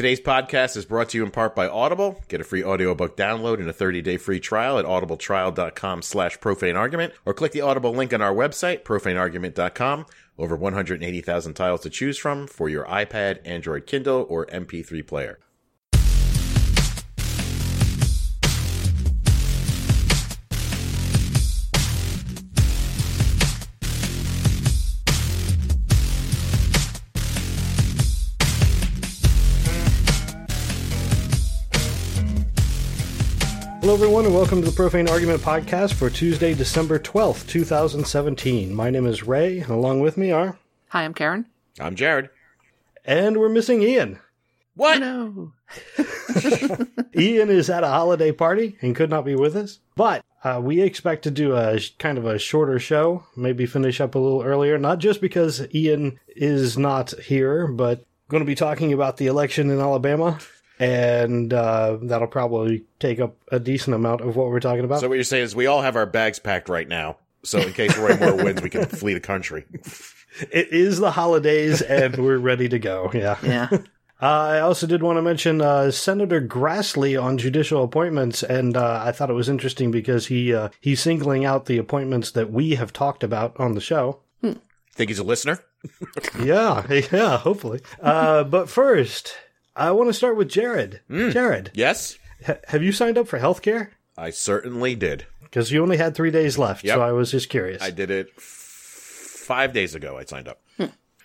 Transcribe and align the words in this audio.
Today's 0.00 0.18
podcast 0.18 0.78
is 0.78 0.86
brought 0.86 1.10
to 1.10 1.18
you 1.18 1.24
in 1.26 1.30
part 1.30 1.54
by 1.54 1.68
Audible. 1.68 2.22
Get 2.28 2.40
a 2.40 2.44
free 2.44 2.64
audiobook 2.64 3.18
download 3.18 3.60
and 3.60 3.68
a 3.68 3.72
30-day 3.74 4.16
free 4.16 4.40
trial 4.40 4.78
at 4.78 4.86
audibletrial.com 4.86 6.00
slash 6.00 6.40
profane 6.40 6.74
argument 6.74 7.12
or 7.26 7.34
click 7.34 7.52
the 7.52 7.60
Audible 7.60 7.92
link 7.92 8.14
on 8.14 8.22
our 8.22 8.32
website, 8.32 8.82
profaneargument.com. 8.82 10.06
Over 10.38 10.56
180,000 10.56 11.52
titles 11.52 11.82
to 11.82 11.90
choose 11.90 12.16
from 12.16 12.46
for 12.46 12.70
your 12.70 12.86
iPad, 12.86 13.40
Android 13.44 13.84
Kindle, 13.86 14.24
or 14.30 14.46
MP3 14.46 15.06
player. 15.06 15.38
Hello, 33.90 34.04
everyone, 34.04 34.24
and 34.24 34.34
welcome 34.36 34.62
to 34.62 34.70
the 34.70 34.76
Profane 34.76 35.08
Argument 35.08 35.40
Podcast 35.40 35.94
for 35.94 36.08
Tuesday, 36.08 36.54
December 36.54 37.00
12th, 37.00 37.48
2017. 37.48 38.72
My 38.72 38.88
name 38.88 39.04
is 39.04 39.24
Ray, 39.24 39.58
and 39.58 39.70
along 39.70 39.98
with 39.98 40.16
me 40.16 40.30
are. 40.30 40.56
Hi, 40.90 41.04
I'm 41.04 41.12
Karen. 41.12 41.46
I'm 41.80 41.96
Jared. 41.96 42.30
And 43.04 43.36
we're 43.36 43.48
missing 43.48 43.82
Ian. 43.82 44.20
What? 44.76 45.00
No. 45.00 45.54
Ian 47.16 47.50
is 47.50 47.68
at 47.68 47.82
a 47.82 47.88
holiday 47.88 48.30
party 48.30 48.76
and 48.80 48.94
could 48.94 49.10
not 49.10 49.24
be 49.24 49.34
with 49.34 49.56
us, 49.56 49.80
but 49.96 50.24
uh, 50.44 50.60
we 50.62 50.80
expect 50.80 51.24
to 51.24 51.32
do 51.32 51.56
a 51.56 51.80
sh- 51.80 51.90
kind 51.98 52.16
of 52.16 52.26
a 52.26 52.38
shorter 52.38 52.78
show, 52.78 53.24
maybe 53.34 53.66
finish 53.66 54.00
up 54.00 54.14
a 54.14 54.20
little 54.20 54.42
earlier, 54.42 54.78
not 54.78 55.00
just 55.00 55.20
because 55.20 55.66
Ian 55.74 56.20
is 56.28 56.78
not 56.78 57.10
here, 57.22 57.66
but 57.66 58.06
going 58.28 58.40
to 58.40 58.46
be 58.46 58.54
talking 58.54 58.92
about 58.92 59.16
the 59.16 59.26
election 59.26 59.68
in 59.68 59.80
Alabama. 59.80 60.38
And 60.80 61.52
uh, 61.52 61.98
that'll 62.02 62.26
probably 62.26 62.84
take 62.98 63.20
up 63.20 63.36
a 63.52 63.60
decent 63.60 63.94
amount 63.94 64.22
of 64.22 64.34
what 64.34 64.48
we're 64.48 64.60
talking 64.60 64.84
about. 64.84 65.00
So 65.00 65.08
what 65.08 65.14
you're 65.14 65.24
saying 65.24 65.44
is 65.44 65.54
we 65.54 65.66
all 65.66 65.82
have 65.82 65.94
our 65.94 66.06
bags 66.06 66.38
packed 66.38 66.68
right 66.68 66.88
now. 66.88 67.18
So 67.42 67.58
in 67.58 67.72
case 67.72 67.96
Roy 67.96 68.16
Moore 68.16 68.36
wins, 68.44 68.62
we 68.62 68.70
can 68.70 68.86
flee 68.86 69.14
the 69.14 69.20
country. 69.20 69.64
It 70.52 70.68
is 70.72 71.00
the 71.00 71.10
holidays, 71.10 71.82
and 71.82 72.16
we're 72.16 72.38
ready 72.38 72.68
to 72.68 72.78
go. 72.78 73.10
Yeah. 73.12 73.36
Yeah. 73.42 73.68
Uh, 74.22 74.26
I 74.26 74.60
also 74.60 74.86
did 74.86 75.02
want 75.02 75.16
to 75.16 75.22
mention 75.22 75.62
uh, 75.62 75.90
Senator 75.90 76.42
Grassley 76.42 77.20
on 77.20 77.38
judicial 77.38 77.82
appointments, 77.82 78.42
and 78.42 78.76
uh, 78.76 79.02
I 79.02 79.12
thought 79.12 79.30
it 79.30 79.34
was 79.34 79.48
interesting 79.48 79.90
because 79.90 80.26
he 80.26 80.52
uh, 80.54 80.68
he's 80.78 81.00
singling 81.00 81.46
out 81.46 81.64
the 81.64 81.78
appointments 81.78 82.30
that 82.32 82.52
we 82.52 82.74
have 82.74 82.92
talked 82.92 83.24
about 83.24 83.58
on 83.58 83.74
the 83.74 83.80
show. 83.80 84.20
Think 84.92 85.08
he's 85.08 85.18
a 85.18 85.24
listener? 85.24 85.60
yeah, 86.42 86.86
yeah, 87.10 87.38
hopefully. 87.38 87.80
Uh, 88.02 88.44
but 88.44 88.68
first, 88.68 89.32
I 89.80 89.90
want 89.92 90.08
to 90.08 90.14
start 90.14 90.36
with 90.36 90.48
Jared. 90.48 91.00
Jared, 91.10 91.70
Yes, 91.74 92.18
ha- 92.46 92.58
have 92.68 92.82
you 92.82 92.92
signed 92.92 93.16
up 93.18 93.26
for 93.28 93.38
healthcare? 93.38 93.88
I 94.16 94.30
certainly 94.30 94.94
did. 94.94 95.26
Because 95.42 95.72
you 95.72 95.82
only 95.82 95.96
had 95.96 96.14
three 96.14 96.30
days 96.30 96.58
left, 96.58 96.84
Yep. 96.84 96.94
so 96.96 97.00
I 97.02 97.12
was 97.12 97.30
just 97.30 97.48
curious. 97.48 97.82
I 97.82 97.90
did 97.90 98.10
it 98.10 98.28
f- 98.36 98.42
five 98.42 99.72
days 99.72 99.94
ago. 99.94 100.16
I 100.18 100.24
signed 100.24 100.48
up. 100.48 100.60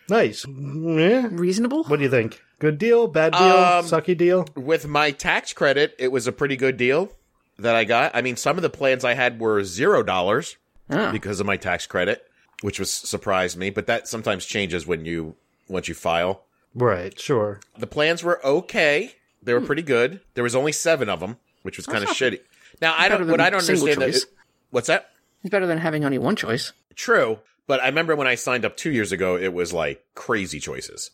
nice. 0.10 0.46
Yeah. 0.48 1.28
Reasonable? 1.32 1.84
What 1.84 1.98
do 1.98 2.04
you 2.04 2.10
think? 2.10 2.42
Good 2.60 2.78
deal? 2.78 3.08
Bad 3.08 3.34
deal? 3.34 3.42
Um, 3.42 3.86
sucky 3.86 4.16
deal? 4.18 4.48
With 4.56 4.88
my 4.88 5.12
tax 5.12 5.52
credit, 5.54 5.94
it 6.00 6.12
was 6.12 6.26
a 6.26 6.32
pretty 6.32 6.56
good 6.56 6.78
deal 6.78 7.12
that 7.60 7.76
I 7.76 7.84
got. 7.84 8.16
I 8.16 8.22
mean, 8.22 8.38
some 8.38 8.56
of 8.58 8.62
the 8.64 8.70
plans 8.70 9.04
I 9.04 9.14
had 9.14 9.40
were 9.40 9.64
zero 9.64 10.02
dollars 10.04 10.56
Ah. 10.90 11.12
because 11.12 11.40
of 11.40 11.46
my 11.46 11.58
tax 11.58 11.86
credit, 11.86 12.26
which 12.62 12.80
was 12.80 12.92
surprised 12.92 13.58
me. 13.58 13.70
But 13.70 13.88
that 13.88 14.08
sometimes 14.08 14.46
changes 14.46 14.88
when 14.88 15.06
you 15.06 15.36
once 15.68 15.88
you 15.90 15.96
file. 15.96 16.44
Right, 16.76 17.18
sure. 17.20 17.62
The 17.78 17.88
plans 17.88 18.22
were 18.24 18.46
okay. 18.46 19.16
They 19.42 19.54
were 19.54 19.62
pretty 19.62 19.82
good. 19.82 20.20
There 20.34 20.44
was 20.44 20.56
only 20.56 20.72
seven 20.74 21.08
of 21.10 21.20
them, 21.22 21.38
which 21.62 21.78
was 21.78 21.86
kind 21.86 22.04
of 22.04 22.10
shitty. 22.10 22.40
Now 22.82 22.94
I 22.98 23.04
better 23.08 23.20
don't. 23.20 23.28
than 23.28 23.32
What 23.32 23.42
I 23.42 23.50
don't 23.50 23.62
single 23.62 23.84
understand. 23.88 24.14
choice. 24.14 24.24
That, 24.26 24.32
what's 24.72 24.88
that? 24.88 25.10
It's 25.44 25.52
better 25.52 25.68
than 25.68 25.78
having 25.78 26.04
only 26.04 26.18
one 26.18 26.36
choice. 26.36 26.74
True, 26.96 27.40
but 27.68 27.80
I 27.82 27.88
remember 27.88 28.16
when 28.16 28.28
I 28.28 28.36
signed 28.36 28.66
up 28.66 28.76
two 28.76 28.92
years 28.92 29.12
ago, 29.12 29.38
it 29.38 29.54
was 29.54 29.72
like 29.74 30.04
crazy 30.16 30.60
choices. 30.60 31.12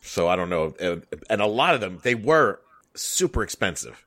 So 0.00 0.26
I 0.26 0.36
don't 0.36 0.48
know, 0.48 0.74
Uh, 0.80 1.00
and 1.28 1.42
a 1.42 1.46
lot 1.46 1.74
of 1.74 1.82
them 1.82 1.98
they 2.02 2.14
were 2.14 2.60
super 2.94 3.42
expensive, 3.42 4.06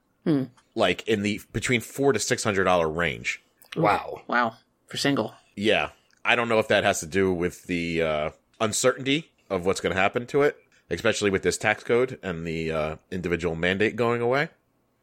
like 0.74 1.08
in 1.08 1.22
the 1.22 1.42
between 1.53 1.80
four 1.81 2.12
to 2.12 2.18
six 2.18 2.44
hundred 2.44 2.63
dollar 2.63 2.90
range. 2.90 3.44
Wow. 3.75 4.24
Wow. 4.25 4.56
For 4.88 4.97
single. 4.97 5.36
Yeah, 5.56 5.90
I 6.25 6.36
don't 6.36 6.50
know 6.50 6.58
if 6.58 6.69
that 6.69 6.84
has 6.84 7.02
to 7.02 7.06
do 7.06 7.31
with 7.31 7.66
the 7.66 8.02
uh, 8.02 8.30
uncertainty 8.59 9.30
of 9.52 9.68
what's 9.68 9.80
going 9.80 9.94
to 9.94 10.02
happen 10.02 10.25
to 10.28 10.42
it, 10.42 10.58
especially 10.89 11.29
with 11.29 11.44
this 11.44 11.57
tax 11.57 11.83
code 11.83 12.19
and 12.23 12.45
the 12.45 12.72
uh, 12.72 12.95
individual 13.11 13.55
mandate 13.55 13.95
going 13.95 14.22
away. 14.22 14.50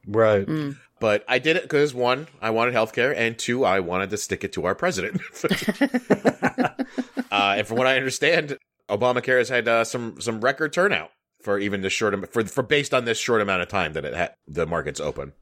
Right. 0.06 0.46
But 0.98 1.24
I 1.28 1.38
did 1.38 1.56
it 1.56 1.62
because 1.64 1.94
one, 1.94 2.26
I 2.40 2.50
wanted 2.50 2.74
healthcare, 2.74 3.14
and 3.14 3.38
two, 3.38 3.64
I 3.64 3.80
wanted 3.80 4.10
to 4.10 4.16
stick 4.16 4.44
it 4.44 4.52
to 4.54 4.64
our 4.64 4.74
president. 4.74 5.20
uh, 7.30 7.54
and 7.58 7.66
from 7.66 7.76
what 7.76 7.86
I 7.86 7.96
understand, 7.96 8.58
Obamacare 8.88 9.38
has 9.38 9.48
had 9.48 9.68
uh, 9.68 9.84
some 9.84 10.20
some 10.20 10.40
record 10.40 10.72
turnout 10.72 11.10
for 11.42 11.58
even 11.58 11.82
the 11.82 11.90
short 11.90 12.14
am- 12.14 12.26
for 12.26 12.44
for 12.44 12.62
based 12.62 12.94
on 12.94 13.04
this 13.04 13.18
short 13.18 13.42
amount 13.42 13.62
of 13.62 13.68
time 13.68 13.92
that 13.92 14.04
it 14.04 14.14
had 14.14 14.34
the 14.48 14.66
market's 14.66 15.00
open. 15.00 15.32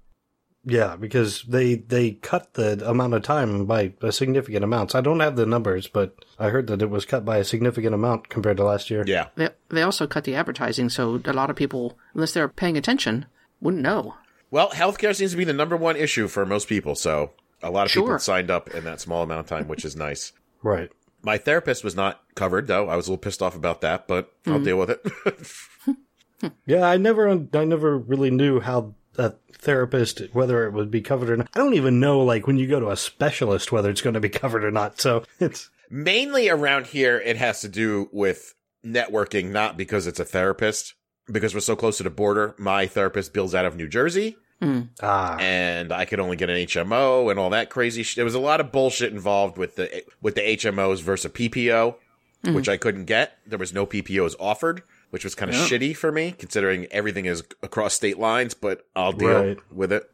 Yeah, 0.65 0.97
because 0.97 1.43
they 1.43 1.77
they 1.77 2.13
cut 2.13 2.55
the 2.55 2.89
amount 2.89 3.15
of 3.15 3.23
time 3.23 3.67
by 3.67 3.93
a 4.01 4.13
significant 4.13 4.65
amount. 4.65 4.93
So 4.93 4.99
I 4.99 5.03
don't 5.03 5.21
have 5.21 5.37
the 5.37 5.47
numbers, 5.47 5.89
but 5.89 6.15
I 6.39 6.49
heard 6.49 6.67
that 6.69 6.83
it 6.83 6.91
was 6.91 7.05
cut 7.05 7.25
by 7.25 7.39
a 7.39 7.45
significant 7.45 7.95
amount 7.95 8.29
compared 8.29 8.57
to 8.57 8.65
last 8.65 8.91
year. 8.91 9.05
Yeah, 9.07 9.29
They, 9.37 9.51
they 9.69 9.83
also 9.83 10.07
cut 10.07 10.25
the 10.25 10.35
advertising, 10.35 10.89
so 10.89 11.21
a 11.25 11.33
lot 11.33 11.51
of 11.51 11.57
people, 11.57 11.99
unless 12.15 12.33
they're 12.33 12.49
paying 12.49 12.77
attention, 12.77 13.27
wouldn't 13.61 13.83
know. 13.83 14.15
well, 14.51 14.71
healthcare 14.71 15.15
seems 15.15 15.33
to 15.33 15.37
be 15.37 15.45
the 15.45 15.53
number 15.53 15.77
one 15.77 15.97
issue 15.97 16.29
for 16.29 16.47
most 16.47 16.69
people, 16.69 16.95
so 16.95 17.33
a 17.63 17.71
lot 17.71 17.87
of 17.87 17.93
people 17.93 18.19
signed 18.19 18.51
up 18.51 18.75
in 18.75 18.85
that 18.85 19.01
small 19.01 19.23
amount 19.23 19.41
of 19.41 19.47
time, 19.47 19.69
which 19.69 19.85
is 19.85 19.97
nice. 19.97 20.33
Right. 20.63 20.91
My 21.23 21.39
therapist 21.39 21.85
was 21.85 21.95
not 21.97 22.23
covered 22.35 22.67
though. 22.67 22.89
I 22.89 22.97
was 22.97 23.07
a 23.07 23.11
little 23.11 23.23
pissed 23.23 23.43
off 23.43 23.57
about 23.57 23.81
that, 23.83 24.07
but 24.07 24.33
I'll 24.47 24.61
mm. 24.61 24.65
deal 24.65 24.79
with 24.79 24.91
it. 24.91 25.97
Yeah, 26.67 26.83
I 26.83 26.97
never 26.97 27.31
I 27.31 27.65
never 27.65 27.97
really 27.97 28.31
knew 28.31 28.61
how 28.61 28.95
a 29.17 29.35
therapist 29.65 30.21
whether 30.33 30.67
it 30.67 30.73
would 30.73 30.91
be 30.91 31.01
covered 31.01 31.31
or 31.31 31.37
not. 31.37 31.49
I 31.55 31.59
don't 31.59 31.75
even 31.75 32.01
know 32.01 32.21
like 32.21 32.47
when 32.47 32.57
you 32.57 32.67
go 32.67 32.81
to 32.81 32.91
a 32.91 32.97
specialist 32.97 33.73
whether 33.73 33.91
it's 33.91 34.03
going 34.03 34.15
to 34.15 34.21
be 34.21 34.29
covered 34.29 34.65
or 34.65 34.71
not. 34.71 35.01
So 35.01 35.25
it's 35.41 35.71
mainly 35.91 36.49
around 36.49 36.87
here 36.87 37.19
it 37.19 37.37
has 37.37 37.61
to 37.63 37.69
do 37.69 38.09
with 38.13 38.55
networking 38.85 39.51
not 39.51 39.77
because 39.77 40.07
it's 40.07 40.21
a 40.21 40.25
therapist. 40.25 40.95
Because 41.31 41.55
we're 41.55 41.61
so 41.61 41.75
close 41.75 41.97
to 41.97 42.03
the 42.03 42.11
border 42.11 42.55
my 42.59 42.87
therapist 42.87 43.33
bills 43.33 43.55
out 43.55 43.65
of 43.65 43.77
new 43.77 43.89
jersey. 43.89 44.37
Ah. 45.03 45.37
And 45.39 45.93
i 45.93 46.05
could 46.07 46.21
only 46.21 46.37
get 46.37 46.49
an 46.49 46.57
hmo 46.57 47.31
and 47.31 47.39
all 47.39 47.51
that 47.51 47.69
crazy 47.69 48.03
shit 48.03 48.17
there 48.17 48.25
was 48.25 48.35
a 48.35 48.39
lot 48.41 48.61
of 48.61 48.73
bullshit 48.73 49.13
involved 49.13 49.59
with 49.59 49.77
the 49.77 50.05
with 50.23 50.37
the 50.37 50.41
hmos 50.41 51.03
versus 51.03 51.31
ppo 51.33 51.97
which 52.45 52.69
i 52.69 52.77
couldn't 52.79 53.05
get. 53.05 53.39
There 53.47 53.59
was 53.59 53.75
no 53.75 53.87
ppos 53.87 54.35
offered 54.39 54.83
which 55.11 55.25
was 55.25 55.35
kind 55.35 55.51
of 55.51 55.57
shitty 55.57 55.97
for 55.97 56.11
me 56.13 56.33
considering 56.33 56.87
everything 56.91 57.27
is 57.27 57.43
across 57.63 57.95
state 57.95 58.19
lines 58.19 58.55
but 58.55 58.87
i'll 58.97 59.13
deal 59.13 59.29
Right. 59.45 59.59
with 59.73 59.93
it 59.93 60.11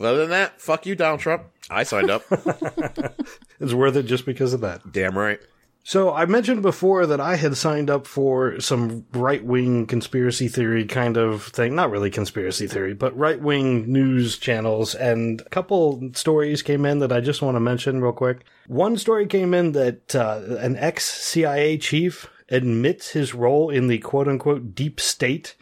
other 0.00 0.16
than 0.18 0.30
that 0.30 0.60
fuck 0.60 0.86
you 0.86 0.94
donald 0.94 1.20
trump 1.20 1.44
i 1.70 1.82
signed 1.82 2.10
up 2.10 2.22
it's 3.60 3.72
worth 3.72 3.96
it 3.96 4.04
just 4.04 4.26
because 4.26 4.52
of 4.52 4.60
that. 4.60 4.92
damn 4.92 5.16
right 5.18 5.40
So 5.84 6.12
I 6.12 6.26
mentioned 6.26 6.60
before 6.60 7.06
that 7.06 7.20
I 7.20 7.36
had 7.36 7.56
signed 7.56 7.88
up 7.88 8.06
for 8.06 8.60
some 8.60 9.06
right 9.14 9.42
wing 9.42 9.86
conspiracy 9.86 10.46
theory 10.48 10.84
kind 10.84 11.16
of 11.16 11.44
thing. 11.44 11.74
Not 11.74 11.90
really 11.90 12.10
conspiracy 12.10 12.66
theory, 12.66 12.92
but 12.92 13.16
right 13.16 13.40
wing 13.40 13.90
news 13.90 14.36
channels. 14.36 14.94
And 14.94 15.40
a 15.40 15.48
couple 15.48 16.10
stories 16.12 16.60
came 16.62 16.84
in 16.84 16.98
that 16.98 17.10
I 17.12 17.20
just 17.20 17.40
want 17.40 17.54
to 17.56 17.60
mention 17.60 18.02
real 18.02 18.12
quick. 18.12 18.44
One 18.66 18.98
story 18.98 19.26
came 19.26 19.54
in 19.54 19.72
that 19.72 20.14
uh, 20.14 20.42
an 20.60 20.76
ex 20.76 21.04
CIA 21.10 21.78
chief 21.78 22.28
admits 22.50 23.10
his 23.10 23.34
role 23.34 23.70
in 23.70 23.88
the 23.88 23.98
quote 23.98 24.28
unquote 24.28 24.74
deep 24.74 25.00
state 25.00 25.54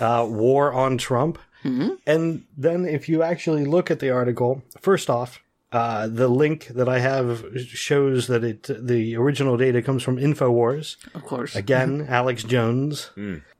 uh, 0.00 0.26
war 0.28 0.72
on 0.72 0.98
Trump. 0.98 1.38
And 1.64 2.44
then 2.56 2.86
if 2.86 3.08
you 3.08 3.22
actually 3.22 3.64
look 3.64 3.88
at 3.90 4.00
the 4.00 4.10
article, 4.10 4.62
first 4.80 5.08
off, 5.08 5.40
uh, 5.70 6.08
the 6.08 6.26
link 6.28 6.66
that 6.66 6.88
I 6.88 6.98
have 6.98 7.44
shows 7.56 8.26
that 8.26 8.42
it 8.44 8.68
the 8.68 9.16
original 9.16 9.56
data 9.56 9.80
comes 9.80 10.02
from 10.02 10.16
Infowars. 10.18 10.96
Of 11.14 11.24
course. 11.24 11.54
Again, 11.54 12.06
Alex 12.08 12.42
Jones. 12.42 13.10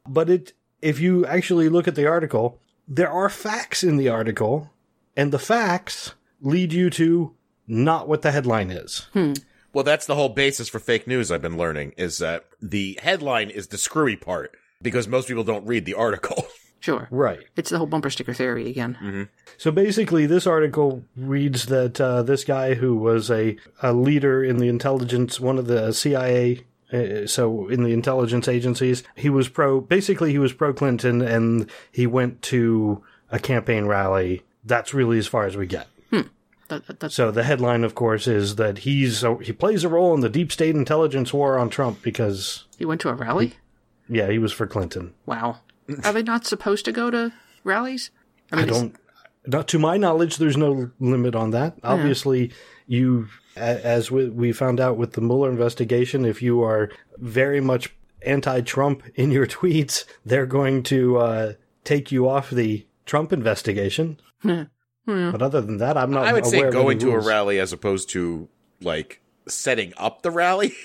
But 0.06 0.28
it 0.28 0.52
if 0.82 0.98
you 0.98 1.24
actually 1.26 1.68
look 1.68 1.86
at 1.86 1.94
the 1.94 2.06
article, 2.06 2.58
there 2.88 3.08
are 3.10 3.28
facts 3.30 3.84
in 3.84 3.96
the 3.96 4.08
article, 4.08 4.70
and 5.16 5.32
the 5.32 5.38
facts 5.38 6.14
lead 6.40 6.72
you 6.72 6.90
to 6.90 7.32
not 7.68 8.08
what 8.08 8.22
the 8.22 8.32
headline 8.32 8.70
is. 8.72 9.06
Well, 9.72 9.84
that's 9.84 10.06
the 10.06 10.14
whole 10.14 10.28
basis 10.28 10.68
for 10.68 10.78
fake 10.78 11.06
news 11.06 11.30
I've 11.30 11.42
been 11.42 11.56
learning 11.56 11.94
is 11.96 12.18
that 12.18 12.44
the 12.60 12.98
headline 13.02 13.50
is 13.50 13.68
the 13.68 13.78
screwy 13.78 14.16
part 14.16 14.56
because 14.80 15.08
most 15.08 15.28
people 15.28 15.44
don't 15.44 15.66
read 15.66 15.84
the 15.84 15.94
article. 15.94 16.46
Sure. 16.80 17.06
Right. 17.12 17.44
It's 17.54 17.70
the 17.70 17.78
whole 17.78 17.86
bumper 17.86 18.10
sticker 18.10 18.34
theory 18.34 18.68
again. 18.68 19.28
So 19.56 19.70
basically, 19.70 20.26
this 20.26 20.48
article 20.48 21.04
reads 21.16 21.66
that 21.66 22.00
uh, 22.00 22.24
this 22.24 22.42
guy 22.42 22.74
who 22.74 22.96
was 22.96 23.30
a, 23.30 23.56
a 23.84 23.92
leader 23.92 24.42
in 24.42 24.56
the 24.56 24.66
intelligence, 24.66 25.38
one 25.38 25.58
of 25.58 25.68
the 25.68 25.92
CIA 25.92 26.64
Uh, 26.92 27.24
so 27.28 27.68
in 27.68 27.84
the 27.84 27.92
intelligence 27.92 28.48
agencies, 28.48 29.04
he 29.14 29.30
was 29.30 29.48
pro. 29.48 29.80
Basically, 29.80 30.32
he 30.32 30.40
was 30.40 30.52
pro 30.52 30.72
Clinton, 30.74 31.22
and 31.22 31.70
he 31.92 32.08
went 32.08 32.42
to 32.42 33.00
a 33.30 33.38
campaign 33.38 33.86
rally. 33.86 34.42
That's 34.64 34.92
really 34.92 35.18
as 35.18 35.28
far 35.28 35.46
as 35.46 35.56
we 35.56 35.68
get. 35.68 35.86
That, 36.78 37.10
So 37.12 37.30
the 37.30 37.42
headline, 37.44 37.84
of 37.84 37.94
course, 37.94 38.26
is 38.26 38.56
that 38.56 38.78
he's 38.78 39.24
he 39.42 39.52
plays 39.52 39.84
a 39.84 39.88
role 39.88 40.14
in 40.14 40.20
the 40.20 40.28
deep 40.28 40.50
state 40.52 40.74
intelligence 40.74 41.32
war 41.32 41.58
on 41.58 41.70
Trump 41.70 42.02
because 42.02 42.64
he 42.78 42.84
went 42.84 43.00
to 43.02 43.08
a 43.08 43.14
rally. 43.14 43.54
yeah, 44.08 44.30
he 44.30 44.38
was 44.38 44.52
for 44.52 44.66
Clinton. 44.66 45.14
Wow. 45.26 45.58
Are 46.04 46.12
they 46.12 46.22
not 46.22 46.46
supposed 46.46 46.84
to 46.86 46.92
go 46.92 47.10
to 47.10 47.32
rallies? 47.64 48.10
I 48.50 48.56
mean, 48.56 48.64
it's- 48.64 48.80
don't. 48.80 48.96
Not 49.44 49.66
to 49.68 49.78
my 49.80 49.96
knowledge, 49.96 50.36
there's 50.36 50.56
no 50.56 50.92
limit 51.00 51.34
on 51.34 51.50
that. 51.50 51.76
Obviously, 51.82 52.52
you, 52.86 53.26
as 53.56 54.08
we, 54.08 54.28
we 54.28 54.52
found 54.52 54.78
out 54.78 54.96
with 54.96 55.14
the 55.14 55.20
Mueller 55.20 55.50
investigation, 55.50 56.24
if 56.24 56.40
you 56.42 56.62
are 56.62 56.90
very 57.18 57.60
much 57.60 57.92
anti-Trump 58.24 59.02
in 59.16 59.32
your 59.32 59.46
tweets, 59.58 60.04
they're 60.24 60.46
going 60.46 60.84
to 60.84 61.16
uh, 61.18 61.52
take 61.82 62.12
you 62.12 62.28
off 62.28 62.50
the 62.50 62.86
Trump 63.04 63.32
investigation. 63.32 64.20
But 65.06 65.42
other 65.42 65.60
than 65.60 65.78
that, 65.78 65.96
I'm 65.96 66.10
not. 66.10 66.26
I 66.26 66.32
would 66.32 66.46
say 66.46 66.58
aware 66.58 66.68
of 66.68 66.74
going 66.74 66.98
to 67.00 67.10
a 67.12 67.18
rally 67.20 67.58
as 67.58 67.72
opposed 67.72 68.10
to 68.10 68.48
like 68.80 69.20
setting 69.48 69.92
up 69.96 70.22
the 70.22 70.30
rally. 70.30 70.72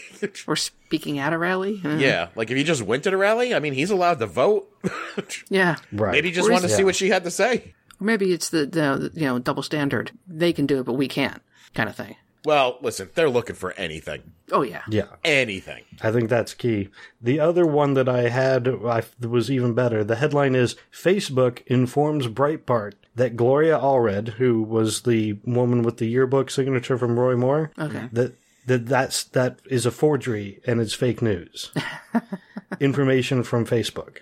Or 0.48 0.56
speaking 0.56 1.20
at 1.20 1.32
a 1.32 1.38
rally? 1.38 1.80
Uh, 1.86 1.98
yeah, 1.98 2.30
like 2.36 2.50
if 2.50 2.58
he 2.58 2.64
just 2.64 2.82
went 2.82 3.04
to 3.04 3.12
the 3.12 3.18
rally, 3.18 3.54
I 3.54 3.60
mean, 3.60 3.74
he's 3.74 3.92
allowed 3.92 4.18
to 4.20 4.26
vote. 4.26 4.68
Yeah. 5.50 5.76
Right. 5.92 6.12
Maybe 6.14 6.30
he 6.30 6.34
just 6.34 6.50
Or 6.50 6.54
wanted 6.54 6.66
is- 6.66 6.72
to 6.72 6.78
see 6.78 6.84
what 6.84 6.96
she 6.96 7.10
had 7.10 7.24
to 7.26 7.32
say. 7.32 7.74
Or 8.00 8.06
maybe 8.06 8.32
it's 8.34 8.50
the, 8.50 8.66
the, 8.66 9.12
you 9.14 9.26
know, 9.26 9.38
double 9.40 9.62
standard. 9.64 10.12
They 10.28 10.54
can 10.54 10.66
do 10.68 10.80
it, 10.80 10.86
but 10.86 10.94
we 10.94 11.08
can't 11.08 11.42
kind 11.76 11.88
of 11.90 11.96
thing. 11.96 12.16
Well, 12.46 12.78
listen, 12.82 13.10
they're 13.16 13.30
looking 13.30 13.56
for 13.56 13.74
anything, 13.74 14.32
Oh, 14.52 14.62
yeah. 14.62 14.84
Yeah. 14.90 15.08
anything. 15.26 15.84
I 16.02 16.12
think 16.12 16.30
that's 16.30 16.54
key. 16.54 16.90
The 17.22 17.40
other 17.40 17.66
one 17.66 17.94
that 17.96 18.08
I 18.08 18.30
had 18.30 18.68
I, 18.68 19.04
was 19.28 19.52
even 19.52 19.74
better. 19.74 20.04
The 20.04 20.16
headline 20.16 20.56
is 20.56 20.76
Facebook 20.92 21.66
informs 21.68 22.28
Breitbart 22.28 22.94
that 23.18 23.36
Gloria 23.36 23.78
Allred, 23.78 24.30
who 24.40 24.62
was 24.64 25.02
the 25.02 25.34
woman 25.46 25.82
with 25.84 25.98
the 25.98 26.08
yearbook 26.08 26.50
signature 26.50 26.98
from 26.98 27.20
Roy 27.20 27.36
Moore, 27.36 27.72
Okay. 27.78 28.10
that 28.14 28.34
that 28.66 28.86
that's 28.88 29.24
that 29.26 29.60
is 29.70 29.86
a 29.86 29.92
forgery 29.92 30.60
and 30.66 30.80
it's 30.82 30.94
fake 30.94 31.22
news. 31.22 31.72
Information 32.80 33.44
from 33.44 33.66
Facebook. 33.66 34.18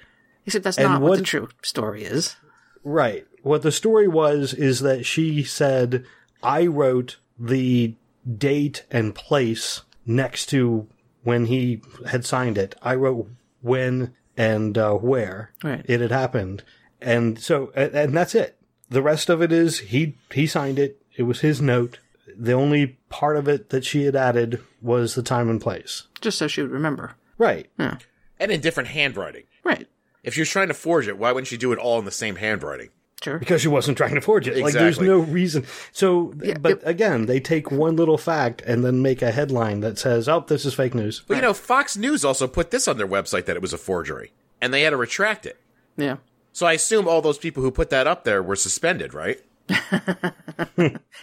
Except 0.46 0.64
that's 0.64 0.78
And 0.78 0.90
not 0.94 1.02
what, 1.02 1.18
the 1.18 1.24
true 1.24 1.50
story 1.64 2.04
is. 2.04 2.36
Right. 2.84 3.26
What 3.42 3.64
the 3.64 3.72
story 3.72 4.08
was 4.08 4.54
is 4.54 4.80
that 4.82 5.06
she 5.06 5.44
said, 5.44 6.06
I 6.44 6.68
wrote 6.68 7.18
the 7.40 7.96
date 8.38 8.86
and 8.92 9.16
place 9.16 9.82
next 10.06 10.46
to 10.48 10.88
when 11.24 11.46
he 11.46 11.82
had 12.08 12.26
signed 12.26 12.58
it. 12.58 12.76
I 12.84 12.94
wrote 12.96 13.28
when 13.62 14.14
and 14.38 14.78
uh, 14.78 14.94
where 14.94 15.52
Right. 15.64 15.84
it 15.86 16.00
had 16.02 16.12
happened. 16.12 16.64
And 17.02 17.40
so, 17.40 17.72
and 17.76 18.16
that's 18.16 18.36
it. 18.36 18.58
The 18.96 19.02
rest 19.02 19.30
of 19.30 19.42
it 19.42 19.52
is 19.52 19.80
he, 19.80 20.16
he 20.34 20.48
signed 20.48 20.80
it. 20.80 21.02
It 21.18 21.24
was 21.24 21.42
his 21.42 21.62
note. 21.62 22.00
The 22.38 22.54
only 22.54 22.98
part 23.10 23.36
of 23.36 23.50
it 23.50 23.70
that 23.72 23.84
she 23.84 24.06
had 24.06 24.16
added 24.16 24.62
was 24.82 25.16
the 25.16 25.22
time 25.22 25.50
and 25.50 25.60
place. 25.60 26.08
Just 26.22 26.38
so 26.38 26.48
she 26.48 26.62
would 26.62 26.72
remember. 26.72 27.16
Right. 27.38 27.68
Yeah. 27.78 27.98
And 28.40 28.52
in 28.54 28.62
different 28.62 28.88
handwriting. 28.90 29.44
Right. 29.66 29.88
If 30.24 30.34
she 30.34 30.42
was 30.42 30.50
trying 30.50 30.70
to 30.70 30.74
forge 30.74 31.10
it, 31.10 31.18
why 31.18 31.34
wouldn't 31.34 31.48
she 31.50 31.58
do 31.58 31.74
it 31.74 31.78
all 31.80 32.00
in 32.00 32.06
the 32.06 32.12
same 32.12 32.38
handwriting? 32.38 32.90
Sure. 33.22 33.40
because 33.40 33.62
she 33.62 33.68
wasn't 33.70 33.98
trying 33.98 34.14
to 34.16 34.22
forge 34.22 34.48
it. 34.48 34.56
Like 34.58 34.74
there's 34.74 34.98
Exactly. 34.98 35.08
no 35.08 35.18
reason. 35.20 35.66
So, 35.92 36.34
but 36.60 36.72
it- 36.74 36.82
again, 36.84 37.26
they 37.26 37.40
take 37.40 37.72
one 37.72 37.96
little 37.96 38.18
fact 38.20 38.62
and 38.62 38.84
then 38.86 39.02
make 39.02 39.22
a 39.22 39.32
headline 39.32 39.80
that 39.80 39.98
says, 39.98 40.30
"Oh, 40.30 40.46
this 40.48 40.64
is 40.64 40.74
fake 40.76 40.94
news." 40.94 41.24
But 41.28 41.36
you 41.36 41.42
know, 41.42 41.54
Fox 41.54 41.98
News 41.98 42.24
also 42.24 42.48
put 42.48 42.70
this 42.72 42.88
on 42.88 42.98
their 42.98 43.08
website 43.08 43.46
that 43.46 43.56
it 43.56 43.62
was 43.64 43.74
a 43.74 43.78
forgery, 43.80 44.32
and 44.62 44.72
they 44.72 44.82
had 44.82 44.92
to 44.92 44.98
retract 44.98 45.46
it. 45.48 45.58
Yeah. 45.98 46.18
So 46.56 46.66
I 46.66 46.72
assume 46.72 47.06
all 47.06 47.22
those 47.22 47.38
people 47.38 47.62
who 47.64 47.70
put 47.70 47.90
that 47.90 48.08
up 48.08 48.24
there 48.24 48.42
were 48.42 48.56
suspended, 48.56 49.14
right? 49.14 49.42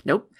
Nope. 0.05 0.31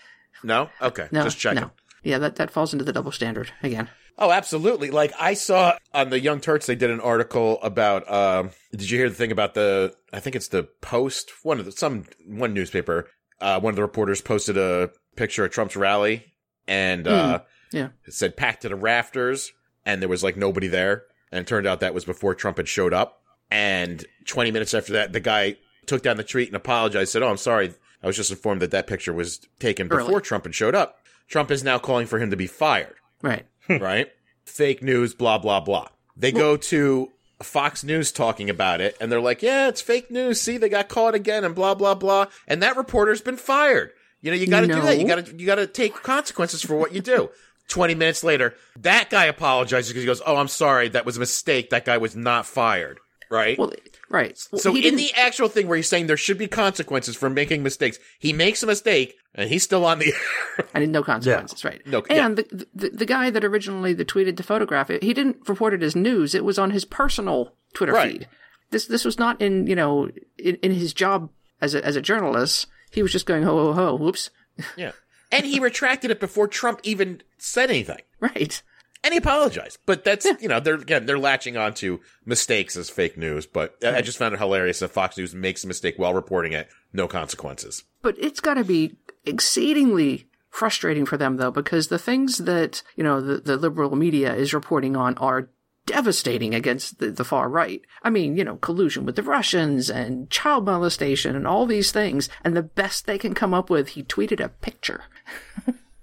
No? 0.45 0.69
Okay. 0.83 1.09
No. 1.11 1.25
Just 1.25 1.39
checking. 1.39 1.63
No. 1.63 1.71
Yeah, 2.03 2.19
that, 2.19 2.37
that 2.37 2.51
falls 2.51 2.75
into 2.75 2.85
the 2.85 2.93
double 2.93 3.11
standard 3.11 3.51
again. 3.63 3.89
Oh, 4.19 4.31
absolutely. 4.31 4.91
Like 4.91 5.13
I 5.19 5.33
saw 5.33 5.79
on 5.95 6.11
the 6.11 6.21
Young 6.21 6.41
Turks, 6.41 6.67
they 6.67 6.75
did 6.75 6.91
an 6.91 7.01
article 7.01 7.59
about. 7.63 8.11
Um, 8.13 8.51
did 8.71 8.91
you 8.91 8.99
hear 8.99 9.09
the 9.09 9.15
thing 9.15 9.33
about 9.33 9.55
the? 9.55 9.95
I 10.13 10.21
think 10.21 10.37
it's 10.37 10.49
the 10.49 10.65
Post. 10.83 11.31
One 11.43 11.59
of 11.59 11.65
the 11.65 11.73
some 11.73 12.05
one 12.27 12.53
newspaper. 12.53 13.09
Uh, 13.41 13.61
one 13.61 13.71
of 13.71 13.77
the 13.77 13.83
reporters 13.83 14.21
posted 14.21 14.59
a 14.59 14.91
picture 15.17 15.45
of 15.47 15.53
Trump's 15.53 15.75
rally, 15.77 16.35
and 16.69 17.09
uh, 17.09 17.41
Yeah. 17.73 17.89
it 18.05 18.13
said 18.13 18.37
"packed 18.37 18.63
to 18.63 18.69
the 18.69 18.77
rafters," 18.77 19.53
and 19.87 20.03
there 20.03 20.09
was 20.11 20.23
like 20.23 20.37
nobody 20.37 20.67
there. 20.69 21.05
And 21.31 21.41
it 21.41 21.47
turned 21.47 21.67
out 21.67 21.81
that 21.81 21.95
was 21.95 22.05
before 22.05 22.35
Trump 22.35 22.59
had 22.59 22.69
showed 22.69 22.93
up. 22.93 23.22
And 23.53 24.05
20 24.27 24.51
minutes 24.51 24.73
after 24.75 24.95
that, 24.95 25.13
the 25.13 25.21
guy 25.21 25.57
took 25.87 26.03
down 26.03 26.17
the 26.17 26.25
tweet 26.25 26.49
and 26.49 26.57
apologized. 26.57 27.13
Said, 27.13 27.23
"Oh, 27.23 27.29
I'm 27.29 27.37
sorry. 27.37 27.75
I 28.03 28.07
was 28.07 28.17
just 28.17 28.31
informed 28.31 28.63
that 28.63 28.71
that 28.71 28.87
picture 28.87 29.13
was 29.13 29.39
taken 29.61 29.89
Early. 29.91 30.05
before 30.05 30.21
Trump 30.21 30.45
had 30.45 30.55
showed 30.55 30.75
up." 30.75 30.99
Trump 31.29 31.51
is 31.51 31.63
now 31.63 31.79
calling 31.79 32.07
for 32.07 32.19
him 32.19 32.31
to 32.31 32.37
be 32.37 32.47
fired 32.47 32.95
Right. 33.23 33.47
Hmm. 33.67 33.77
right? 33.79 34.11
Fake 34.45 34.83
news, 34.83 35.15
blah, 35.15 35.39
blah, 35.39 35.61
blah. 35.61 35.89
They 36.17 36.31
go 36.33 36.57
to 36.57 37.11
Fox 37.43 37.85
News 37.85 38.13
talking 38.13 38.51
about 38.51 38.81
it, 38.81 38.97
and 39.01 39.11
they're 39.11 39.21
like, 39.21 39.41
yeah, 39.41 39.69
it's 39.69 39.81
fake 39.81 40.11
news. 40.11 40.41
See, 40.41 40.59
they 40.59 40.69
got 40.69 40.89
caught 40.89 41.15
again, 41.15 41.45
and 41.45 41.55
blah, 41.55 41.75
blah, 41.75 41.95
blah. 41.95 42.27
And 42.47 42.63
that 42.63 42.77
reporter's 42.77 43.21
been 43.23 43.37
fired. 43.37 43.93
You 44.21 44.31
know, 44.31 44.37
you 44.37 44.47
gotta 44.47 44.67
do 44.67 44.81
that. 44.83 44.99
You 44.99 45.07
gotta, 45.07 45.35
you 45.35 45.47
gotta 45.47 45.67
take 45.67 45.95
consequences 46.03 46.63
for 46.63 46.77
what 46.77 46.93
you 46.93 47.01
do. 47.01 47.31
20 47.69 47.95
minutes 47.95 48.23
later, 48.23 48.55
that 48.81 49.09
guy 49.09 49.25
apologizes 49.25 49.89
because 49.91 50.03
he 50.03 50.07
goes, 50.07 50.21
oh, 50.27 50.37
I'm 50.37 50.49
sorry. 50.49 50.89
That 50.91 51.07
was 51.07 51.17
a 51.17 51.21
mistake. 51.21 51.71
That 51.71 51.85
guy 51.87 51.97
was 51.99 52.15
not 52.15 52.45
fired. 52.45 52.99
Right? 53.33 53.59
Well, 53.59 53.73
right. 54.11 54.39
Well, 54.53 54.61
so 54.61 54.77
in 54.77 54.97
the 54.97 55.11
actual 55.17 55.49
thing 55.49 55.67
where 55.69 55.77
he's 55.79 55.89
saying 55.89 56.07
there 56.07 56.17
should 56.19 56.37
be 56.37 56.47
consequences 56.47 57.17
for 57.17 57.31
making 57.31 57.63
mistakes, 57.63 57.99
he 58.19 58.33
makes 58.35 58.63
a 58.63 58.67
mistake, 58.67 59.15
and 59.35 59.49
he's 59.49 59.63
still 59.63 59.87
on 59.87 60.01
the 60.01 60.13
air. 60.13 60.67
I 60.75 60.81
didn't 60.81 60.93
know 60.93 61.03
consequences, 61.03 61.65
right? 61.65 61.81
No, 61.87 62.03
yeah. 62.11 62.27
and 62.27 62.37
the, 62.37 62.67
the 62.75 62.91
the 62.91 63.07
guy 63.07 63.31
that 63.31 63.43
originally 63.43 63.95
the 63.95 64.05
tweeted 64.05 64.37
the 64.37 64.43
photograph, 64.43 64.89
he 64.89 65.15
didn't 65.15 65.49
report 65.49 65.73
it 65.73 65.83
as 65.83 65.97
news. 65.97 66.35
It 66.35 66.45
was 66.45 66.59
on 66.59 66.71
his 66.73 66.85
personal 66.85 67.55
Twitter 67.73 67.93
Right. 67.95 68.13
feed. 68.13 68.29
This 68.71 68.87
this 68.87 69.05
was 69.05 69.19
not 69.19 69.41
in 69.41 69.67
you 69.67 69.75
know 69.77 70.11
in, 70.39 70.57
in 70.57 70.73
his 70.73 70.93
job 70.93 71.31
as 71.61 71.75
a 71.75 71.85
as 71.85 71.97
a 71.97 72.03
journalist. 72.03 72.67
He 72.91 73.03
was 73.03 73.13
just 73.13 73.25
going 73.27 73.45
ho 73.45 73.57
ho 73.57 73.73
ho. 73.73 73.95
Whoops. 73.97 74.29
Yeah. 74.77 74.93
And 75.31 75.47
he 75.47 75.59
retracted 75.59 76.11
it 76.11 76.21
before 76.21 76.47
Trump 76.47 76.81
even 76.83 77.23
said 77.39 77.71
anything. 77.71 78.01
Right. 78.21 78.63
And 79.05 79.13
he 79.13 79.19
apologized. 79.19 79.79
But 79.85 80.05
that's, 80.05 80.27
you 80.41 80.49
know, 80.49 80.61
they're, 80.61 80.77
again, 80.77 81.07
they're 81.07 81.19
latching 81.19 81.57
on 81.57 81.75
to 81.75 82.01
mistakes 82.25 82.77
as 82.77 82.89
fake 82.89 83.19
news. 83.19 83.47
But 83.47 83.77
I- 83.85 84.01
just 84.01 84.19
found 84.19 84.35
it 84.35 84.39
hilarious 84.39 84.79
that 84.79 84.89
Fox 84.89 85.17
News 85.17 85.35
makes 85.35 85.65
a 85.65 85.67
mistake 85.67 85.99
while 85.99 86.15
reporting 86.15 86.53
it. 86.53 86.69
No 86.93 87.09
consequences. 87.09 87.85
But 88.01 88.17
it's 88.19 88.41
got 88.41 88.55
to 88.55 88.65
be 88.65 88.97
exceedingly 89.25 90.29
frustrating 90.51 91.07
for 91.07 91.17
them, 91.17 91.37
though, 91.37 91.51
because 91.51 91.89
the 91.89 91.99
things 91.99 92.39
that, 92.39 92.83
you 92.95 93.03
know, 93.03 93.21
the, 93.21 93.39
the 93.39 93.57
liberal 93.57 93.97
media 93.97 94.35
is 94.35 94.55
reporting 94.55 94.97
on 94.97 95.17
are 95.19 95.49
devastating 95.87 96.55
against 96.55 96.99
the, 97.01 97.11
the 97.11 97.25
far 97.25 97.49
right. 97.49 97.83
I 98.05 98.11
mean, 98.11 98.37
you 98.37 98.45
know, 98.45 98.57
collusion 98.57 99.05
with 99.05 99.17
the 99.17 99.23
Russians 99.23 99.91
and 99.91 100.31
child 100.31 100.65
molestation 100.65 101.35
and 101.35 101.47
all 101.47 101.67
these 101.67 101.91
things. 101.91 102.29
And 102.45 102.57
the 102.57 102.63
best 102.63 103.07
they 103.07 103.19
can 103.19 103.35
come 103.35 103.53
up 103.53 103.69
with, 103.69 103.89
he 103.89 104.05
tweeted 104.05 104.39
a 104.39 104.49
picture. 104.49 105.05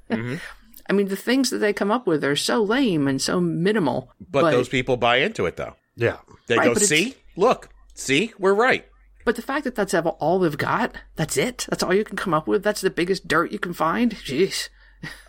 Mm-hmm. 0.10 0.36
I 0.90 0.94
mean, 0.94 1.08
the 1.08 1.16
things 1.16 1.50
that 1.52 1.60
they 1.60 1.72
come 1.72 1.92
up 1.92 2.08
with 2.08 2.24
are 2.24 2.36
so 2.36 2.64
lame 2.64 3.08
and 3.08 3.22
so 3.22 3.40
minimal. 3.40 4.12
But, 4.32 4.52
those 4.52 4.70
people 4.70 4.98
buy 4.98 5.18
into 5.18 5.46
it, 5.46 5.56
though. 5.56 5.76
Yeah. 5.96 6.18
They 6.48 6.58
Right, 6.58 6.74
go, 6.74 6.74
see? 6.76 7.16
Look. 7.36 7.70
See? 7.94 8.34
We're 8.40 8.54
right. 8.56 8.86
But 9.26 9.36
the 9.36 9.42
fact 9.42 9.66
that 9.66 9.76
that's 9.76 9.94
all 9.94 10.40
they've 10.40 10.58
got, 10.58 10.96
that's 11.16 11.38
it. 11.38 11.68
That's 11.70 11.84
all 11.84 11.94
you 11.94 12.04
can 12.04 12.18
come 12.18 12.34
up 12.34 12.48
with. 12.48 12.64
That's 12.64 12.82
the 12.82 12.90
biggest 12.90 13.28
dirt 13.28 13.52
you 13.52 13.60
can 13.60 13.74
find. 13.74 14.16
Jeez. 14.16 14.70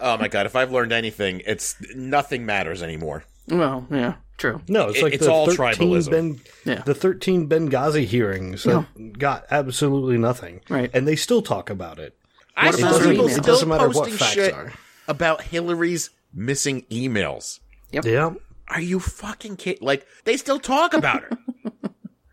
Oh 0.00 0.16
my 0.16 0.28
God. 0.28 0.46
If 0.46 0.56
I've 0.56 0.72
learned 0.72 0.92
anything, 0.92 1.42
it's 1.46 1.76
nothing 1.94 2.46
matters 2.46 2.82
anymore. 2.82 3.24
Well, 3.48 3.86
yeah, 3.90 4.14
true. 4.38 4.62
No, 4.68 4.88
it's 4.88 4.98
It- 4.98 5.02
like 5.02 5.12
it's 5.14 5.26
the 5.26 5.32
all 5.32 5.46
13 5.50 5.58
tribalism. 5.90 6.10
Ben, 6.10 6.40
Yeah. 6.64 6.82
the 6.82 6.94
13 6.94 7.48
Benghazi 7.48 8.04
hearings 8.04 8.62
that 8.62 8.86
got 9.18 9.44
absolutely 9.50 10.18
nothing. 10.18 10.60
Right. 10.68 10.90
And 10.94 11.06
they 11.06 11.16
still 11.16 11.42
talk 11.42 11.68
about 11.68 11.98
it. 11.98 12.16
I 12.56 12.66
What 12.66 12.74
see 12.76 12.82
about 12.82 13.02
people? 13.02 13.26
It 13.26 13.30
still 13.32 13.42
doesn't 13.42 13.68
matter 13.68 13.88
what 13.88 13.94
posting 14.08 14.16
facts 14.18 14.32
shit 14.32 14.54
are. 14.54 14.72
About 15.10 15.42
Hillary's 15.42 16.10
missing 16.32 16.82
emails. 16.90 17.58
Yeah. 17.90 18.30
Are 18.68 18.80
you 18.80 19.00
fucking 19.00 19.56
kidding? 19.56 19.84
Like, 19.84 20.06
they 20.24 20.36
still 20.36 20.60
talk 20.60 20.94
about 20.94 21.22
her. 21.22 21.30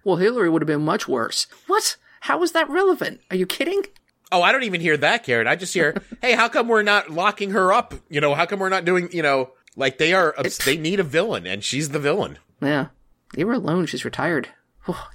Well, 0.03 0.15
Hillary 0.15 0.49
would 0.49 0.61
have 0.61 0.67
been 0.67 0.85
much 0.85 1.05
worse. 1.05 1.47
What? 1.65 1.97
How 2.21 2.41
is 2.41 2.53
that 2.53 2.69
relevant? 2.69 3.19
Are 3.29 3.35
you 3.35 3.45
kidding? 3.45 3.81
Oh, 4.31 4.41
I 4.41 4.53
don't 4.53 4.63
even 4.63 4.79
hear 4.79 4.95
that, 4.95 5.25
Karen. 5.25 5.47
I 5.47 5.57
just 5.57 5.73
hear, 5.73 6.01
hey, 6.21 6.31
how 6.31 6.47
come 6.47 6.69
we're 6.69 6.81
not 6.81 7.09
locking 7.09 7.49
her 7.51 7.73
up? 7.73 7.93
You 8.07 8.21
know, 8.21 8.33
how 8.33 8.45
come 8.45 8.59
we're 8.59 8.69
not 8.69 8.85
doing, 8.85 9.09
you 9.11 9.21
know, 9.21 9.51
like 9.75 9.97
they 9.97 10.13
are, 10.13 10.33
obs- 10.37 10.59
they 10.59 10.77
need 10.77 11.01
a 11.01 11.03
villain 11.03 11.45
and 11.45 11.61
she's 11.61 11.89
the 11.89 11.99
villain. 11.99 12.37
Yeah. 12.61 12.87
Leave 13.35 13.47
her 13.47 13.53
alone. 13.53 13.85
She's 13.85 14.05
retired. 14.05 14.47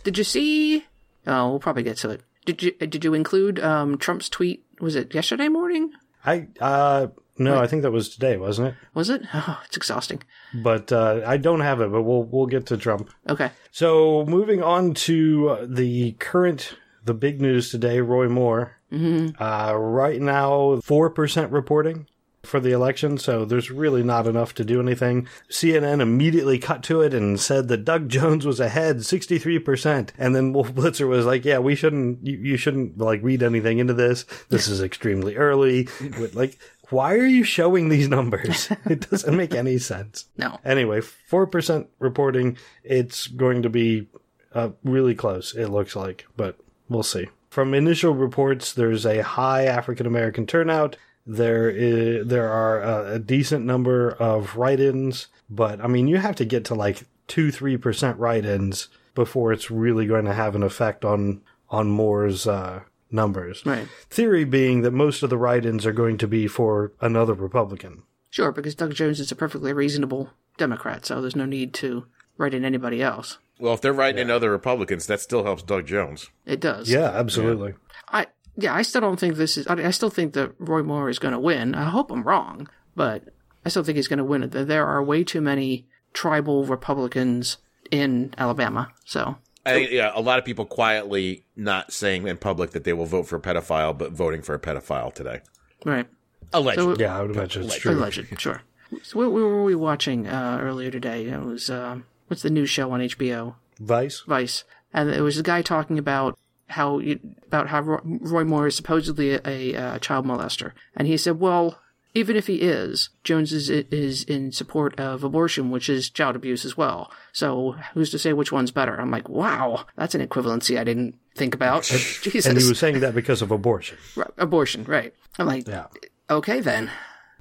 Did 0.04 0.18
you 0.18 0.24
see? 0.24 0.84
Oh, 1.26 1.48
we'll 1.48 1.58
probably 1.58 1.84
get 1.84 1.96
to 1.98 2.10
it. 2.10 2.20
Did 2.44 2.62
you 2.62 2.72
did 2.72 3.02
you 3.02 3.14
include 3.14 3.60
um, 3.60 3.96
Trump's 3.96 4.28
tweet? 4.28 4.66
Was 4.78 4.94
it 4.94 5.14
yesterday 5.14 5.48
morning? 5.48 5.92
I 6.22 6.48
uh 6.60 7.06
No, 7.38 7.58
I 7.58 7.66
think 7.66 7.82
that 7.82 7.90
was 7.90 8.10
today, 8.10 8.36
wasn't 8.36 8.68
it? 8.68 8.74
Was 8.94 9.10
it? 9.10 9.22
Oh, 9.34 9.60
it's 9.64 9.76
exhausting. 9.76 10.22
But 10.54 10.92
uh, 10.92 11.22
I 11.26 11.36
don't 11.36 11.60
have 11.60 11.80
it. 11.80 11.90
But 11.90 12.02
we'll 12.02 12.24
we'll 12.24 12.46
get 12.46 12.66
to 12.66 12.76
Trump. 12.76 13.10
Okay. 13.28 13.50
So 13.70 14.24
moving 14.26 14.62
on 14.62 14.94
to 14.94 15.48
uh, 15.50 15.66
the 15.68 16.12
current, 16.12 16.76
the 17.04 17.14
big 17.14 17.40
news 17.40 17.70
today, 17.70 18.00
Roy 18.00 18.28
Moore. 18.28 18.76
Mm-hmm. 18.92 19.42
Uh, 19.42 19.72
right 19.74 20.20
now, 20.20 20.80
four 20.82 21.10
percent 21.10 21.50
reporting 21.50 22.06
for 22.44 22.60
the 22.60 22.72
election, 22.72 23.18
so 23.18 23.44
there's 23.44 23.70
really 23.70 24.02
not 24.02 24.26
enough 24.26 24.54
to 24.54 24.64
do 24.64 24.80
anything. 24.80 25.28
CNN 25.48 26.00
immediately 26.00 26.58
cut 26.58 26.82
to 26.84 27.00
it 27.00 27.14
and 27.14 27.38
said 27.38 27.68
that 27.68 27.84
Doug 27.84 28.08
Jones 28.08 28.44
was 28.44 28.60
ahead 28.60 28.98
63%. 28.98 30.10
And 30.18 30.34
then 30.34 30.52
Wolf 30.52 30.74
Blitzer 30.74 31.08
was 31.08 31.24
like, 31.24 31.44
yeah, 31.44 31.58
we 31.58 31.74
shouldn't, 31.74 32.26
you, 32.26 32.36
you 32.38 32.56
shouldn't 32.56 32.98
like 32.98 33.22
read 33.22 33.42
anything 33.42 33.78
into 33.78 33.94
this. 33.94 34.26
This 34.48 34.66
is 34.66 34.82
extremely 34.82 35.36
early. 35.36 35.88
like, 36.34 36.58
why 36.92 37.14
are 37.14 37.26
you 37.26 37.44
showing 37.44 37.88
these 37.88 38.08
numbers? 38.08 38.70
it 38.84 39.10
doesn't 39.10 39.36
make 39.36 39.54
any 39.54 39.78
sense. 39.78 40.26
No. 40.36 40.58
Anyway, 40.64 41.00
4% 41.00 41.86
reporting. 41.98 42.56
It's 42.84 43.26
going 43.26 43.62
to 43.62 43.70
be 43.70 44.08
uh, 44.54 44.70
really 44.84 45.14
close, 45.14 45.54
it 45.54 45.68
looks 45.68 45.96
like, 45.96 46.26
but 46.36 46.56
we'll 46.88 47.02
see. 47.02 47.28
From 47.50 47.74
initial 47.74 48.14
reports, 48.14 48.72
there's 48.72 49.04
a 49.04 49.22
high 49.22 49.64
African 49.64 50.06
American 50.06 50.46
turnout. 50.46 50.96
There 51.26 51.70
is, 51.70 52.26
there 52.26 52.48
are 52.48 52.82
a, 52.82 53.14
a 53.14 53.18
decent 53.18 53.64
number 53.64 54.10
of 54.12 54.56
write-ins, 54.56 55.28
but 55.48 55.80
I 55.80 55.86
mean, 55.86 56.08
you 56.08 56.16
have 56.18 56.36
to 56.36 56.44
get 56.44 56.64
to 56.66 56.74
like 56.74 57.04
two, 57.28 57.50
three 57.50 57.76
percent 57.76 58.18
write-ins 58.18 58.88
before 59.14 59.52
it's 59.52 59.70
really 59.70 60.06
going 60.06 60.24
to 60.24 60.34
have 60.34 60.54
an 60.54 60.62
effect 60.62 61.04
on 61.04 61.42
on 61.68 61.88
Moore's 61.88 62.46
uh, 62.46 62.80
numbers. 63.12 63.64
Right. 63.64 63.88
Theory 64.10 64.44
being 64.44 64.82
that 64.82 64.92
most 64.92 65.22
of 65.22 65.30
the 65.30 65.38
write-ins 65.38 65.86
are 65.86 65.92
going 65.92 66.18
to 66.18 66.28
be 66.28 66.46
for 66.46 66.92
another 67.00 67.34
Republican. 67.34 68.02
Sure, 68.30 68.52
because 68.52 68.74
Doug 68.74 68.94
Jones 68.94 69.20
is 69.20 69.30
a 69.30 69.36
perfectly 69.36 69.72
reasonable 69.72 70.30
Democrat, 70.56 71.04
so 71.04 71.20
there's 71.20 71.36
no 71.36 71.44
need 71.44 71.74
to 71.74 72.06
write 72.38 72.54
in 72.54 72.64
anybody 72.64 73.02
else. 73.02 73.38
Well, 73.58 73.74
if 73.74 73.80
they're 73.80 73.92
writing 73.92 74.20
in 74.20 74.30
other 74.30 74.50
Republicans, 74.50 75.06
that 75.06 75.20
still 75.20 75.44
helps 75.44 75.62
Doug 75.62 75.86
Jones. 75.86 76.30
It 76.46 76.60
does. 76.60 76.90
Yeah, 76.90 77.10
absolutely. 77.10 77.74
I 78.08 78.26
yeah, 78.56 78.74
I 78.74 78.82
still 78.82 79.00
don't 79.00 79.20
think 79.20 79.36
this 79.36 79.56
is. 79.56 79.66
I, 79.66 79.74
I 79.74 79.90
still 79.90 80.10
think 80.10 80.34
that 80.34 80.54
Roy 80.58 80.82
Moore 80.82 81.08
is 81.08 81.18
going 81.18 81.32
to 81.32 81.38
win. 81.38 81.74
I 81.74 81.84
hope 81.84 82.10
I'm 82.10 82.24
wrong, 82.24 82.68
but 82.96 83.24
I 83.64 83.68
still 83.68 83.84
think 83.84 83.96
he's 83.96 84.08
going 84.08 84.18
to 84.18 84.24
win. 84.24 84.48
There 84.50 84.64
there 84.64 84.86
are 84.86 85.02
way 85.02 85.24
too 85.24 85.40
many 85.40 85.86
tribal 86.12 86.64
Republicans 86.64 87.58
in 87.90 88.34
Alabama, 88.36 88.92
so 89.04 89.36
I 89.64 89.72
think 89.74 89.90
yeah, 89.92 90.10
a 90.14 90.20
lot 90.20 90.38
of 90.38 90.44
people 90.44 90.64
quietly 90.64 91.44
not 91.56 91.92
saying 91.92 92.26
in 92.26 92.36
public 92.36 92.70
that 92.72 92.84
they 92.84 92.92
will 92.92 93.06
vote 93.06 93.24
for 93.28 93.36
a 93.36 93.40
pedophile, 93.40 93.96
but 93.96 94.12
voting 94.12 94.42
for 94.42 94.54
a 94.54 94.58
pedophile 94.58 95.12
today. 95.14 95.40
right. 95.84 96.06
Allegedly. 96.52 96.96
So- 96.96 97.00
Yeah, 97.00 97.16
I 97.18 97.22
would 97.22 97.30
imagine 97.34 97.62
it's 97.64 97.76
true. 97.76 97.92
Alleged, 97.94 98.40
sure. 98.40 98.62
So 99.02 99.18
what, 99.18 99.32
what 99.32 99.40
were 99.40 99.64
we 99.64 99.74
watching 99.74 100.26
uh, 100.26 100.58
earlier 100.60 100.90
today? 100.90 101.26
It 101.26 101.40
was 101.40 101.70
um, 101.70 102.04
what's 102.26 102.42
the 102.42 102.50
new 102.50 102.66
show 102.66 102.90
on 102.92 103.00
HBO? 103.00 103.54
Vice. 103.80 104.22
Vice, 104.26 104.64
and 104.92 105.08
it 105.08 105.22
was 105.22 105.38
a 105.38 105.42
guy 105.42 105.62
talking 105.62 105.98
about 105.98 106.38
how 106.66 106.98
you, 106.98 107.18
about 107.46 107.68
how 107.68 107.80
Roy, 107.80 107.98
Roy 108.04 108.44
Moore 108.44 108.66
is 108.66 108.76
supposedly 108.76 109.32
a, 109.34 109.40
a, 109.46 109.74
uh 109.76 109.98
child 109.98 110.26
molester, 110.26 110.72
and 110.96 111.06
he 111.08 111.16
said, 111.16 111.38
well. 111.40 111.78
Even 112.14 112.36
if 112.36 112.46
he 112.46 112.56
is, 112.56 113.08
Jones 113.24 113.52
is, 113.52 113.70
is 113.70 114.22
in 114.24 114.52
support 114.52 114.98
of 115.00 115.24
abortion, 115.24 115.70
which 115.70 115.88
is 115.88 116.10
child 116.10 116.36
abuse 116.36 116.64
as 116.66 116.76
well. 116.76 117.10
So 117.32 117.72
who's 117.94 118.10
to 118.10 118.18
say 118.18 118.34
which 118.34 118.52
one's 118.52 118.70
better? 118.70 119.00
I'm 119.00 119.10
like, 119.10 119.30
wow, 119.30 119.86
that's 119.96 120.14
an 120.14 120.26
equivalency 120.26 120.78
I 120.78 120.84
didn't 120.84 121.14
think 121.34 121.54
about. 121.54 121.84
Jesus, 122.22 122.44
And 122.44 122.60
he 122.60 122.68
was 122.68 122.78
saying 122.78 123.00
that 123.00 123.14
because 123.14 123.40
of 123.40 123.50
abortion. 123.50 123.96
Right, 124.14 124.30
abortion, 124.36 124.84
right? 124.84 125.14
I'm 125.38 125.46
like, 125.46 125.66
Yeah. 125.66 125.86
okay 126.28 126.60
then, 126.60 126.90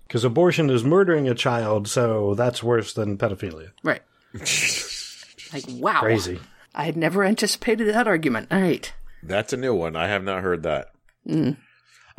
Because 0.07 0.23
abortion 0.23 0.69
is 0.69 0.85
murdering 0.85 1.27
a 1.27 1.35
child, 1.35 1.89
so 1.89 2.33
that's 2.35 2.63
worse 2.63 2.93
than 2.93 3.17
pedophilia. 3.17 3.71
right? 3.83 4.01
like, 5.53 5.65
wow, 5.81 5.99
Crazy. 5.99 6.39
I 6.73 6.85
had 6.85 6.95
never 6.95 7.23
anticipated 7.25 7.93
that 7.93 8.07
argument. 8.07 8.47
All 8.51 8.61
right. 8.61 8.93
That's 9.21 9.51
a 9.51 9.57
new 9.57 9.75
one. 9.75 9.97
I 9.97 10.07
have 10.07 10.23
not 10.23 10.41
heard 10.43 10.63
that. 10.63 10.91
Mm. 11.27 11.57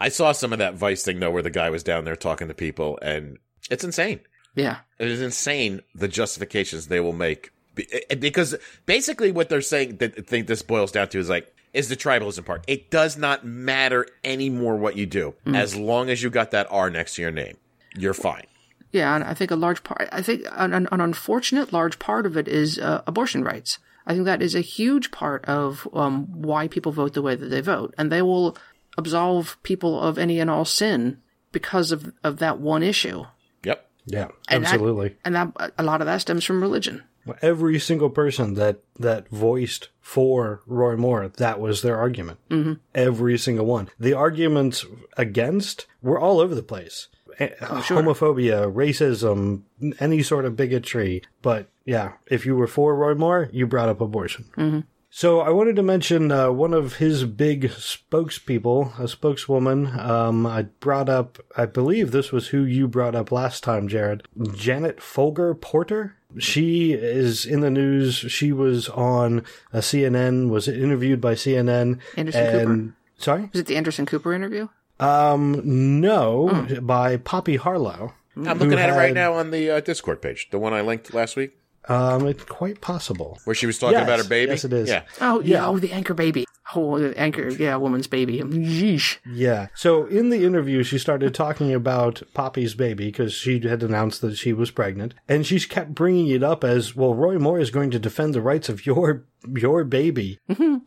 I 0.02 0.09
saw 0.09 0.32
some 0.32 0.52
of 0.52 0.59
that 0.59 0.75
Vice 0.75 1.04
thing 1.04 1.21
though, 1.21 1.30
where 1.30 1.44
the 1.44 1.50
guy 1.50 1.71
was 1.71 1.85
down 1.85 2.04
there 2.04 2.16
talking 2.16 2.49
to 2.49 2.54
people, 2.54 2.99
and 3.00 3.38
it's 3.71 3.85
insane. 3.85 4.18
Yeah. 4.56 4.78
It 4.99 5.06
is 5.06 5.23
insane 5.23 5.80
the 5.94 6.09
justifications 6.09 6.88
they 6.88 6.99
will 6.99 7.12
make 7.12 7.52
eh, 7.78 8.16
because 8.16 8.56
basically 8.85 9.30
what 9.30 9.49
they're 9.49 9.61
saying 9.61 9.99
that 9.99 10.14
I 10.18 10.23
think 10.23 10.49
this 10.49 10.61
boils 10.61 10.90
down 10.90 11.09
to 11.11 11.21
is 11.21 11.30
like 11.30 11.54
is 11.73 11.88
the 11.88 11.97
tribalism 11.97 12.44
part. 12.44 12.64
It 12.66 12.90
does 12.90 13.16
not 13.16 13.47
matter 13.47 14.09
anymore 14.25 14.76
what 14.76 14.97
you 14.97 15.06
do 15.06 15.35
as 15.47 15.76
long 15.76 16.11
as 16.11 16.21
you 16.21 16.30
got 16.30 16.50
that 16.50 16.66
R 16.68 16.90
next 16.90 17.14
to 17.14 17.23
your 17.23 17.30
name, 17.30 17.56
you're 17.97 18.12
fine. 18.12 18.47
Yeah, 18.90 19.14
and 19.14 19.23
I 19.23 19.35
think 19.35 19.52
a 19.52 19.56
large 19.56 19.85
part, 19.85 20.09
I 20.11 20.21
think 20.21 20.44
an, 20.50 20.75
an, 20.75 20.88
an 20.90 21.00
unfortunate 21.00 21.73
large 21.73 22.00
part 22.00 22.26
of 22.26 22.37
it 22.37 22.49
is 22.49 22.78
uh, 22.78 23.02
abortion 23.06 23.42
rights. 23.44 23.78
I 24.06 24.14
think 24.14 24.26
that 24.26 24.42
is 24.42 24.54
a 24.54 24.61
huge 24.61 25.11
part 25.11 25.44
of 25.47 25.88
um, 25.94 26.26
why 26.42 26.68
people 26.68 26.92
vote 26.92 27.14
the 27.14 27.23
way 27.23 27.37
that 27.37 27.47
they 27.47 27.61
vote. 27.61 27.94
And 27.97 28.11
they 28.11 28.21
will 28.21 28.56
absolve 28.99 29.56
people 29.62 30.00
of 30.00 30.18
any 30.18 30.40
and 30.40 30.50
all 30.50 30.64
sin 30.64 31.18
because 31.52 31.92
of, 31.92 32.12
of 32.25 32.38
that 32.38 32.58
one 32.61 32.82
issue. 32.82 33.25
Yep. 33.64 33.88
Yeah, 34.06 34.28
And 34.49 34.64
that- 34.64 34.72
absolutely. 34.72 35.16
And 35.25 35.34
that 35.34 35.72
a 35.78 35.82
lot 35.82 36.00
of 36.00 36.06
that 36.06 36.20
stems 36.20 36.44
from 36.44 36.61
religion. 36.62 37.02
Every 37.40 37.78
single 37.78 38.11
person 38.11 38.54
that 38.54 38.80
that 38.99 39.28
voiced 39.28 39.90
for 40.00 40.61
Roy 40.66 40.96
Moore, 40.96 41.28
that 41.28 41.61
was 41.61 41.80
their 41.82 41.96
argument. 41.96 42.40
Mm-hmm. 42.50 42.72
Every 42.96 43.38
single 43.38 43.64
one. 43.66 43.90
The 44.00 44.12
arguments 44.14 44.84
against 45.16 45.87
were 46.02 46.18
all 46.18 46.40
over 46.40 46.52
the 46.54 46.64
place. 46.64 47.06
Eh, 47.38 47.50
Homophobia, 47.61 48.72
racism, 48.72 49.62
any 50.00 50.22
sort 50.22 50.44
of 50.44 50.56
bigotry. 50.56 51.22
But 51.42 51.68
yeah, 51.84 52.12
if 52.26 52.44
you 52.44 52.56
were 52.56 52.66
for 52.66 52.94
Roy 52.96 53.14
Moore, 53.14 53.49
you 53.52 53.66
brought 53.68 53.88
up 53.88 54.00
abortion. 54.00 54.84
So 55.14 55.40
I 55.40 55.50
wanted 55.50 55.76
to 55.76 55.83
mention 55.83 56.33
uh, 56.33 56.50
one 56.50 56.73
of 56.73 56.97
his 56.97 57.26
big 57.26 57.64
spokespeople, 57.64 58.99
a 58.99 59.07
spokeswoman. 59.07 60.00
Um, 60.00 60.47
I 60.47 60.62
brought 60.62 61.11
up, 61.11 61.38
I 61.54 61.66
believe 61.66 62.12
this 62.12 62.33
was 62.33 62.49
who 62.49 62.64
you 62.64 62.88
brought 62.88 63.14
up 63.14 63.31
last 63.31 63.62
time, 63.62 63.88
Jared. 63.88 64.23
Janet 64.54 65.02
Folger 65.02 65.54
Porter. 65.54 66.16
She 66.38 66.95
is 66.95 67.45
in 67.45 67.61
the 67.61 67.69
news. 67.69 68.14
She 68.14 68.52
was 68.52 68.88
on 68.88 69.45
a 69.71 69.81
CNN, 69.81 70.49
was 70.49 70.66
interviewed 70.66 71.21
by 71.21 71.35
CNN. 71.35 72.00
Anderson 72.16 72.71
and, 72.71 72.92
Sorry? 73.19 73.50
Was 73.52 73.61
it 73.61 73.66
the 73.66 73.76
Anderson 73.76 74.07
Cooper 74.07 74.33
interview? 74.33 74.69
Um, 74.99 75.61
no, 76.00 76.66
by 76.81 77.19
Poppy 77.19 77.57
Harlow. 77.57 78.14
I'm 78.35 78.59
looking 78.59 78.78
at 78.78 78.88
it 78.88 78.95
right 78.95 79.12
now 79.12 79.35
on 79.35 79.50
the 79.50 79.73
uh, 79.73 79.81
Discord 79.81 80.23
page, 80.23 80.49
the 80.50 80.59
one 80.59 80.73
I 80.73 80.81
linked 80.81 81.12
last 81.12 81.37
week, 81.37 81.59
Um, 81.88 82.26
it's 82.28 82.44
quite 82.44 82.80
possible. 82.80 83.38
where 83.44 83.54
she 83.54 83.66
was 83.66 83.78
talking 83.78 83.94
Yes, 83.98 84.04
about 84.04 84.18
her 84.18 84.28
baby. 84.28 84.50
yes, 84.52 84.64
it 84.64 84.72
is. 84.72 84.88
Yeah. 84.88 85.02
Oh, 85.20 85.40
yeah. 85.40 85.56
Yeah. 85.58 85.66
Oh, 85.66 85.78
the 85.78 85.92
anchor 85.92 86.14
baby. 86.14 86.44
Oh, 86.74 86.98
the 86.98 87.18
anchor, 87.18 87.50
yeah, 87.50 87.76
woman's 87.76 88.06
baby. 88.06 88.38
Yeesh. 88.40 89.18
Yeah. 89.30 89.66
So 89.74 90.06
in 90.06 90.30
the 90.30 90.44
interview, 90.44 90.82
she 90.84 90.96
started 90.96 91.34
talking 91.34 91.74
about 91.74 92.22
Poppy's 92.32 92.74
baby 92.74 93.06
because 93.06 93.34
she 93.34 93.60
had 93.60 93.82
announced 93.82 94.22
that 94.22 94.36
she 94.38 94.52
was 94.54 94.70
pregnant, 94.70 95.12
and 95.28 95.44
she 95.46 95.60
kept 95.60 95.94
bringing 95.94 96.28
it 96.28 96.42
up 96.42 96.64
as, 96.64 96.96
"Well, 96.96 97.14
Roy 97.14 97.38
Moore 97.38 97.58
is 97.58 97.70
going 97.70 97.90
to 97.90 97.98
defend 97.98 98.32
the 98.34 98.40
rights 98.40 98.70
of 98.70 98.86
your 98.86 99.24
your 99.54 99.84
baby," 99.84 100.38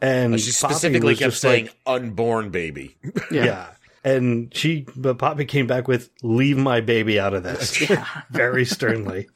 and 0.01 0.39
She 0.39 0.51
Poppy 0.53 0.73
specifically 0.73 1.11
was 1.11 1.19
kept 1.19 1.31
just 1.33 1.41
saying 1.41 1.65
like, 1.65 1.75
unborn 1.85 2.49
baby. 2.49 2.97
"Yeah." 3.29 3.67
And 4.03 4.53
she, 4.55 4.85
but 4.95 5.17
Poppy 5.17 5.45
came 5.45 5.67
back 5.67 5.87
with, 5.87 6.09
"Leave 6.23 6.57
my 6.57 6.79
baby 6.81 7.19
out 7.19 7.33
of 7.35 7.43
this," 7.43 7.83
very 8.31 8.65
sternly. 8.65 9.27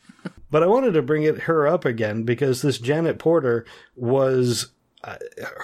But 0.51 0.63
I 0.63 0.68
wanted 0.68 0.94
to 0.94 1.01
bring 1.01 1.24
it 1.24 1.41
her 1.41 1.68
up 1.68 1.86
again 1.86 2.24
because 2.24 2.62
this 2.62 2.79
Janet 2.79 3.20
Porter 3.20 3.65
was 3.96 4.72
uh, 5.03 5.18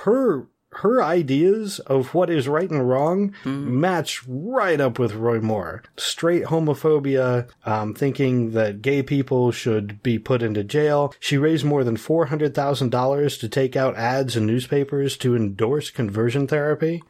her 0.04 0.48
her 0.80 1.02
ideas 1.02 1.80
of 1.80 2.14
what 2.14 2.30
is 2.30 2.50
right 2.50 2.70
and 2.70 2.88
wrong 2.90 3.34
match 3.46 4.22
right 4.28 4.82
up 4.82 5.00
with 5.00 5.14
Roy 5.14 5.40
Moore. 5.40 5.84
Straight 5.96 6.44
homophobia, 6.46 7.48
um, 7.66 7.94
thinking 7.94 8.52
that 8.52 8.82
gay 8.82 9.02
people 9.02 9.54
should 9.54 10.04
be 10.04 10.20
put 10.20 10.42
into 10.42 10.66
jail. 10.66 11.14
She 11.22 11.38
raised 11.38 11.64
more 11.64 11.86
than 11.86 11.96
four 11.96 12.26
hundred 12.26 12.54
thousand 12.54 12.90
dollars 12.90 13.38
to 13.38 13.48
take 13.48 13.78
out 13.78 13.96
ads 13.96 14.36
in 14.36 14.46
newspapers 14.46 15.16
to 15.18 15.36
endorse 15.36 15.90
conversion 15.90 16.46
therapy. 16.46 17.02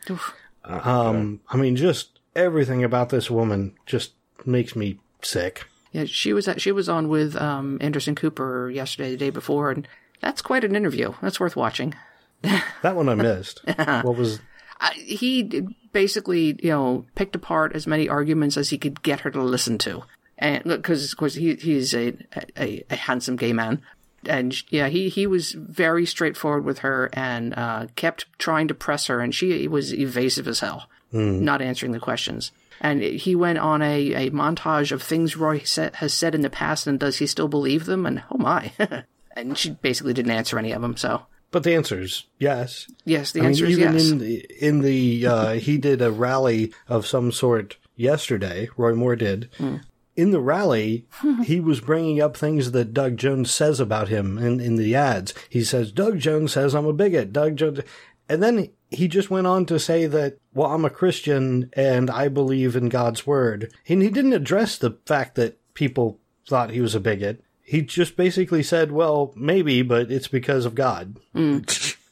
Um, 0.63 1.41
I 1.49 1.57
mean, 1.57 1.75
just 1.75 2.19
everything 2.35 2.83
about 2.83 3.09
this 3.09 3.31
woman 3.31 3.75
just 3.85 4.13
makes 4.45 4.75
me 4.75 4.99
sick. 5.23 5.65
Yeah, 5.95 6.03
she 6.03 6.33
was 6.33 6.45
at, 6.49 6.59
she 6.59 6.73
was 6.73 6.89
on 6.89 7.07
with 7.07 7.37
um, 7.37 7.77
Anderson 7.79 8.15
Cooper 8.15 8.69
yesterday, 8.69 9.11
the 9.11 9.17
day 9.17 9.29
before, 9.29 9.71
and 9.71 9.87
that's 10.19 10.41
quite 10.41 10.65
an 10.65 10.75
interview. 10.75 11.13
That's 11.21 11.39
worth 11.39 11.55
watching. 11.55 11.95
That 12.81 12.97
one 12.97 13.07
I 13.07 13.15
missed. 13.15 13.61
what 13.65 14.17
was 14.17 14.41
I, 14.81 14.91
he 14.91 15.65
basically, 15.93 16.59
you 16.61 16.69
know, 16.69 17.05
picked 17.15 17.33
apart 17.33 17.73
as 17.75 17.87
many 17.87 18.09
arguments 18.09 18.57
as 18.57 18.69
he 18.71 18.77
could 18.77 19.01
get 19.03 19.21
her 19.21 19.31
to 19.31 19.41
listen 19.41 19.77
to, 19.79 20.03
and 20.37 20.65
because 20.65 21.09
of 21.09 21.17
course 21.17 21.35
he 21.35 21.55
he's 21.55 21.93
a, 21.95 22.13
a 22.57 22.83
a 22.89 22.95
handsome 22.97 23.37
gay 23.37 23.53
man, 23.53 23.81
and 24.25 24.53
yeah, 24.69 24.89
he 24.89 25.07
he 25.07 25.25
was 25.25 25.53
very 25.53 26.05
straightforward 26.05 26.65
with 26.65 26.79
her 26.79 27.09
and 27.13 27.53
uh, 27.55 27.87
kept 27.95 28.25
trying 28.37 28.67
to 28.67 28.75
press 28.75 29.07
her, 29.07 29.21
and 29.21 29.33
she 29.33 29.67
was 29.69 29.93
evasive 29.93 30.47
as 30.47 30.59
hell, 30.59 30.89
not 31.11 31.61
answering 31.61 31.93
the 31.93 31.99
questions. 31.99 32.51
And 32.81 33.01
he 33.01 33.35
went 33.35 33.57
on 33.59 33.81
a, 33.81 34.27
a 34.27 34.31
montage 34.31 34.91
of 34.91 35.01
things 35.01 35.37
Roy 35.37 35.59
sa- 35.59 35.91
has 35.95 36.13
said 36.13 36.35
in 36.35 36.41
the 36.41 36.49
past, 36.49 36.87
and 36.87 36.99
does 36.99 37.17
he 37.17 37.27
still 37.27 37.47
believe 37.47 37.85
them? 37.85 38.05
And 38.05 38.23
oh 38.31 38.37
my, 38.37 38.71
and 39.35 39.57
she 39.57 39.71
basically 39.71 40.13
didn't 40.13 40.31
answer 40.31 40.59
any 40.59 40.71
of 40.71 40.81
them. 40.81 40.97
So 40.97 41.23
But 41.51 41.63
the 41.63 41.75
answer 41.75 41.99
is 41.99 42.25
yes. 42.37 42.87
yes, 43.05 43.31
the 43.31 43.39
I 43.39 43.43
mean, 43.43 43.51
answer 43.51 43.65
is 43.65 43.79
even 43.79 43.93
yes. 43.93 44.09
in 44.09 44.17
the 44.19 44.45
in 44.59 44.79
the 44.81 45.27
uh, 45.27 45.53
he 45.53 45.77
did 45.77 46.01
a 46.01 46.11
rally 46.11 46.73
of 46.87 47.07
some 47.07 47.31
sort 47.31 47.77
yesterday. 47.95 48.69
Roy 48.77 48.93
Moore 48.93 49.15
did. 49.15 49.49
Hmm. 49.57 49.77
In 50.15 50.31
the 50.31 50.39
rally, 50.39 51.05
he 51.43 51.59
was 51.59 51.81
bringing 51.81 52.21
up 52.21 52.37
things 52.37 52.71
that 52.71 52.93
Doug 52.93 53.17
Jones 53.17 53.51
says 53.51 53.81
about 53.81 54.07
him 54.07 54.37
in, 54.37 54.61
in 54.61 54.77
the 54.77 54.95
ads. 54.95 55.33
He 55.49 55.61
says, 55.63 55.91
Doug 55.91 56.19
Jones 56.19 56.53
says 56.53 56.73
I'm 56.73 56.85
a 56.85 56.93
bigot. 56.93 57.33
Doug 57.33 57.57
Jones. 57.57 57.79
And 58.27 58.41
then 58.41 58.69
he 58.89 59.07
just 59.07 59.29
went 59.29 59.47
on 59.47 59.65
to 59.67 59.79
say 59.79 60.07
that, 60.07 60.37
well, 60.53 60.71
I'm 60.71 60.85
a 60.85 60.89
Christian 60.89 61.69
and 61.73 62.09
I 62.09 62.27
believe 62.27 62.75
in 62.75 62.89
God's 62.89 63.27
word. 63.27 63.71
And 63.87 64.01
he 64.01 64.09
didn't 64.09 64.33
address 64.33 64.77
the 64.77 64.97
fact 65.05 65.35
that 65.35 65.59
people 65.73 66.19
thought 66.47 66.71
he 66.71 66.81
was 66.81 66.95
a 66.95 66.99
bigot. 66.99 67.43
He 67.61 67.81
just 67.81 68.15
basically 68.15 68.63
said, 68.63 68.91
well, 68.91 69.33
maybe, 69.35 69.81
but 69.81 70.11
it's 70.11 70.27
because 70.27 70.65
of 70.65 70.75
God 70.75 71.17
mm. 71.35 71.95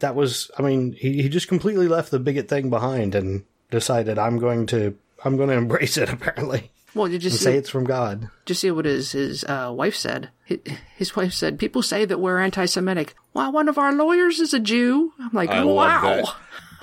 that 0.00 0.14
was 0.14 0.50
i 0.58 0.62
mean 0.62 0.92
he, 0.92 1.22
he 1.22 1.28
just 1.28 1.48
completely 1.48 1.88
left 1.88 2.10
the 2.10 2.18
bigot 2.18 2.48
thing 2.48 2.70
behind 2.70 3.14
and 3.14 3.44
decided 3.70 4.18
i'm 4.18 4.38
going 4.38 4.66
to 4.66 4.96
i'm 5.24 5.36
going 5.36 5.48
to 5.48 5.54
embrace 5.54 5.96
it 5.96 6.08
apparently 6.08 6.70
well, 6.94 7.08
you 7.08 7.18
just 7.18 7.38
see? 7.38 7.44
say 7.44 7.56
it's 7.56 7.70
from 7.70 7.84
god 7.84 8.28
Just 8.46 8.60
see 8.60 8.70
what 8.70 8.84
his 8.84 9.12
his 9.12 9.44
uh, 9.44 9.72
wife 9.74 9.94
said? 9.94 10.30
His, 10.44 10.58
his 10.96 11.16
wife 11.16 11.32
said, 11.32 11.58
"People 11.58 11.82
say 11.82 12.04
that 12.04 12.18
we're 12.18 12.38
anti-Semitic. 12.40 13.14
Why, 13.32 13.48
one 13.48 13.68
of 13.68 13.76
our 13.78 13.92
lawyers 13.92 14.40
is 14.40 14.54
a 14.54 14.58
Jew." 14.58 15.12
I'm 15.20 15.30
like, 15.32 15.50
I 15.50 15.62
wow. 15.64 16.22
love. 16.22 16.36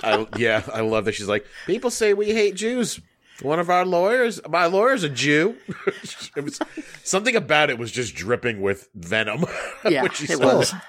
I, 0.03 0.27
yeah, 0.37 0.61
I 0.71 0.81
love 0.81 1.05
that. 1.05 1.13
She's 1.13 1.27
like, 1.27 1.45
people 1.65 1.89
say 1.89 2.13
we 2.13 2.31
hate 2.33 2.55
Jews. 2.55 2.99
One 3.41 3.59
of 3.59 3.69
our 3.69 3.85
lawyers, 3.85 4.39
my 4.47 4.65
lawyer's 4.67 5.03
a 5.03 5.09
Jew. 5.09 5.55
it 6.37 6.43
was 6.43 6.59
something 7.03 7.35
about 7.35 7.69
it 7.69 7.77
was 7.77 7.91
just 7.91 8.13
dripping 8.15 8.61
with 8.61 8.87
venom. 8.93 9.45
Yeah, 9.89 10.03
when 10.03 10.11
she 10.11 10.31
it 10.31 10.39
was. 10.39 10.71
that. 10.71 10.83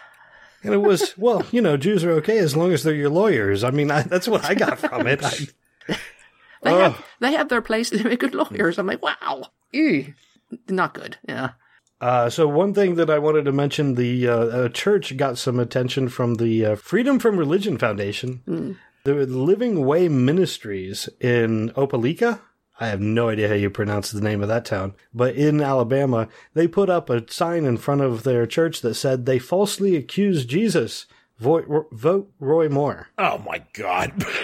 and 0.62 0.72
it 0.74 0.78
was 0.78 1.16
well 1.18 1.44
you 1.52 1.60
know 1.60 1.76
jews 1.76 2.02
are 2.02 2.12
okay 2.12 2.38
as 2.38 2.56
long 2.56 2.72
as 2.72 2.82
they're 2.82 2.94
your 2.94 3.10
lawyers 3.10 3.62
i 3.62 3.70
mean 3.70 3.90
I, 3.90 4.02
that's 4.02 4.26
what 4.26 4.42
i 4.44 4.54
got 4.54 4.78
from 4.78 5.06
it 5.06 5.22
I, 5.22 5.30
They 6.66 6.72
Ugh. 6.72 6.92
have 6.92 7.04
they 7.20 7.32
have 7.32 7.48
their 7.48 7.62
place. 7.62 7.90
They're 7.90 8.16
good 8.16 8.34
lawyers. 8.34 8.78
I'm 8.78 8.86
like, 8.88 9.02
wow, 9.02 9.44
Ew. 9.72 10.12
not 10.68 10.94
good. 10.94 11.16
Yeah. 11.28 11.50
uh, 12.00 12.28
so 12.28 12.46
one 12.46 12.74
thing 12.74 12.96
that 12.96 13.08
i 13.08 13.18
wanted 13.18 13.44
to 13.46 13.52
mention 13.52 13.94
the 13.94 14.28
uh, 14.28 14.36
uh, 14.36 14.68
church 14.68 15.16
got 15.16 15.38
some 15.38 15.58
attention 15.58 16.08
from 16.10 16.34
the 16.34 16.64
uh, 16.66 16.76
freedom 16.76 17.18
from 17.18 17.38
religion 17.38 17.78
foundation 17.78 18.76
the 19.04 19.14
living 19.26 19.86
way 19.86 20.08
ministries 20.08 21.08
in 21.20 21.70
opelika 21.70 22.40
I 22.78 22.88
have 22.88 23.00
no 23.00 23.30
idea 23.30 23.48
how 23.48 23.54
you 23.54 23.70
pronounce 23.70 24.10
the 24.10 24.20
name 24.20 24.42
of 24.42 24.48
that 24.48 24.66
town, 24.66 24.92
but 25.14 25.34
in 25.34 25.62
Alabama, 25.62 26.28
they 26.52 26.68
put 26.68 26.90
up 26.90 27.08
a 27.08 27.24
sign 27.32 27.64
in 27.64 27.78
front 27.78 28.02
of 28.02 28.22
their 28.22 28.46
church 28.46 28.82
that 28.82 28.96
said 28.96 29.24
they 29.24 29.38
falsely 29.38 29.96
accused 29.96 30.50
Jesus. 30.50 31.06
Vote, 31.38 31.88
vote 31.92 32.30
Roy 32.38 32.68
Moore. 32.68 33.08
Oh 33.16 33.38
my 33.38 33.62
god! 33.72 34.22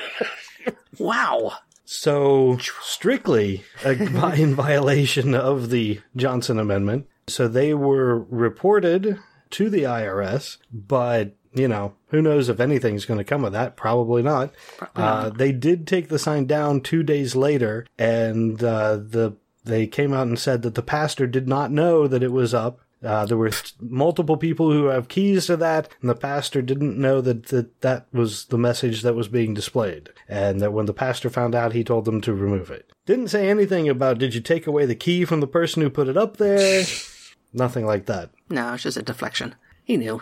Wow. 0.98 1.52
So 1.92 2.58
strictly 2.80 3.64
uh, 3.84 3.90
in 4.36 4.54
violation 4.54 5.34
of 5.34 5.68
the 5.70 6.00
Johnson 6.16 6.58
Amendment. 6.58 7.06
So 7.28 7.48
they 7.48 7.74
were 7.74 8.18
reported 8.18 9.18
to 9.50 9.70
the 9.70 9.82
IRS, 9.82 10.56
but 10.72 11.36
you 11.52 11.68
know 11.68 11.94
who 12.08 12.22
knows 12.22 12.48
if 12.48 12.60
anything's 12.60 13.04
going 13.04 13.18
to 13.18 13.24
come 13.24 13.44
of 13.44 13.52
that? 13.52 13.76
Probably 13.76 14.22
not. 14.22 14.52
Uh, 14.96 15.28
they 15.28 15.52
did 15.52 15.86
take 15.86 16.08
the 16.08 16.18
sign 16.18 16.46
down 16.46 16.80
two 16.80 17.02
days 17.02 17.36
later, 17.36 17.86
and 17.98 18.62
uh, 18.64 18.96
the 18.96 19.36
they 19.64 19.86
came 19.86 20.12
out 20.12 20.26
and 20.26 20.38
said 20.38 20.62
that 20.62 20.74
the 20.74 20.82
pastor 20.82 21.26
did 21.26 21.46
not 21.46 21.70
know 21.70 22.08
that 22.08 22.22
it 22.22 22.32
was 22.32 22.54
up. 22.54 22.80
Uh, 23.02 23.26
there 23.26 23.36
were 23.36 23.50
th- 23.50 23.74
multiple 23.80 24.36
people 24.36 24.70
who 24.70 24.86
have 24.86 25.08
keys 25.08 25.46
to 25.46 25.56
that, 25.56 25.88
and 26.00 26.08
the 26.08 26.14
pastor 26.14 26.62
didn't 26.62 26.96
know 26.96 27.20
that, 27.20 27.46
that 27.46 27.80
that 27.80 28.06
was 28.12 28.46
the 28.46 28.58
message 28.58 29.02
that 29.02 29.14
was 29.14 29.28
being 29.28 29.54
displayed. 29.54 30.10
And 30.28 30.60
that 30.60 30.72
when 30.72 30.86
the 30.86 30.94
pastor 30.94 31.28
found 31.28 31.54
out, 31.54 31.72
he 31.72 31.82
told 31.82 32.04
them 32.04 32.20
to 32.20 32.32
remove 32.32 32.70
it. 32.70 32.90
Didn't 33.06 33.28
say 33.28 33.50
anything 33.50 33.88
about 33.88 34.18
did 34.18 34.34
you 34.34 34.40
take 34.40 34.66
away 34.66 34.86
the 34.86 34.94
key 34.94 35.24
from 35.24 35.40
the 35.40 35.46
person 35.46 35.82
who 35.82 35.90
put 35.90 36.08
it 36.08 36.16
up 36.16 36.36
there? 36.36 36.84
Nothing 37.52 37.84
like 37.84 38.06
that. 38.06 38.30
No, 38.48 38.74
it's 38.74 38.84
just 38.84 38.96
a 38.96 39.02
deflection. 39.02 39.54
He 39.84 39.96
knew. 39.96 40.20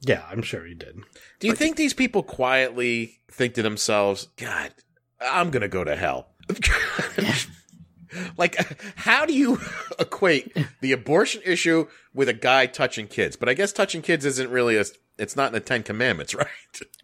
Yeah, 0.00 0.24
I'm 0.30 0.42
sure 0.42 0.64
he 0.64 0.74
did. 0.74 1.00
Do 1.38 1.46
you 1.46 1.54
think 1.54 1.76
these 1.76 1.94
people 1.94 2.22
quietly 2.22 3.18
think 3.30 3.54
to 3.54 3.62
themselves, 3.62 4.28
"God, 4.36 4.72
I'm 5.20 5.50
gonna 5.50 5.68
go 5.68 5.84
to 5.84 5.94
hell"? 5.94 6.28
like, 8.36 8.56
how 8.96 9.26
do 9.26 9.34
you 9.34 9.60
equate 9.98 10.56
the 10.80 10.92
abortion 10.92 11.42
issue 11.44 11.86
with 12.14 12.28
a 12.28 12.34
guy 12.34 12.66
touching 12.66 13.06
kids? 13.06 13.36
But 13.36 13.48
I 13.48 13.54
guess 13.54 13.72
touching 13.72 14.02
kids 14.02 14.24
isn't 14.24 14.50
really 14.50 14.76
a. 14.76 14.84
It's 15.18 15.36
not 15.36 15.48
in 15.48 15.52
the 15.52 15.60
Ten 15.60 15.82
Commandments, 15.82 16.34
right? 16.34 16.46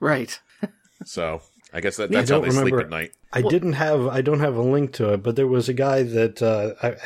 Right. 0.01 0.40
So 1.05 1.42
I 1.73 1.81
guess 1.81 1.97
that, 1.97 2.11
that's 2.11 2.31
how 2.31 2.40
don't 2.40 2.49
they 2.49 2.55
sleep 2.55 2.75
at 2.75 2.90
night. 2.90 3.12
I 3.33 3.42
didn't 3.42 3.75
have 3.75 4.07
I 4.07 4.21
don't 4.21 4.40
have 4.40 4.57
a 4.57 4.62
link 4.62 4.92
to 4.94 5.12
it, 5.14 5.23
but 5.23 5.37
there 5.37 5.47
was 5.47 5.68
a 5.68 5.75
guy 5.75 6.03
that 6.03 6.42
uh, 6.42 6.75
I 6.83 6.97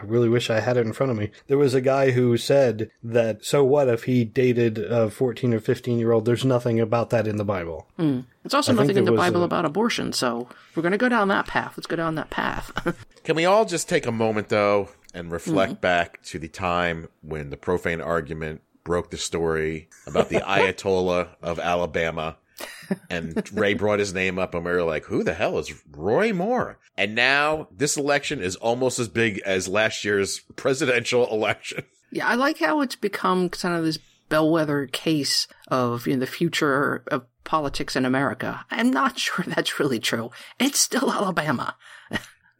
I 0.00 0.04
really 0.04 0.28
wish 0.28 0.48
I 0.48 0.60
had 0.60 0.76
it 0.76 0.86
in 0.86 0.92
front 0.92 1.12
of 1.12 1.18
me. 1.18 1.30
There 1.46 1.58
was 1.58 1.74
a 1.74 1.80
guy 1.80 2.12
who 2.12 2.36
said 2.36 2.90
that 3.02 3.44
so 3.44 3.62
what 3.64 3.88
if 3.88 4.04
he 4.04 4.24
dated 4.24 4.78
a 4.78 5.10
14 5.10 5.52
or 5.52 5.60
15 5.60 5.98
year 5.98 6.12
old? 6.12 6.24
There's 6.24 6.44
nothing 6.44 6.80
about 6.80 7.10
that 7.10 7.26
in 7.26 7.36
the 7.36 7.44
Bible. 7.44 7.86
Hmm. 7.96 8.20
It's 8.44 8.54
also 8.54 8.72
I 8.72 8.76
nothing 8.76 8.96
in 8.96 9.04
the 9.04 9.12
Bible 9.12 9.42
a- 9.42 9.46
about 9.46 9.64
abortion. 9.64 10.12
So 10.12 10.48
if 10.70 10.76
we're 10.76 10.82
going 10.82 10.92
to 10.92 10.98
go 10.98 11.08
down 11.08 11.28
that 11.28 11.46
path. 11.46 11.74
Let's 11.76 11.86
go 11.86 11.96
down 11.96 12.14
that 12.14 12.30
path. 12.30 12.72
Can 13.24 13.36
we 13.36 13.44
all 13.44 13.64
just 13.64 13.88
take 13.88 14.06
a 14.06 14.12
moment 14.12 14.48
though 14.48 14.88
and 15.12 15.30
reflect 15.30 15.74
mm-hmm. 15.74 15.80
back 15.80 16.22
to 16.22 16.38
the 16.38 16.48
time 16.48 17.08
when 17.20 17.50
the 17.50 17.56
profane 17.56 18.00
argument 18.00 18.62
broke 18.84 19.10
the 19.10 19.18
story 19.18 19.88
about 20.06 20.28
the 20.30 20.40
Ayatollah 20.40 21.28
of 21.42 21.58
Alabama 21.58 22.36
and 23.10 23.50
Ray 23.52 23.74
brought 23.74 23.98
his 23.98 24.14
name 24.14 24.38
up 24.38 24.54
and 24.54 24.64
we 24.64 24.70
were 24.70 24.82
like, 24.82 25.04
who 25.04 25.22
the 25.22 25.34
hell 25.34 25.58
is 25.58 25.72
Roy 25.90 26.32
Moore? 26.32 26.78
And 26.96 27.14
now 27.14 27.68
this 27.70 27.96
election 27.96 28.42
is 28.42 28.56
almost 28.56 28.98
as 28.98 29.08
big 29.08 29.40
as 29.44 29.68
last 29.68 30.04
year's 30.04 30.40
presidential 30.56 31.30
election. 31.32 31.84
yeah, 32.12 32.28
I 32.28 32.34
like 32.34 32.58
how 32.58 32.80
it's 32.80 32.96
become 32.96 33.48
kind 33.48 33.76
of 33.76 33.84
this 33.84 33.98
bellwether 34.28 34.86
case 34.86 35.48
of 35.68 36.06
you 36.06 36.14
know, 36.14 36.20
the 36.20 36.26
future 36.26 37.02
of 37.08 37.24
politics 37.44 37.96
in 37.96 38.04
America. 38.04 38.64
I'm 38.70 38.90
not 38.90 39.18
sure 39.18 39.44
that's 39.46 39.78
really 39.78 39.98
true. 39.98 40.30
It's 40.58 40.78
still 40.78 41.10
Alabama. 41.10 41.76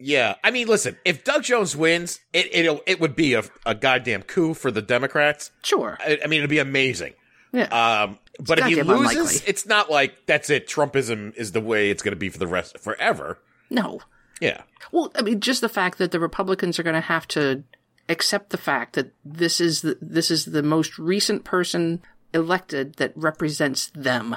Yeah, 0.02 0.36
I 0.42 0.50
mean, 0.50 0.66
listen, 0.66 0.96
if 1.04 1.24
Doug 1.24 1.42
Jones 1.42 1.76
wins, 1.76 2.20
it 2.32 2.48
it'll, 2.54 2.80
it 2.86 3.00
would 3.00 3.14
be 3.14 3.34
a, 3.34 3.42
a 3.66 3.74
goddamn 3.74 4.22
coup 4.22 4.54
for 4.54 4.70
the 4.70 4.80
Democrats. 4.80 5.50
Sure. 5.62 5.98
I, 6.00 6.18
I 6.24 6.26
mean, 6.26 6.38
it'd 6.38 6.48
be 6.48 6.58
amazing. 6.58 7.12
Yeah. 7.52 8.02
Um, 8.02 8.18
but 8.38 8.58
if 8.58 8.66
he 8.66 8.82
loses, 8.82 9.16
unlikely. 9.16 9.48
it's 9.48 9.66
not 9.66 9.90
like 9.90 10.26
that's 10.26 10.50
it. 10.50 10.68
Trumpism 10.68 11.34
is 11.36 11.52
the 11.52 11.60
way 11.60 11.90
it's 11.90 12.02
going 12.02 12.12
to 12.12 12.18
be 12.18 12.28
for 12.28 12.38
the 12.38 12.46
rest 12.46 12.78
forever. 12.78 13.38
no. 13.68 14.00
Yeah. 14.40 14.62
Well, 14.90 15.12
I 15.16 15.20
mean, 15.22 15.40
just 15.40 15.60
the 15.60 15.68
fact 15.68 15.98
that 15.98 16.12
the 16.12 16.18
Republicans 16.18 16.78
are 16.78 16.82
going 16.82 16.94
to 16.94 17.00
have 17.00 17.28
to 17.28 17.62
accept 18.08 18.50
the 18.50 18.56
fact 18.56 18.94
that 18.94 19.12
this 19.22 19.60
is 19.60 19.82
the, 19.82 19.98
this 20.00 20.30
is 20.30 20.46
the 20.46 20.62
most 20.62 20.98
recent 20.98 21.44
person 21.44 22.00
elected 22.32 22.94
that 22.94 23.12
represents 23.14 23.90
them, 23.94 24.34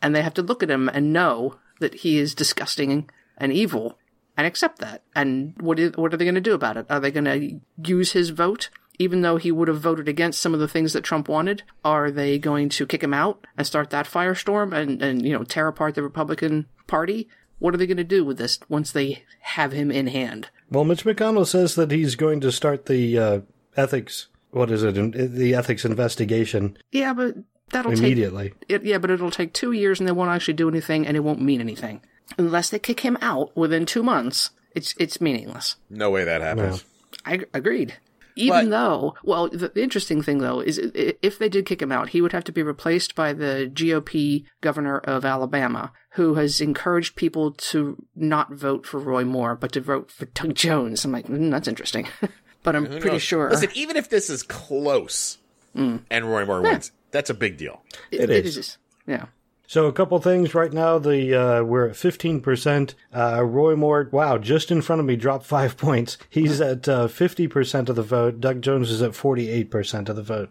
and 0.00 0.14
they 0.14 0.22
have 0.22 0.34
to 0.34 0.42
look 0.42 0.62
at 0.62 0.70
him 0.70 0.88
and 0.88 1.12
know 1.12 1.56
that 1.80 1.94
he 1.94 2.18
is 2.18 2.34
disgusting 2.34 3.10
and 3.36 3.52
evil, 3.52 3.98
and 4.36 4.46
accept 4.46 4.78
that. 4.78 5.02
And 5.16 5.54
what 5.58 5.78
is, 5.78 5.96
what 5.96 6.14
are 6.14 6.16
they 6.16 6.24
going 6.24 6.34
to 6.36 6.40
do 6.40 6.54
about 6.54 6.76
it? 6.76 6.86
Are 6.88 7.00
they 7.00 7.10
going 7.10 7.24
to 7.24 7.60
use 7.90 8.12
his 8.12 8.30
vote? 8.30 8.70
Even 9.00 9.22
though 9.22 9.38
he 9.38 9.50
would 9.50 9.68
have 9.68 9.80
voted 9.80 10.08
against 10.08 10.42
some 10.42 10.52
of 10.52 10.60
the 10.60 10.68
things 10.68 10.92
that 10.92 11.04
Trump 11.04 11.26
wanted, 11.26 11.62
are 11.82 12.10
they 12.10 12.38
going 12.38 12.68
to 12.68 12.86
kick 12.86 13.02
him 13.02 13.14
out 13.14 13.46
and 13.56 13.66
start 13.66 13.88
that 13.88 14.04
firestorm 14.04 14.74
and, 14.74 15.00
and 15.00 15.24
you 15.24 15.32
know 15.32 15.42
tear 15.42 15.68
apart 15.68 15.94
the 15.94 16.02
Republican 16.02 16.66
Party? 16.86 17.26
What 17.60 17.72
are 17.72 17.78
they 17.78 17.86
going 17.86 17.96
to 17.96 18.04
do 18.04 18.26
with 18.26 18.36
this 18.36 18.58
once 18.68 18.92
they 18.92 19.24
have 19.40 19.72
him 19.72 19.90
in 19.90 20.08
hand? 20.08 20.50
Well, 20.70 20.84
Mitch 20.84 21.04
McConnell 21.04 21.46
says 21.46 21.76
that 21.76 21.90
he's 21.90 22.14
going 22.14 22.40
to 22.42 22.52
start 22.52 22.84
the 22.84 23.18
uh, 23.18 23.40
ethics. 23.74 24.28
What 24.50 24.70
is 24.70 24.82
it? 24.82 24.94
The 24.94 25.54
ethics 25.54 25.86
investigation 25.86 26.76
Yeah, 26.92 27.14
but 27.14 27.36
that'll 27.70 27.92
immediately. 27.92 28.50
take 28.50 28.64
it, 28.68 28.84
yeah, 28.84 28.98
but 28.98 29.10
it'll 29.10 29.30
take 29.30 29.54
two 29.54 29.72
years 29.72 29.98
and 29.98 30.06
they 30.06 30.12
won't 30.12 30.30
actually 30.30 30.54
do 30.54 30.68
anything 30.68 31.06
and 31.06 31.16
it 31.16 31.20
won't 31.20 31.40
mean 31.40 31.60
anything 31.62 32.02
unless 32.36 32.68
they 32.68 32.78
kick 32.78 33.00
him 33.00 33.16
out 33.22 33.56
within 33.56 33.86
two 33.86 34.02
months. 34.02 34.50
It's 34.74 34.94
it's 34.98 35.22
meaningless. 35.22 35.76
No 35.88 36.10
way 36.10 36.24
that 36.24 36.42
happens. 36.42 36.84
I 37.24 37.40
agreed. 37.54 37.94
Even 38.36 38.66
But- 38.66 38.70
though, 38.70 39.14
well, 39.22 39.48
the, 39.48 39.68
the 39.68 39.82
interesting 39.82 40.22
thing 40.22 40.38
though 40.38 40.60
is 40.60 40.78
if 40.94 41.38
they 41.38 41.48
did 41.48 41.66
kick 41.66 41.80
him 41.82 41.92
out, 41.92 42.10
he 42.10 42.20
would 42.20 42.32
have 42.32 42.44
to 42.44 42.52
be 42.52 42.62
replaced 42.62 43.14
by 43.14 43.32
the 43.32 43.70
GOP 43.72 44.44
governor 44.60 44.98
of 44.98 45.24
Alabama, 45.24 45.92
who 46.10 46.34
has 46.34 46.60
encouraged 46.60 47.16
people 47.16 47.52
to 47.52 48.04
not 48.14 48.52
vote 48.52 48.86
for 48.86 48.98
Roy 49.00 49.24
Moore, 49.24 49.54
but 49.54 49.72
to 49.72 49.80
vote 49.80 50.10
for 50.10 50.26
Doug 50.26 50.54
Jones. 50.54 51.04
I'm 51.04 51.12
like, 51.12 51.26
mm, 51.26 51.50
that's 51.50 51.68
interesting. 51.68 52.08
but 52.62 52.76
I'm 52.76 52.86
pretty 52.86 53.08
knows? 53.10 53.22
sure. 53.22 53.50
Listen, 53.50 53.70
even 53.74 53.96
if 53.96 54.08
this 54.08 54.28
is 54.30 54.42
close, 54.42 55.38
and 55.74 56.02
Roy 56.10 56.44
Moore 56.44 56.62
wins. 56.62 56.92
That's 57.12 57.30
a 57.30 57.34
big 57.34 57.56
deal. 57.56 57.82
It 58.10 58.28
It 58.30 58.46
is. 58.46 58.56
is. 58.56 58.78
Yeah. 59.06 59.26
So 59.70 59.86
a 59.86 59.92
couple 59.92 60.18
things 60.18 60.52
right 60.52 60.72
now. 60.72 60.98
The 60.98 61.32
uh, 61.32 61.62
we're 61.62 61.90
at 61.90 61.94
fifteen 61.94 62.40
percent. 62.40 62.96
Uh, 63.14 63.44
Roy 63.44 63.76
Moore, 63.76 64.08
wow, 64.10 64.36
just 64.36 64.72
in 64.72 64.82
front 64.82 64.98
of 64.98 65.06
me, 65.06 65.14
dropped 65.14 65.46
five 65.46 65.76
points. 65.76 66.18
He's 66.28 66.60
at 66.60 66.88
uh, 66.88 67.06
fifty 67.06 67.46
percent 67.46 67.88
of 67.88 67.94
the 67.94 68.02
vote. 68.02 68.40
Doug 68.40 68.62
Jones 68.62 68.90
is 68.90 69.00
at 69.00 69.14
forty-eight 69.14 69.70
percent 69.70 70.08
of 70.08 70.16
the 70.16 70.24
vote. 70.24 70.50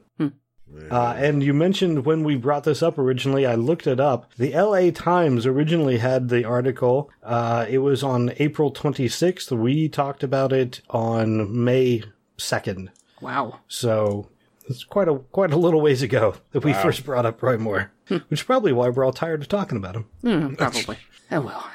Uh, 0.89 1.15
and 1.17 1.43
you 1.43 1.53
mentioned 1.53 2.05
when 2.05 2.23
we 2.23 2.37
brought 2.37 2.63
this 2.63 2.81
up 2.81 2.97
originally, 2.97 3.45
I 3.45 3.55
looked 3.55 3.87
it 3.87 3.99
up. 3.99 4.31
The 4.37 4.53
LA 4.53 4.91
Times 4.91 5.45
originally 5.45 5.97
had 5.97 6.29
the 6.29 6.45
article. 6.45 7.09
Uh, 7.21 7.65
it 7.67 7.79
was 7.79 8.03
on 8.03 8.31
April 8.37 8.71
26th. 8.71 9.51
We 9.51 9.89
talked 9.89 10.23
about 10.23 10.53
it 10.53 10.79
on 10.91 11.63
May 11.65 12.03
2nd. 12.37 12.87
Wow. 13.19 13.59
So 13.67 14.29
it's 14.69 14.83
quite 14.83 15.07
a 15.07 15.15
quite 15.15 15.51
a 15.51 15.57
little 15.57 15.81
ways 15.81 16.03
ago 16.03 16.35
that 16.51 16.63
we 16.63 16.71
first 16.73 17.03
brought 17.03 17.25
up 17.25 17.41
Roy 17.41 17.57
Moore, 17.57 17.91
which 18.09 18.39
is 18.39 18.43
probably 18.43 18.73
why 18.73 18.89
we're 18.89 19.05
all 19.05 19.13
tired 19.13 19.41
of 19.41 19.47
talking 19.47 19.77
about 19.77 19.95
him. 19.95 20.05
Hmm, 20.21 20.53
probably. 20.55 20.97
oh 21.31 21.41
well. 21.41 21.69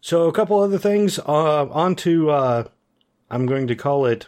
So 0.00 0.26
a 0.28 0.32
couple 0.32 0.58
other 0.60 0.78
things. 0.78 1.18
Uh, 1.18 1.66
on 1.70 1.94
to 1.96 2.30
uh, 2.30 2.64
I'm 3.30 3.46
going 3.46 3.66
to 3.68 3.74
call 3.76 4.06
it 4.06 4.26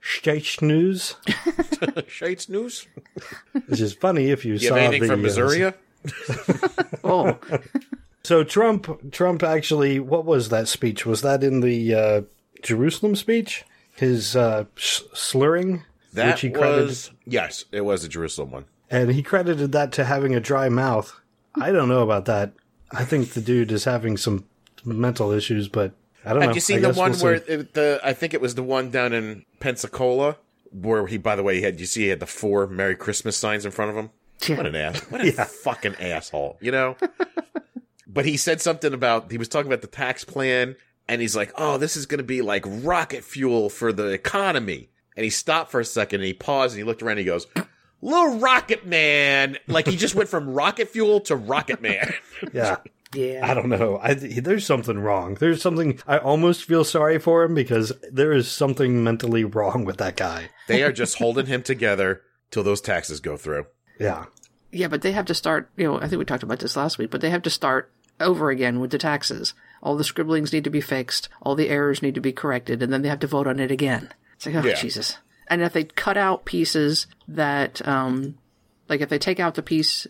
State 0.00 0.60
News, 0.60 1.16
Shades 2.06 2.48
news. 2.48 2.86
which 3.66 3.80
is 3.80 3.94
funny 3.94 4.30
if 4.30 4.44
you, 4.44 4.52
You 4.54 4.58
saw 4.58 4.74
have 4.74 4.92
anything 4.92 5.00
the 5.02 5.06
from 5.08 5.20
uh, 5.20 5.22
Missouri? 5.22 5.72
Oh, 7.02 7.38
So 8.22 8.44
Trump, 8.44 9.12
Trump 9.12 9.42
actually, 9.42 10.00
what 10.00 10.24
was 10.24 10.48
that 10.50 10.68
speech? 10.68 11.04
Was 11.06 11.22
that 11.22 11.42
in 11.42 11.60
the 11.60 11.94
uh, 11.94 12.22
Jerusalem 12.62 13.16
speech? 13.16 13.64
His 13.96 14.34
uh, 14.34 14.64
sh- 14.74 15.02
slurring, 15.14 15.84
that 16.14 16.32
which 16.32 16.40
he 16.40 16.50
credited, 16.50 16.88
was 16.88 17.10
yes, 17.26 17.64
it 17.70 17.82
was 17.82 18.02
a 18.04 18.08
Jerusalem 18.08 18.50
one. 18.50 18.64
And 18.94 19.10
he 19.10 19.24
credited 19.24 19.72
that 19.72 19.90
to 19.92 20.04
having 20.04 20.36
a 20.36 20.40
dry 20.40 20.68
mouth. 20.68 21.20
I 21.56 21.72
don't 21.72 21.88
know 21.88 22.02
about 22.02 22.26
that. 22.26 22.52
I 22.92 23.04
think 23.04 23.30
the 23.32 23.40
dude 23.40 23.72
is 23.72 23.84
having 23.84 24.16
some 24.16 24.44
mental 24.84 25.32
issues, 25.32 25.68
but 25.68 25.94
I 26.24 26.30
don't 26.30 26.40
know. 26.40 26.46
Have 26.46 26.54
you 26.54 26.60
seen 26.60 26.84
I 26.84 26.92
the 26.92 26.98
one 26.98 27.10
we'll 27.10 27.20
where 27.20 27.34
it, 27.34 27.74
the 27.74 28.00
I 28.04 28.12
think 28.12 28.34
it 28.34 28.40
was 28.40 28.54
the 28.54 28.62
one 28.62 28.90
down 28.90 29.12
in 29.12 29.44
Pensacola 29.58 30.36
where 30.70 31.08
he, 31.08 31.18
by 31.18 31.34
the 31.34 31.42
way, 31.42 31.56
he 31.56 31.62
had 31.62 31.80
you 31.80 31.86
see 31.86 32.02
he 32.02 32.08
had 32.08 32.20
the 32.20 32.26
four 32.26 32.68
Merry 32.68 32.94
Christmas 32.94 33.36
signs 33.36 33.64
in 33.64 33.72
front 33.72 33.90
of 33.90 33.96
him. 33.96 34.10
Yeah. 34.46 34.56
What 34.56 34.66
an 34.66 34.76
ass! 34.76 35.00
What 35.10 35.20
a 35.26 35.32
fucking 35.44 35.96
asshole! 35.96 36.58
You 36.60 36.70
know. 36.70 36.96
but 38.06 38.26
he 38.26 38.36
said 38.36 38.60
something 38.60 38.94
about 38.94 39.32
he 39.32 39.38
was 39.38 39.48
talking 39.48 39.66
about 39.66 39.82
the 39.82 39.88
tax 39.88 40.24
plan, 40.24 40.76
and 41.08 41.20
he's 41.20 41.34
like, 41.34 41.52
"Oh, 41.56 41.78
this 41.78 41.96
is 41.96 42.06
going 42.06 42.18
to 42.18 42.24
be 42.24 42.42
like 42.42 42.64
rocket 42.64 43.24
fuel 43.24 43.70
for 43.70 43.92
the 43.92 44.08
economy." 44.08 44.90
And 45.16 45.24
he 45.24 45.30
stopped 45.30 45.72
for 45.72 45.80
a 45.80 45.84
second, 45.84 46.20
and 46.20 46.26
he 46.26 46.34
paused, 46.34 46.74
and 46.74 46.78
he 46.78 46.84
looked 46.84 47.02
around, 47.02 47.18
and 47.18 47.20
he 47.20 47.26
goes. 47.26 47.48
Little 48.04 48.38
Rocket 48.38 48.84
Man, 48.84 49.56
like 49.66 49.86
he 49.86 49.96
just 49.96 50.14
went 50.14 50.28
from 50.28 50.50
Rocket 50.50 50.90
Fuel 50.90 51.20
to 51.20 51.36
Rocket 51.36 51.80
Man. 51.80 52.12
yeah. 52.52 52.76
yeah. 53.14 53.40
I 53.42 53.54
don't 53.54 53.70
know. 53.70 53.98
I, 54.02 54.12
there's 54.12 54.66
something 54.66 54.98
wrong. 54.98 55.36
There's 55.36 55.62
something. 55.62 55.98
I 56.06 56.18
almost 56.18 56.64
feel 56.64 56.84
sorry 56.84 57.18
for 57.18 57.42
him 57.44 57.54
because 57.54 57.92
there 58.12 58.32
is 58.32 58.50
something 58.50 59.02
mentally 59.02 59.42
wrong 59.42 59.86
with 59.86 59.96
that 59.96 60.16
guy. 60.16 60.50
they 60.68 60.82
are 60.82 60.92
just 60.92 61.16
holding 61.16 61.46
him 61.46 61.62
together 61.62 62.20
till 62.50 62.62
those 62.62 62.82
taxes 62.82 63.20
go 63.20 63.38
through. 63.38 63.64
Yeah. 63.98 64.26
Yeah, 64.70 64.88
but 64.88 65.00
they 65.00 65.12
have 65.12 65.24
to 65.26 65.34
start, 65.34 65.70
you 65.76 65.84
know, 65.84 65.98
I 65.98 66.06
think 66.06 66.18
we 66.18 66.26
talked 66.26 66.42
about 66.42 66.58
this 66.58 66.76
last 66.76 66.98
week, 66.98 67.10
but 67.10 67.22
they 67.22 67.30
have 67.30 67.42
to 67.42 67.50
start 67.50 67.90
over 68.20 68.50
again 68.50 68.80
with 68.80 68.90
the 68.90 68.98
taxes. 68.98 69.54
All 69.82 69.96
the 69.96 70.04
scribblings 70.04 70.52
need 70.52 70.64
to 70.64 70.70
be 70.70 70.82
fixed, 70.82 71.30
all 71.40 71.54
the 71.54 71.70
errors 71.70 72.02
need 72.02 72.16
to 72.16 72.20
be 72.20 72.32
corrected, 72.32 72.82
and 72.82 72.92
then 72.92 73.00
they 73.00 73.08
have 73.08 73.20
to 73.20 73.26
vote 73.26 73.46
on 73.46 73.60
it 73.60 73.70
again. 73.70 74.12
It's 74.34 74.44
like, 74.44 74.56
oh, 74.56 74.62
Yeah. 74.68 74.74
Jesus. 74.74 75.16
And 75.48 75.62
if 75.62 75.72
they 75.72 75.84
cut 75.84 76.16
out 76.16 76.44
pieces 76.44 77.06
that, 77.28 77.86
um, 77.86 78.38
like 78.88 79.00
if 79.00 79.08
they 79.08 79.18
take 79.18 79.40
out 79.40 79.54
the 79.54 79.62
piece 79.62 80.06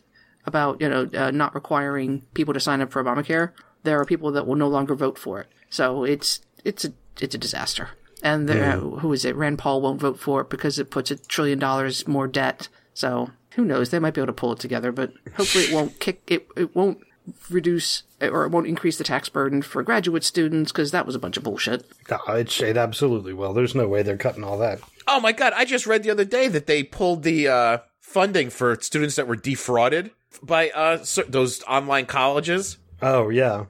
about, 0.47 0.81
you 0.81 0.89
know, 0.89 1.09
uh, 1.15 1.31
not 1.31 1.55
requiring 1.55 2.23
people 2.35 2.55
to 2.55 2.61
sign 2.61 2.81
up 2.81 2.93
for 2.93 3.03
Obamacare, 3.03 3.53
there 3.83 4.01
are 4.01 4.05
people 4.05 4.33
that 4.33 4.47
will 4.47 4.55
no 4.57 4.69
longer 4.69 4.95
vote 4.95 5.19
for 5.19 5.41
it. 5.41 5.49
So 5.71 6.05
it's, 6.05 6.41
it's 6.65 6.85
a, 6.85 6.93
it's 7.21 7.35
a 7.35 7.39
disaster. 7.39 7.91
And 8.23 8.49
there, 8.49 8.79
who 8.79 9.13
is 9.13 9.25
it? 9.27 9.37
Rand 9.37 9.59
Paul 9.59 9.83
won't 9.83 10.01
vote 10.01 10.19
for 10.19 10.41
it 10.41 10.49
because 10.51 10.79
it 10.79 10.91
puts 10.91 11.11
a 11.11 11.17
trillion 11.17 11.59
dollars 11.59 12.09
more 12.09 12.27
debt. 12.27 12.69
So 12.95 13.31
who 13.55 13.65
knows? 13.65 13.91
They 13.91 13.99
might 13.99 14.15
be 14.15 14.21
able 14.21 14.29
to 14.29 14.33
pull 14.33 14.53
it 14.53 14.61
together, 14.61 14.93
but 14.93 15.13
hopefully 15.37 15.65
it 15.65 15.75
won't 15.75 16.01
kick 16.01 16.23
it. 16.29 16.49
It 16.57 16.75
won't 16.75 17.01
reduce 17.51 18.03
or 18.21 18.45
it 18.45 18.51
won't 18.51 18.67
increase 18.67 18.99
the 18.99 19.05
tax 19.05 19.29
burden 19.29 19.63
for 19.63 19.83
graduate 19.83 20.25
students 20.25 20.73
because 20.73 20.91
that 20.91 21.07
was 21.07 21.15
a 21.15 21.19
bunch 21.19 21.37
of 21.37 21.43
bullshit. 21.43 21.87
No, 22.11 22.19
it, 22.35 22.61
it 22.61 22.77
absolutely 22.77 23.33
will. 23.33 23.53
There's 23.53 23.75
no 23.75 23.89
way 23.89 24.03
they're 24.03 24.17
cutting 24.17 24.45
all 24.45 24.59
that. 24.59 24.81
Oh 25.07 25.21
my 25.21 25.33
god! 25.33 25.53
I 25.55 25.65
just 25.65 25.87
read 25.87 26.03
the 26.03 26.11
other 26.11 26.25
day 26.25 26.49
that 26.49 26.67
they 26.67 26.83
pulled 26.83 27.23
the 27.23 27.49
uh, 27.49 27.79
funding 28.01 28.51
for 28.51 28.77
students 28.81 29.17
that 29.17 29.27
were 29.27 29.37
defrauded 29.37 30.11
by 30.43 30.71
uh, 30.71 31.05
those 31.29 31.63
online 31.65 32.07
colleges. 32.07 32.79
Oh 33.03 33.29
yeah, 33.29 33.67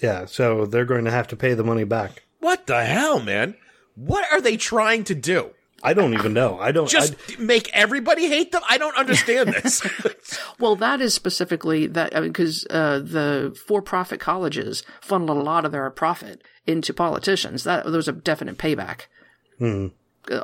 yeah. 0.00 0.26
So 0.26 0.66
they're 0.66 0.84
going 0.84 1.04
to 1.04 1.10
have 1.10 1.28
to 1.28 1.36
pay 1.36 1.54
the 1.54 1.64
money 1.64 1.84
back. 1.84 2.22
What 2.38 2.66
the 2.66 2.84
hell, 2.84 3.20
man? 3.20 3.54
What 3.96 4.24
are 4.32 4.40
they 4.40 4.56
trying 4.56 5.04
to 5.04 5.14
do? 5.14 5.50
I 5.82 5.94
don't 5.94 6.14
even 6.14 6.32
know. 6.32 6.58
I 6.58 6.72
don't. 6.72 6.88
Just 6.88 7.14
I, 7.30 7.40
make 7.40 7.70
everybody 7.72 8.28
hate 8.28 8.52
them? 8.52 8.62
I 8.68 8.76
don't 8.78 8.96
understand 8.96 9.48
this. 9.62 9.82
Well, 10.58 10.76
that 10.76 11.00
is 11.00 11.14
specifically 11.14 11.86
that 11.88 12.12
because 12.22 12.66
uh, 12.70 12.98
the 12.98 13.58
for-profit 13.66 14.20
colleges 14.20 14.82
funnel 15.00 15.40
a 15.40 15.42
lot 15.42 15.64
of 15.64 15.72
their 15.72 15.88
profit 15.90 16.42
into 16.66 16.92
politicians. 16.92 17.64
That 17.64 17.90
there's 17.90 18.08
a 18.08 18.12
definite 18.12 18.58
payback. 18.58 19.02
Uh, 19.60 19.88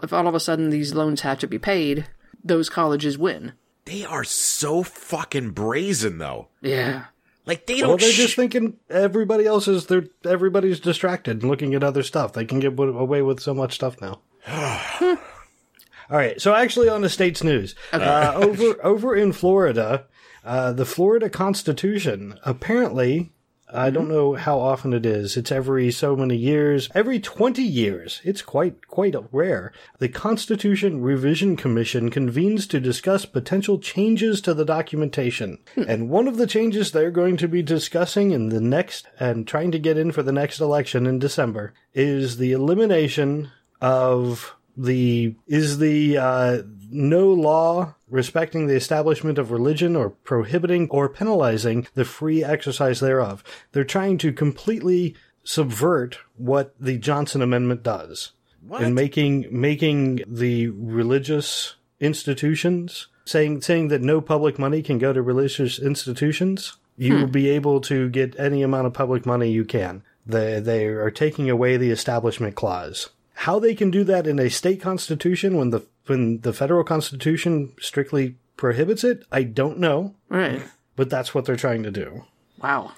If 0.03 0.13
all 0.13 0.27
of 0.27 0.35
a 0.35 0.41
sudden 0.41 0.71
these 0.71 0.95
loans 0.95 1.21
have 1.21 1.39
to 1.41 1.47
be 1.47 1.59
paid, 1.59 2.07
those 2.43 2.69
colleges 2.71 3.19
win. 3.19 3.53
they 3.85 4.05
are 4.05 4.25
so 4.25 4.83
fucking 4.83 5.51
brazen, 5.51 6.19
though. 6.19 6.49
Yeah. 6.63 7.05
Like 7.45 7.67
they 7.67 7.79
don't. 7.79 7.89
well, 7.91 7.97
they're 7.99 8.11
sh- 8.11 8.17
just 8.17 8.35
thinking 8.37 8.79
everybody 8.91 9.47
else 9.47 9.69
is. 9.69 9.87
They're 9.87 10.07
everybody's 10.25 10.81
distracted 10.81 11.43
and 11.43 11.49
looking 11.51 11.75
at 11.75 11.85
other 11.85 12.03
stuff. 12.03 12.33
They 12.33 12.45
can 12.45 12.59
get 12.59 12.77
away 12.79 13.23
with 13.23 13.39
so 13.41 13.55
much 13.55 13.75
stuff 13.77 14.01
now. 14.01 14.21
All 14.51 16.17
right. 16.17 16.41
So 16.41 16.55
actually, 16.55 16.89
on 16.89 17.03
the 17.03 17.09
states 17.09 17.43
news, 17.43 17.75
uh, 17.93 18.33
over 18.37 18.85
over 18.85 19.17
in 19.17 19.33
Florida, 19.33 20.05
uh, 20.45 20.73
the 20.73 20.87
Florida 20.87 21.29
Constitution 21.29 22.39
apparently. 22.45 23.33
I 23.69 23.91
don't 23.91 24.09
know 24.09 24.35
how 24.35 24.61
often 24.61 24.93
it 24.93 25.05
is. 25.05 25.37
It's 25.37 25.51
every 25.51 25.91
so 25.91 26.15
many 26.15 26.37
years, 26.37 26.89
every 26.95 27.19
20 27.19 27.65
years. 27.65 28.21
It's 28.23 28.41
quite, 28.41 28.87
quite 28.87 29.17
rare. 29.33 29.73
The 29.99 30.09
Constitution 30.09 31.03
Revision 31.03 31.57
Commission 31.57 32.09
convenes 32.09 32.69
to 32.69 32.79
discuss 32.79 33.27
potential 33.27 33.81
changes 33.81 34.41
to 34.43 34.55
the 34.55 34.65
documentation. 34.65 35.59
And 35.75 36.09
one 36.09 36.29
of 36.29 36.37
the 36.37 36.47
changes 36.47 36.93
they're 36.93 37.11
going 37.11 37.37
to 37.39 37.49
be 37.49 37.61
discussing 37.61 38.31
in 38.31 38.51
the 38.51 38.61
next 38.61 39.09
and 39.19 39.49
trying 39.49 39.73
to 39.73 39.81
get 39.81 39.99
in 39.99 40.13
for 40.13 40.23
the 40.23 40.31
next 40.31 40.61
election 40.61 41.05
in 41.05 41.19
December 41.19 41.75
is 41.93 42.37
the 42.37 42.53
elimination 42.53 43.51
of 43.81 44.55
the 44.77 45.35
is 45.47 45.79
the 45.79 46.19
uh, 46.19 46.63
no 46.91 47.33
law 47.33 47.95
respecting 48.09 48.67
the 48.67 48.75
establishment 48.75 49.39
of 49.39 49.51
religion 49.51 49.97
or 49.97 50.11
prohibiting 50.11 50.89
or 50.91 51.09
penalizing 51.09 51.87
the 51.95 52.05
free 52.05 52.45
exercise 52.45 53.01
thereof. 53.01 53.43
They're 53.73 53.85
trying 53.85 54.19
to 54.19 54.33
completely 54.33 55.17
subvert 55.45 56.19
what 56.37 56.75
the 56.79 56.99
Johnson 56.99 57.41
Amendment 57.43 57.83
does 57.83 58.33
in 58.81 58.95
making 58.95 59.47
making 59.51 60.23
the 60.27 60.69
religious 60.69 61.77
institutions 62.01 63.09
saying 63.25 63.61
saying 63.61 63.89
that 63.89 64.03
no 64.03 64.21
public 64.21 64.59
money 64.59 64.83
can 64.83 64.99
go 64.99 65.13
to 65.13 65.21
religious 65.21 65.79
institutions. 65.79 66.77
You 66.99 67.15
will 67.15 67.27
be 67.27 67.51
able 67.51 67.83
to 67.83 68.09
get 68.09 68.39
any 68.39 68.63
amount 68.63 68.87
of 68.87 68.95
public 68.95 69.27
money 69.27 69.51
you 69.51 69.67
can. 69.67 70.03
They 70.25 70.61
they 70.61 70.87
are 70.87 71.11
taking 71.11 71.51
away 71.51 71.77
the 71.77 71.91
establishment 71.91 72.55
clause. 72.55 73.11
How 73.41 73.59
they 73.59 73.75
can 73.75 73.91
do 73.91 74.03
that 74.05 74.27
in 74.27 74.39
a 74.39 74.51
state 74.51 74.81
constitution 74.81 75.57
when 75.57 75.71
the 75.71 75.83
when 76.07 76.41
the 76.41 76.53
federal 76.53 76.85
constitution 76.85 77.75
strictly 77.81 78.37
prohibits 78.57 79.03
it, 79.05 79.25
I 79.33 79.43
don't 79.43 79.79
know, 79.79 80.15
Right. 80.29 80.63
but 80.95 81.11
that's 81.11 81.35
what 81.35 81.45
they're 81.45 81.57
trying 81.57 81.83
to 81.83 81.91
do. 81.91 82.25
Wow. 82.63 82.93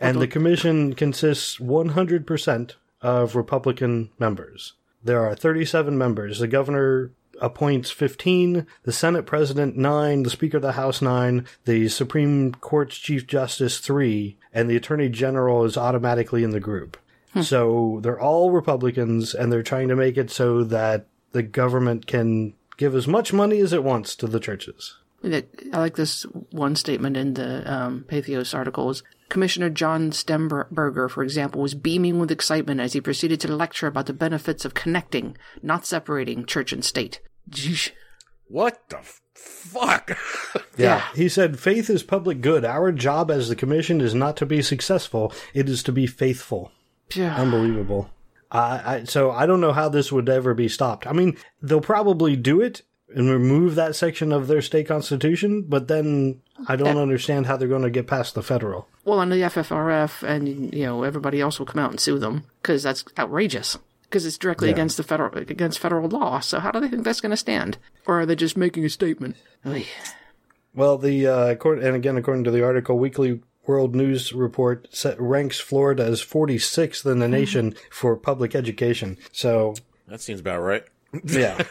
And 0.00 0.20
the 0.20 0.26
commission 0.26 0.94
consists 0.94 1.58
100% 1.58 2.72
of 3.02 3.36
Republican 3.36 4.10
members. 4.18 4.72
There 5.04 5.20
are 5.24 5.34
37 5.36 5.96
members. 5.96 6.38
The 6.38 6.48
governor 6.48 7.12
appoints 7.40 7.90
15, 7.90 8.66
the 8.84 8.92
Senate 8.92 9.26
president 9.26 9.76
9, 9.76 10.22
the 10.22 10.30
Speaker 10.30 10.56
of 10.56 10.62
the 10.62 10.72
House 10.72 11.02
9, 11.02 11.46
the 11.66 11.88
Supreme 11.88 12.52
Court's 12.54 12.96
Chief 12.96 13.26
Justice 13.26 13.78
3, 13.78 14.36
and 14.52 14.68
the 14.70 14.76
Attorney 14.76 15.08
General 15.08 15.64
is 15.64 15.76
automatically 15.76 16.42
in 16.44 16.50
the 16.50 16.60
group. 16.60 16.96
So 17.42 18.00
they're 18.02 18.20
all 18.20 18.50
Republicans, 18.50 19.34
and 19.34 19.52
they're 19.52 19.62
trying 19.62 19.88
to 19.88 19.96
make 19.96 20.16
it 20.16 20.30
so 20.30 20.62
that 20.64 21.06
the 21.32 21.42
government 21.42 22.06
can 22.06 22.54
give 22.76 22.94
as 22.94 23.08
much 23.08 23.32
money 23.32 23.60
as 23.60 23.72
it 23.72 23.84
wants 23.84 24.14
to 24.16 24.26
the 24.26 24.40
churches. 24.40 24.96
I 25.24 25.44
like 25.72 25.96
this 25.96 26.24
one 26.50 26.76
statement 26.76 27.16
in 27.16 27.34
the 27.34 27.72
um, 27.72 28.04
Patheos 28.08 28.54
articles. 28.54 29.02
Commissioner 29.30 29.70
John 29.70 30.10
Stemberger, 30.10 31.10
for 31.10 31.22
example, 31.22 31.62
was 31.62 31.74
beaming 31.74 32.18
with 32.18 32.30
excitement 32.30 32.80
as 32.80 32.92
he 32.92 33.00
proceeded 33.00 33.40
to 33.40 33.56
lecture 33.56 33.86
about 33.86 34.06
the 34.06 34.12
benefits 34.12 34.64
of 34.64 34.74
connecting, 34.74 35.36
not 35.62 35.86
separating 35.86 36.44
church 36.44 36.72
and 36.72 36.84
state. 36.84 37.20
Jeesh. 37.48 37.90
What 38.48 38.88
the 38.90 38.98
f- 38.98 39.20
fuck? 39.34 40.18
Yeah. 40.76 41.04
He 41.14 41.28
said, 41.28 41.60
faith 41.60 41.88
is 41.88 42.02
public 42.02 42.40
good. 42.40 42.64
Our 42.64 42.90
job 42.90 43.30
as 43.30 43.48
the 43.48 43.54
commission 43.54 44.00
is 44.00 44.12
not 44.12 44.36
to 44.38 44.46
be 44.46 44.60
successful, 44.60 45.32
it 45.54 45.68
is 45.68 45.84
to 45.84 45.92
be 45.92 46.08
faithful. 46.08 46.72
Yeah. 47.14 47.36
Unbelievable. 47.36 48.10
Uh, 48.50 48.80
I, 48.84 49.04
so 49.04 49.30
I 49.32 49.46
don't 49.46 49.60
know 49.60 49.72
how 49.72 49.88
this 49.88 50.12
would 50.12 50.28
ever 50.28 50.54
be 50.54 50.68
stopped. 50.68 51.06
I 51.06 51.12
mean, 51.12 51.36
they'll 51.60 51.80
probably 51.80 52.36
do 52.36 52.60
it 52.60 52.82
and 53.14 53.28
remove 53.30 53.74
that 53.74 53.94
section 53.96 54.32
of 54.32 54.46
their 54.46 54.62
state 54.62 54.86
constitution, 54.88 55.62
but 55.62 55.88
then 55.88 56.40
I 56.68 56.76
don't 56.76 56.96
understand 56.96 57.46
how 57.46 57.56
they're 57.56 57.68
going 57.68 57.82
to 57.82 57.90
get 57.90 58.06
past 58.06 58.34
the 58.34 58.42
federal. 58.42 58.88
Well, 59.04 59.20
and 59.20 59.30
the 59.30 59.36
FFRF 59.36 60.22
and 60.22 60.72
you 60.74 60.84
know 60.86 61.02
everybody 61.02 61.40
else 61.40 61.58
will 61.58 61.66
come 61.66 61.80
out 61.82 61.90
and 61.90 62.00
sue 62.00 62.18
them 62.18 62.44
because 62.62 62.82
that's 62.82 63.04
outrageous. 63.18 63.78
Because 64.04 64.26
it's 64.26 64.38
directly 64.38 64.68
Yeah. 64.68 64.74
against 64.74 64.96
the 64.96 65.02
federal 65.02 65.36
against 65.36 65.78
federal 65.80 66.08
law. 66.08 66.38
So 66.40 66.60
how 66.60 66.70
do 66.70 66.78
they 66.80 66.88
think 66.88 67.02
that's 67.04 67.20
going 67.20 67.30
to 67.30 67.36
stand? 67.36 67.78
Or 68.06 68.20
are 68.20 68.26
they 68.26 68.36
just 68.36 68.56
making 68.56 68.84
a 68.84 68.88
statement? 68.88 69.36
Oy. 69.66 69.86
Well, 70.74 70.98
the 70.98 71.26
uh, 71.26 71.46
accord- 71.48 71.80
and 71.82 71.96
again, 71.96 72.16
according 72.16 72.44
to 72.44 72.50
the 72.52 72.64
article, 72.64 72.98
Weekly 72.98 73.40
World 73.66 73.94
News 73.94 74.32
Report 74.32 74.86
set, 74.94 75.20
ranks 75.20 75.60
Florida 75.60 76.04
as 76.04 76.22
46th 76.22 77.10
in 77.10 77.18
the 77.18 77.28
nation 77.28 77.74
for 77.90 78.16
public 78.16 78.54
education. 78.54 79.18
So, 79.32 79.74
that 80.08 80.20
seems 80.20 80.40
about 80.40 80.60
right. 80.60 80.84
yeah, 81.24 81.62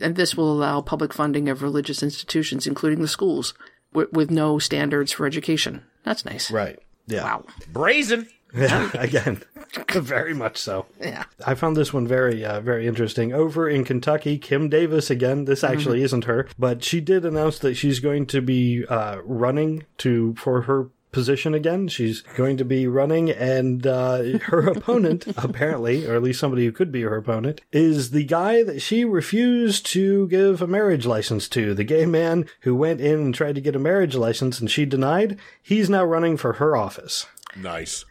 And 0.00 0.16
this 0.16 0.36
will 0.36 0.52
allow 0.52 0.80
public 0.80 1.12
funding 1.12 1.48
of 1.48 1.62
religious 1.62 2.02
institutions, 2.02 2.66
including 2.66 3.00
the 3.00 3.08
schools, 3.08 3.54
with, 3.92 4.12
with 4.12 4.30
no 4.30 4.58
standards 4.58 5.12
for 5.12 5.26
education. 5.26 5.82
That's 6.04 6.24
nice. 6.24 6.50
right, 6.50 6.78
yeah, 7.06 7.24
Wow. 7.24 7.44
Brazen. 7.72 8.28
yeah. 8.54 8.90
Again, 8.94 9.42
very 9.94 10.32
much 10.32 10.58
so. 10.58 10.86
Yeah. 11.00 11.24
I 11.44 11.54
found 11.54 11.76
this 11.76 11.92
one 11.92 12.06
very, 12.06 12.44
uh, 12.44 12.60
very 12.60 12.86
interesting. 12.86 13.32
Over 13.32 13.68
in 13.68 13.84
Kentucky, 13.84 14.38
Kim 14.38 14.68
Davis 14.68 15.10
again. 15.10 15.44
This 15.46 15.64
actually 15.64 16.02
isn't 16.02 16.24
her, 16.24 16.46
but 16.56 16.84
she 16.84 17.00
did 17.00 17.24
announce 17.24 17.58
that 17.58 17.74
she's 17.74 17.98
going 17.98 18.26
to 18.26 18.40
be 18.40 18.84
uh, 18.86 19.18
running 19.24 19.84
to 19.98 20.34
for 20.36 20.62
her 20.62 20.88
position 21.14 21.54
again. 21.54 21.88
She's 21.88 22.20
going 22.36 22.58
to 22.58 22.64
be 22.64 22.86
running, 22.86 23.30
and 23.30 23.86
uh, 23.86 24.38
her 24.44 24.66
opponent, 24.68 25.24
apparently, 25.38 26.06
or 26.06 26.16
at 26.16 26.22
least 26.22 26.40
somebody 26.40 26.66
who 26.66 26.72
could 26.72 26.92
be 26.92 27.02
her 27.02 27.16
opponent, 27.16 27.62
is 27.72 28.10
the 28.10 28.24
guy 28.24 28.62
that 28.64 28.82
she 28.82 29.04
refused 29.04 29.86
to 29.86 30.28
give 30.28 30.60
a 30.60 30.66
marriage 30.66 31.06
license 31.06 31.48
to. 31.50 31.72
The 31.72 31.84
gay 31.84 32.04
man 32.04 32.46
who 32.60 32.74
went 32.74 33.00
in 33.00 33.20
and 33.20 33.34
tried 33.34 33.54
to 33.54 33.62
get 33.62 33.76
a 33.76 33.78
marriage 33.78 34.16
license, 34.16 34.60
and 34.60 34.70
she 34.70 34.84
denied. 34.84 35.38
He's 35.62 35.88
now 35.88 36.04
running 36.04 36.36
for 36.36 36.54
her 36.54 36.76
office. 36.76 37.26
Nice. 37.56 38.04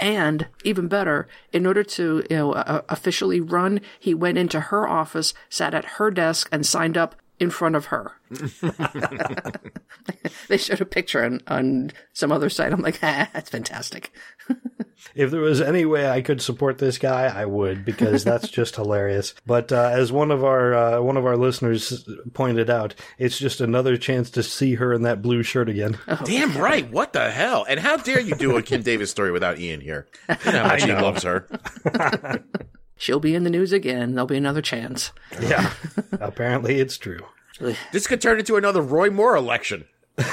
And 0.00 0.48
even 0.64 0.88
better, 0.88 1.28
in 1.52 1.66
order 1.66 1.84
to 1.84 2.24
you 2.28 2.36
know 2.36 2.52
uh, 2.54 2.82
officially 2.88 3.40
run, 3.40 3.80
he 4.00 4.14
went 4.14 4.38
into 4.38 4.58
her 4.60 4.88
office, 4.88 5.32
sat 5.48 5.74
at 5.74 5.84
her 5.84 6.10
desk, 6.10 6.48
and 6.50 6.66
signed 6.66 6.96
up 6.96 7.14
in 7.38 7.50
front 7.50 7.76
of 7.76 7.86
her. 7.86 8.12
they 10.48 10.56
showed 10.56 10.80
a 10.80 10.86
picture 10.86 11.24
on, 11.24 11.40
on 11.46 11.92
some 12.12 12.32
other 12.32 12.48
site. 12.48 12.72
I'm 12.72 12.82
like, 12.82 12.98
ah, 13.02 13.28
that's 13.34 13.50
fantastic. 13.50 14.12
If 15.14 15.30
there 15.30 15.40
was 15.40 15.60
any 15.60 15.84
way 15.84 16.08
I 16.08 16.20
could 16.20 16.42
support 16.42 16.78
this 16.78 16.98
guy, 16.98 17.26
I 17.26 17.44
would 17.44 17.84
because 17.84 18.24
that's 18.24 18.48
just 18.48 18.76
hilarious. 18.76 19.34
But 19.46 19.70
uh, 19.70 19.90
as 19.92 20.10
one 20.10 20.30
of 20.30 20.42
our 20.44 20.74
uh, 20.74 21.00
one 21.00 21.16
of 21.16 21.24
our 21.24 21.36
listeners 21.36 22.06
pointed 22.34 22.68
out, 22.68 22.94
it's 23.16 23.38
just 23.38 23.60
another 23.60 23.96
chance 23.96 24.30
to 24.30 24.42
see 24.42 24.74
her 24.74 24.92
in 24.92 25.02
that 25.02 25.22
blue 25.22 25.42
shirt 25.42 25.68
again. 25.68 25.98
Damn 26.24 26.58
right. 26.58 26.90
What 26.90 27.12
the 27.12 27.30
hell? 27.30 27.64
And 27.68 27.78
how 27.78 27.98
dare 27.98 28.20
you 28.20 28.34
do 28.34 28.56
a 28.56 28.62
Kim 28.62 28.82
Davis 28.82 29.10
story 29.10 29.30
without 29.30 29.58
Ian 29.58 29.80
here? 29.80 30.06
You 30.44 30.52
know 30.52 30.62
how 30.62 30.68
much 30.68 30.82
he 30.82 30.92
loves 30.92 31.22
her. 31.22 31.46
She'll 32.96 33.20
be 33.20 33.34
in 33.34 33.44
the 33.44 33.50
news 33.50 33.72
again. 33.72 34.14
There'll 34.14 34.26
be 34.26 34.36
another 34.38 34.62
chance. 34.62 35.12
Yeah, 35.40 35.72
apparently 36.20 36.80
it's 36.80 36.96
true. 36.98 37.20
This 37.92 38.06
could 38.06 38.20
turn 38.20 38.38
into 38.38 38.56
another 38.56 38.82
Roy 38.82 39.08
Moore 39.10 39.34
election. 39.36 39.86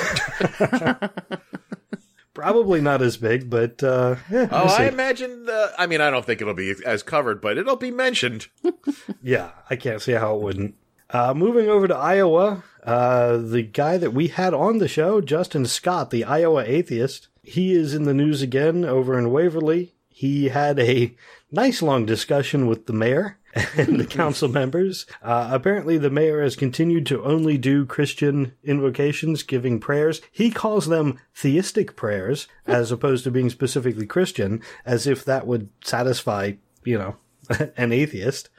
Probably 2.33 2.81
not 2.81 3.01
as 3.03 3.15
big, 3.15 3.47
but 3.49 3.83
uh, 3.83 4.15
yeah, 4.31 4.47
Oh, 4.51 4.65
we'll 4.65 4.73
I 4.73 4.77
see. 4.77 4.87
imagine. 4.87 5.47
Uh, 5.47 5.67
I 5.77 5.85
mean, 5.85 6.01
I 6.01 6.09
don't 6.09 6.25
think 6.25 6.41
it'll 6.41 6.55
be 6.55 6.73
as 6.83 7.03
covered, 7.03 7.39
but 7.41 7.59
it'll 7.59 7.75
be 7.75 7.91
mentioned. 7.91 8.47
yeah, 9.23 9.51
I 9.69 9.75
can't 9.75 10.01
see 10.01 10.13
how 10.13 10.35
it 10.35 10.41
wouldn't. 10.41 10.75
Uh, 11.11 11.33
moving 11.35 11.69
over 11.69 11.87
to 11.87 11.95
Iowa, 11.95 12.63
uh, 12.83 13.37
the 13.37 13.61
guy 13.61 13.97
that 13.97 14.13
we 14.15 14.29
had 14.29 14.53
on 14.55 14.79
the 14.79 14.87
show, 14.87 15.21
Justin 15.21 15.67
Scott, 15.67 16.09
the 16.09 16.23
Iowa 16.23 16.63
atheist, 16.65 17.27
he 17.43 17.73
is 17.73 17.93
in 17.93 18.03
the 18.03 18.15
news 18.15 18.41
again 18.41 18.83
over 18.83 19.15
in 19.17 19.31
Waverly. 19.31 19.93
He 20.09 20.49
had 20.49 20.79
a 20.79 21.15
nice 21.53 21.81
long 21.81 22.05
discussion 22.05 22.67
with 22.67 22.85
the 22.85 22.93
mayor 22.93 23.37
and 23.77 23.99
the 23.99 24.05
council 24.05 24.49
members. 24.49 25.05
Uh, 25.21 25.49
apparently, 25.51 25.97
the 25.97 26.09
mayor 26.09 26.41
has 26.41 26.55
continued 26.55 27.05
to 27.05 27.23
only 27.23 27.57
do 27.57 27.85
Christian 27.85 28.53
invocations, 28.63 29.43
giving 29.43 29.79
prayers. 29.79 30.21
He 30.31 30.51
calls 30.51 30.87
them 30.87 31.19
theistic 31.33 31.95
prayers, 31.95 32.47
as 32.65 32.91
opposed 32.91 33.23
to 33.23 33.31
being 33.31 33.49
specifically 33.49 34.05
Christian, 34.05 34.61
as 34.85 35.07
if 35.07 35.23
that 35.23 35.47
would 35.47 35.69
satisfy, 35.81 36.53
you 36.83 36.97
know, 36.97 37.15
an 37.77 37.93
atheist 37.93 38.49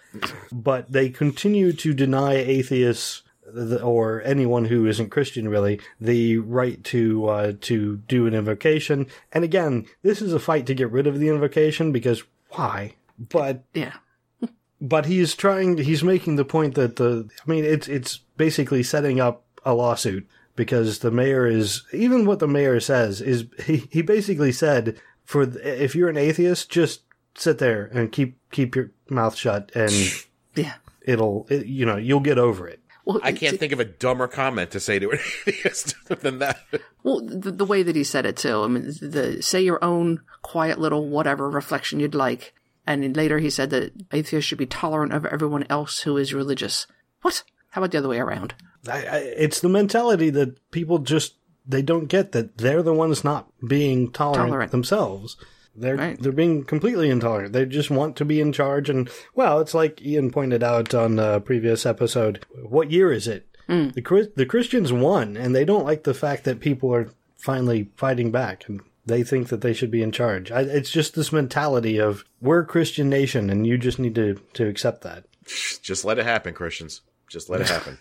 but 0.52 0.90
they 0.90 1.08
continue 1.08 1.72
to 1.72 1.92
deny 1.92 2.34
atheists 2.34 3.22
the- 3.46 3.82
or 3.82 4.22
anyone 4.22 4.64
who 4.64 4.86
isn't 4.86 5.10
Christian 5.10 5.48
really 5.48 5.80
the 6.00 6.38
right 6.38 6.82
to 6.84 7.26
uh, 7.26 7.52
to 7.62 7.98
do 8.08 8.26
an 8.26 8.34
invocation. 8.34 9.06
And 9.32 9.44
again, 9.44 9.86
this 10.02 10.22
is 10.22 10.32
a 10.32 10.38
fight 10.38 10.66
to 10.66 10.74
get 10.74 10.90
rid 10.90 11.06
of 11.06 11.18
the 11.18 11.28
invocation 11.28 11.92
because 11.92 12.24
why? 12.54 12.94
But 13.18 13.64
Yeah. 13.74 13.94
but 14.80 15.06
he's 15.06 15.34
trying. 15.34 15.78
He's 15.78 16.02
making 16.02 16.36
the 16.36 16.44
point 16.44 16.74
that 16.74 16.96
the. 16.96 17.28
I 17.46 17.50
mean, 17.50 17.64
it's 17.64 17.88
it's 17.88 18.18
basically 18.36 18.82
setting 18.82 19.20
up 19.20 19.44
a 19.64 19.74
lawsuit 19.74 20.28
because 20.56 20.98
the 21.00 21.10
mayor 21.10 21.46
is 21.46 21.82
even 21.92 22.26
what 22.26 22.38
the 22.38 22.46
mayor 22.48 22.80
says 22.80 23.20
is 23.20 23.46
he 23.66 23.88
he 23.90 24.02
basically 24.02 24.52
said 24.52 25.00
for 25.24 25.42
if 25.42 25.94
you're 25.94 26.08
an 26.10 26.16
atheist 26.16 26.70
just 26.70 27.02
sit 27.34 27.58
there 27.58 27.86
and 27.86 28.12
keep 28.12 28.36
keep 28.50 28.76
your 28.76 28.90
mouth 29.08 29.34
shut 29.36 29.72
and 29.74 29.90
Yeah. 30.54 30.74
it'll 31.02 31.46
it, 31.50 31.66
you 31.66 31.84
know 31.86 31.96
you'll 31.96 32.20
get 32.20 32.38
over 32.38 32.68
it. 32.68 32.80
Well, 33.04 33.20
I 33.22 33.32
can't 33.32 33.58
think 33.58 33.72
of 33.72 33.80
a 33.80 33.84
dumber 33.84 34.26
comment 34.28 34.70
to 34.70 34.80
say 34.80 34.98
to 34.98 35.10
an 35.10 35.18
atheist 35.46 35.94
than 36.08 36.38
that. 36.38 36.60
Well, 37.02 37.20
the, 37.20 37.50
the 37.50 37.64
way 37.66 37.82
that 37.82 37.96
he 37.96 38.04
said 38.04 38.24
it 38.24 38.36
too. 38.36 38.62
I 38.62 38.66
mean, 38.66 38.84
the 39.00 39.42
say 39.42 39.62
your 39.62 39.82
own 39.84 40.20
quiet 40.42 40.78
little 40.80 41.08
whatever 41.08 41.50
reflection 41.50 42.00
you'd 42.00 42.14
like, 42.14 42.54
and 42.86 43.14
later 43.14 43.38
he 43.38 43.50
said 43.50 43.70
that 43.70 43.92
atheists 44.12 44.48
should 44.48 44.58
be 44.58 44.66
tolerant 44.66 45.12
of 45.12 45.26
everyone 45.26 45.66
else 45.68 46.00
who 46.00 46.16
is 46.16 46.32
religious. 46.32 46.86
What? 47.22 47.42
How 47.70 47.80
about 47.80 47.90
the 47.92 47.98
other 47.98 48.08
way 48.08 48.18
around? 48.18 48.54
I, 48.88 49.04
I, 49.06 49.16
it's 49.18 49.60
the 49.60 49.68
mentality 49.68 50.30
that 50.30 50.70
people 50.70 50.98
just 50.98 51.34
they 51.66 51.82
don't 51.82 52.06
get 52.06 52.32
that 52.32 52.58
they're 52.58 52.82
the 52.82 52.94
ones 52.94 53.24
not 53.24 53.50
being 53.66 54.12
tolerant, 54.12 54.48
Tolerant. 54.48 54.70
themselves. 54.70 55.36
They're 55.76 55.96
Right. 55.96 56.20
they're 56.22 56.32
being 56.32 56.64
completely 56.64 57.10
intolerant. 57.10 57.52
They 57.52 57.64
just 57.66 57.90
want 57.90 58.16
to 58.16 58.24
be 58.24 58.40
in 58.40 58.52
charge. 58.52 58.88
And 58.88 59.08
well, 59.34 59.60
it's 59.60 59.74
like 59.74 60.00
Ian 60.04 60.30
pointed 60.30 60.62
out 60.62 60.94
on 60.94 61.18
a 61.18 61.40
previous 61.40 61.84
episode. 61.84 62.44
What 62.62 62.90
year 62.90 63.12
is 63.12 63.26
it? 63.26 63.46
Hmm. 63.66 63.88
The 63.88 64.30
the 64.36 64.46
Christians 64.46 64.92
won, 64.92 65.36
and 65.36 65.54
they 65.54 65.64
don't 65.64 65.84
like 65.86 66.04
the 66.04 66.14
fact 66.14 66.44
that 66.44 66.60
people 66.60 66.94
are 66.94 67.10
finally 67.38 67.90
fighting 67.96 68.30
back, 68.30 68.68
and 68.68 68.80
they 69.06 69.22
think 69.22 69.48
that 69.48 69.62
they 69.62 69.72
should 69.72 69.90
be 69.90 70.02
in 70.02 70.12
charge. 70.12 70.50
I, 70.52 70.60
it's 70.60 70.90
just 70.90 71.14
this 71.14 71.32
mentality 71.32 71.98
of 71.98 72.24
we're 72.40 72.60
a 72.60 72.66
Christian 72.66 73.08
nation, 73.08 73.48
and 73.50 73.66
you 73.66 73.78
just 73.78 73.98
need 73.98 74.14
to 74.16 74.34
to 74.54 74.66
accept 74.66 75.02
that. 75.02 75.24
Just 75.82 76.04
let 76.06 76.18
it 76.18 76.24
happen, 76.24 76.54
Christians. 76.54 77.02
Just 77.28 77.50
let 77.50 77.60
it 77.60 77.68
happen. 77.76 77.98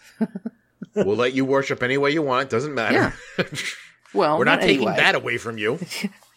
we'll 0.95 1.17
let 1.17 1.33
you 1.33 1.43
worship 1.43 1.83
any 1.83 1.97
way 1.97 2.11
you 2.11 2.21
want. 2.21 2.49
Doesn't 2.49 2.73
matter. 2.73 3.13
Well, 4.13 4.37
We're 4.37 4.43
not 4.45 4.61
taking 4.61 4.77
anyway. 4.87 4.97
that 4.97 5.15
away 5.15 5.39
from 5.39 5.57
you. 5.57 5.79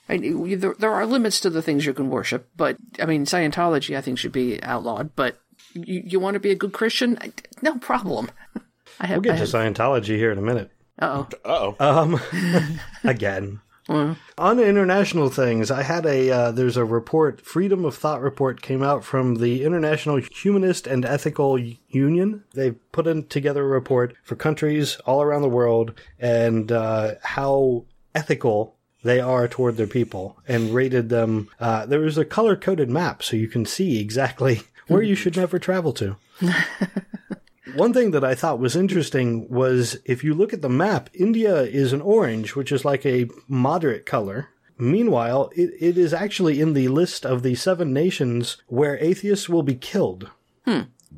I, 0.08 0.14
you- 0.14 0.56
there, 0.56 0.74
there 0.78 0.92
are 0.92 1.06
limits 1.06 1.40
to 1.40 1.50
the 1.50 1.62
things 1.62 1.84
you 1.86 1.94
can 1.94 2.10
worship, 2.10 2.48
but 2.56 2.76
I 3.00 3.06
mean, 3.06 3.24
Scientology 3.24 3.96
I 3.96 4.00
think 4.00 4.18
should 4.18 4.32
be 4.32 4.62
outlawed. 4.62 5.14
But 5.16 5.38
you, 5.74 6.02
you 6.06 6.20
want 6.20 6.34
to 6.34 6.40
be 6.40 6.50
a 6.50 6.54
good 6.56 6.72
Christian? 6.72 7.18
I, 7.20 7.32
no 7.62 7.76
problem. 7.78 8.30
I 9.00 9.06
have. 9.06 9.16
We'll 9.16 9.34
get 9.34 9.34
I 9.34 9.44
to 9.44 9.44
Scientology 9.44 10.16
here 10.16 10.32
in 10.32 10.38
a 10.38 10.42
minute. 10.42 10.70
uh 10.98 11.24
oh. 11.44 11.74
Uh 11.74 11.74
oh. 11.78 12.02
Um, 12.02 12.20
again. 13.04 13.60
On 13.88 14.58
international 14.58 15.28
things, 15.30 15.70
I 15.70 15.82
had 15.84 16.06
a 16.06 16.28
uh, 16.30 16.50
there's 16.50 16.76
a 16.76 16.84
report, 16.84 17.40
Freedom 17.46 17.84
of 17.84 17.94
Thought 17.94 18.20
report 18.20 18.60
came 18.60 18.82
out 18.82 19.04
from 19.04 19.36
the 19.36 19.62
International 19.64 20.16
Humanist 20.16 20.88
and 20.88 21.04
Ethical 21.04 21.56
Union. 21.88 22.42
They 22.52 22.72
put 22.72 23.06
in 23.06 23.26
together 23.28 23.62
a 23.62 23.68
report 23.68 24.14
for 24.24 24.34
countries 24.34 24.96
all 25.06 25.22
around 25.22 25.42
the 25.42 25.48
world 25.48 25.92
and 26.18 26.72
uh, 26.72 27.14
how 27.22 27.84
ethical 28.12 28.75
they 29.02 29.20
are 29.20 29.48
toward 29.48 29.76
their 29.76 29.86
people, 29.86 30.38
and 30.48 30.74
rated 30.74 31.08
them. 31.08 31.48
Uh, 31.60 31.86
there 31.86 32.00
was 32.00 32.18
a 32.18 32.24
color 32.24 32.56
coded 32.56 32.90
map, 32.90 33.22
so 33.22 33.36
you 33.36 33.48
can 33.48 33.64
see 33.64 34.00
exactly 34.00 34.62
where 34.88 35.02
you 35.02 35.14
should 35.14 35.36
never 35.36 35.58
travel 35.58 35.92
to. 35.94 36.16
One 37.74 37.92
thing 37.92 38.12
that 38.12 38.24
I 38.24 38.34
thought 38.34 38.58
was 38.58 38.76
interesting 38.76 39.48
was 39.48 39.98
if 40.04 40.24
you 40.24 40.32
look 40.34 40.52
at 40.52 40.62
the 40.62 40.68
map, 40.68 41.10
India 41.12 41.62
is 41.62 41.92
an 41.92 42.00
orange, 42.00 42.54
which 42.54 42.72
is 42.72 42.84
like 42.84 43.04
a 43.04 43.28
moderate 43.48 44.06
color. 44.06 44.48
Meanwhile, 44.78 45.50
it, 45.56 45.70
it 45.78 45.98
is 45.98 46.14
actually 46.14 46.60
in 46.60 46.74
the 46.74 46.88
list 46.88 47.26
of 47.26 47.42
the 47.42 47.54
seven 47.54 47.92
nations 47.92 48.58
where 48.66 48.98
atheists 48.98 49.48
will 49.48 49.62
be 49.62 49.74
killed. 49.74 50.30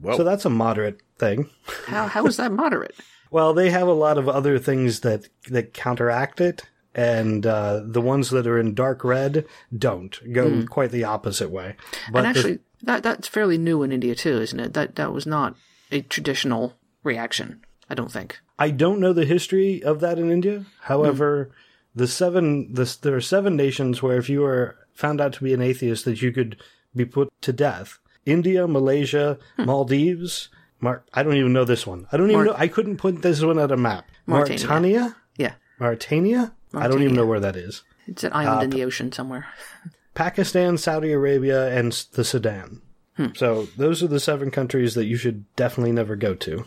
Whoa. 0.01 0.17
So 0.17 0.25
that's 0.25 0.45
a 0.45 0.51
moderate 0.51 1.01
thing. 1.19 1.51
How 1.87 2.07
how 2.07 2.27
is 2.27 2.37
that 2.37 2.53
moderate? 2.53 2.95
Well, 3.31 3.53
they 3.53 3.69
have 3.69 3.87
a 3.87 3.93
lot 3.93 4.17
of 4.17 4.27
other 4.27 4.59
things 4.59 5.01
that 5.01 5.29
that 5.51 5.75
counteract 5.75 6.41
it, 6.41 6.63
and 6.99 7.47
uh, 7.47 7.81
the 7.85 8.01
ones 8.01 8.31
that 8.31 8.49
are 8.49 8.59
in 8.59 8.75
dark 8.75 9.05
red 9.05 9.47
don't 9.77 10.19
go 10.33 10.49
hmm. 10.51 10.65
quite 10.65 10.91
the 10.91 11.05
opposite 11.05 11.49
way. 11.49 11.77
But 12.11 12.25
and 12.25 12.35
the- 12.35 12.39
actually, 12.39 12.59
that 12.83 13.05
that's 13.05 13.29
fairly 13.29 13.57
new 13.57 13.85
in 13.85 13.93
India 13.93 14.17
too, 14.17 14.41
isn't 14.41 14.59
it? 14.59 14.73
That 14.75 14.97
that 14.97 15.13
was 15.13 15.25
not 15.25 15.55
a 15.93 16.01
traditional 16.03 16.75
reaction. 17.05 17.65
I 17.89 17.95
don't 17.95 18.11
think. 18.11 18.41
I 18.59 18.71
don't 18.71 18.99
know 18.99 19.13
the 19.13 19.25
history 19.25 19.81
of 19.81 20.01
that 20.01 20.19
in 20.19 20.29
India. 20.33 20.67
However, 20.81 21.51
hmm. 21.53 22.01
the 22.01 22.09
seven 22.09 22.75
the, 22.75 22.97
there 23.03 23.15
are 23.15 23.21
seven 23.21 23.55
nations 23.55 24.03
where 24.03 24.19
if 24.19 24.29
you 24.29 24.41
were 24.41 24.77
found 24.93 25.21
out 25.21 25.33
to 25.35 25.45
be 25.45 25.55
an 25.55 25.63
atheist, 25.63 26.05
that 26.05 26.21
you 26.21 26.33
could 26.33 26.57
be 26.97 27.05
put 27.05 27.31
to 27.43 27.53
death. 27.53 28.01
India, 28.27 28.67
Malaysia, 28.67 29.39
hmm. 29.55 29.67
Maldives. 29.67 30.49
Mar- 30.81 31.05
I 31.15 31.23
don't 31.23 31.37
even 31.37 31.53
know 31.53 31.65
this 31.65 31.87
one. 31.87 32.09
I 32.11 32.17
don't 32.17 32.31
even 32.31 32.45
Mar- 32.45 32.47
know. 32.47 32.59
I 32.59 32.67
couldn't 32.67 32.97
put 32.97 33.23
this 33.23 33.41
one 33.41 33.59
on 33.61 33.71
a 33.71 33.77
map. 33.77 34.11
Mauritania. 34.27 34.67
Mauritania, 34.67 35.17
Yeah, 35.37 35.55
Mauritania. 35.79 36.53
I 36.75 36.89
don't 36.89 37.03
even 37.03 37.15
know 37.17 37.27
where 37.27 37.41
that 37.41 37.57
is. 37.57 37.83
it's 38.07 38.25
an 38.25 38.33
island 38.33 38.61
uh, 38.61 38.65
in 38.65 38.71
the 38.71 38.85
ocean 38.85 39.13
somewhere. 39.13 39.47
Pakistan, 40.15 40.79
Saudi 40.79 41.13
Arabia, 41.13 41.69
and 41.77 41.93
the 42.13 42.25
Sudan. 42.25 42.83
Hmm. 43.17 43.27
So 43.37 43.69
those 43.77 44.03
are 44.03 44.07
the 44.09 44.21
seven 44.21 44.51
countries 44.51 44.95
that 44.95 45.07
you 45.07 45.17
should 45.17 45.45
definitely 45.57 45.93
never 45.93 46.17
go 46.17 46.35
to. 46.35 46.65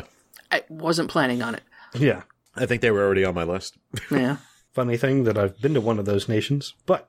I 0.50 0.62
wasn't 0.68 1.10
planning 1.10 1.42
on 1.42 1.54
it. 1.54 1.62
yeah. 1.94 2.22
I 2.56 2.66
think 2.66 2.82
they 2.82 2.90
were 2.92 3.02
already 3.04 3.24
on 3.24 3.34
my 3.34 3.42
list. 3.44 3.76
Yeah. 4.10 4.36
Funny 4.72 4.96
thing 4.96 5.24
that 5.24 5.36
I've 5.38 5.60
been 5.60 5.74
to 5.74 5.80
one 5.80 5.98
of 5.98 6.04
those 6.04 6.28
nations, 6.28 6.74
but 6.86 7.08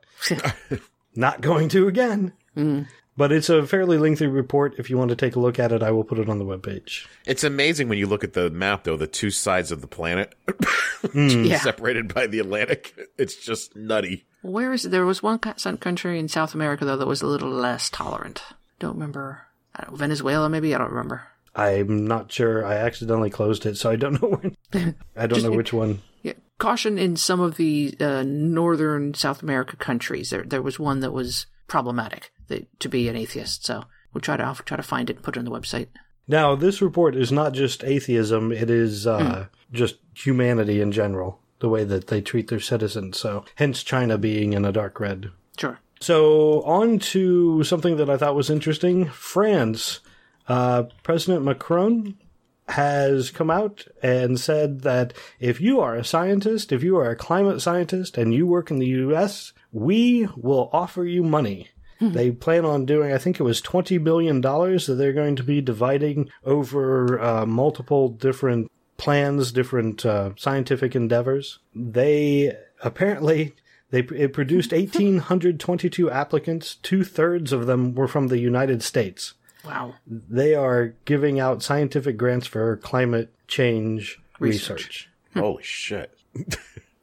not 1.16 1.42
going 1.42 1.68
to 1.70 1.88
again. 1.88 2.34
Hmm. 2.56 2.84
But 3.18 3.32
it's 3.32 3.50
a 3.50 3.66
fairly 3.66 3.98
lengthy 3.98 4.28
report. 4.28 4.76
If 4.78 4.90
you 4.90 4.98
want 4.98 5.10
to 5.10 5.16
take 5.16 5.38
a 5.38 5.40
look 5.40 5.58
at 5.58 5.72
it, 5.72 5.82
I 5.82 5.92
will 5.92 6.04
put 6.04 6.20
it 6.20 6.28
on 6.28 6.38
the 6.38 6.46
webpage. 6.46 7.06
It's 7.26 7.46
amazing 7.46 7.88
when 7.88 7.98
you 7.98 8.08
look 8.08 8.26
at 8.26 8.34
the 8.34 8.50
map, 8.50 8.84
though, 8.84 8.98
the 8.98 9.08
two 9.08 9.32
sides 9.32 9.72
of 9.72 9.80
the 9.80 9.88
planet 9.88 10.36
yeah. 11.14 11.60
separated 11.60 12.14
by 12.14 12.28
the 12.28 12.40
Atlantic. 12.40 12.94
It's 13.18 13.36
just 13.36 13.76
nutty. 13.76 14.26
Where 14.42 14.74
is 14.74 14.84
there 14.84 15.06
was 15.06 15.24
one 15.24 15.40
co- 15.40 15.78
country 15.78 16.20
in 16.20 16.28
South 16.28 16.54
America 16.54 16.86
though 16.86 16.98
that 16.98 17.08
was 17.08 17.22
a 17.22 17.28
little 17.28 17.50
less 17.50 17.90
tolerant. 17.90 18.44
Don't 18.80 18.94
remember. 18.94 19.48
I 19.74 19.84
don't 19.84 19.94
know, 19.94 19.98
Venezuela 19.98 20.50
maybe. 20.50 20.76
I 20.76 20.78
don't 20.78 20.92
remember. 20.92 21.24
I'm 21.56 22.06
not 22.06 22.32
sure. 22.32 22.66
I 22.66 22.76
accidentally 22.76 23.30
closed 23.30 23.66
it, 23.66 23.78
so 23.78 23.90
I 23.90 23.96
don't 23.96 24.22
know 24.22 24.40
when. 24.72 24.96
I 25.16 25.26
don't 25.26 25.42
know 25.42 25.52
which 25.52 25.72
one. 25.72 26.02
Yeah, 26.22 26.34
caution 26.60 27.00
in 27.00 27.16
some 27.16 27.40
of 27.40 27.56
the 27.56 27.96
uh, 28.00 28.24
northern 28.24 29.14
South 29.14 29.42
America 29.42 29.78
countries. 29.78 30.30
There, 30.32 30.44
there 30.44 30.62
was 30.62 30.78
one 30.78 31.00
that 31.00 31.12
was 31.14 31.48
problematic 31.68 32.32
that, 32.48 32.80
to 32.80 32.90
be 32.90 33.08
an 33.08 33.16
atheist. 33.16 33.66
So 33.66 33.84
we'll 34.14 34.22
try 34.22 34.38
to 34.38 34.44
I'll 34.44 34.56
try 34.56 34.78
to 34.78 34.84
find 34.84 35.10
it 35.10 35.18
and 35.18 35.24
put 35.24 35.36
it 35.36 35.40
on 35.40 35.46
the 35.46 35.52
website. 35.52 35.88
Now, 36.28 36.56
this 36.56 36.82
report 36.82 37.16
is 37.16 37.32
not 37.32 37.54
just 37.54 37.84
atheism, 37.84 38.52
it 38.52 38.70
is 38.70 39.06
uh, 39.06 39.48
just 39.72 39.98
humanity 40.16 40.82
in 40.82 40.92
general, 40.92 41.40
the 41.60 41.70
way 41.70 41.84
that 41.84 42.08
they 42.08 42.22
treat 42.22 42.48
their 42.48 42.60
citizens. 42.60 43.20
So, 43.20 43.46
hence 43.56 43.84
China 43.84 44.18
being 44.18 44.54
in 44.54 44.66
a 44.66 44.72
dark 44.72 45.00
red. 45.00 45.30
Sure. 45.58 45.80
So, 46.00 46.64
on 46.64 46.98
to 47.00 47.64
something 47.64 47.98
that 47.98 48.10
I 48.10 48.18
thought 48.18 48.36
was 48.36 48.50
interesting 48.50 49.06
France. 49.06 50.00
Uh, 50.48 50.84
President 51.04 51.44
Macron 51.44 52.18
has 52.70 53.30
come 53.30 53.52
out 53.52 53.86
and 54.02 54.40
said 54.40 54.82
that 54.82 55.14
if 55.40 55.62
you 55.62 55.80
are 55.80 55.96
a 55.96 56.04
scientist, 56.04 56.72
if 56.72 56.84
you 56.84 56.98
are 56.98 57.10
a 57.10 57.16
climate 57.16 57.62
scientist 57.62 58.18
and 58.18 58.34
you 58.34 58.48
work 58.48 58.72
in 58.72 58.80
the 58.80 58.88
US, 58.88 59.54
we 59.72 60.28
will 60.36 60.70
offer 60.74 61.06
you 61.06 61.24
money. 61.24 61.70
They 62.14 62.32
plan 62.32 62.66
on 62.66 62.86
doing, 62.86 63.12
I 63.14 63.18
think 63.18 63.40
it 63.40 63.44
was 63.44 63.62
$20 63.62 64.04
billion 64.04 64.42
that 64.42 64.96
they're 64.98 65.14
going 65.14 65.36
to 65.38 65.44
be 65.44 65.62
dividing 65.62 66.30
over 66.44 67.20
uh, 67.20 67.46
multiple 67.46 68.10
different 68.10 68.72
plans, 68.98 69.52
different 69.52 70.06
uh, 70.06 70.32
scientific 70.38 70.96
endeavors. 70.96 71.60
They 71.74 72.56
apparently 72.82 73.56
they 73.92 74.00
it 74.00 74.34
produced 74.34 74.72
1822 74.74 76.10
applicants. 76.10 76.76
Two 76.76 77.04
thirds 77.04 77.52
of 77.52 77.66
them 77.68 77.94
were 77.96 78.08
from 78.08 78.28
the 78.28 78.40
United 78.40 78.82
States. 78.84 79.34
Wow. 79.66 79.96
They 80.08 80.54
are 80.56 80.94
giving 81.06 81.40
out 81.40 81.64
scientific 81.64 82.18
grants 82.18 82.48
for 82.48 82.78
climate 82.78 83.34
change 83.48 84.20
Research. 84.40 84.78
research. 84.78 85.10
Holy 85.36 85.64
shit. 85.64 86.18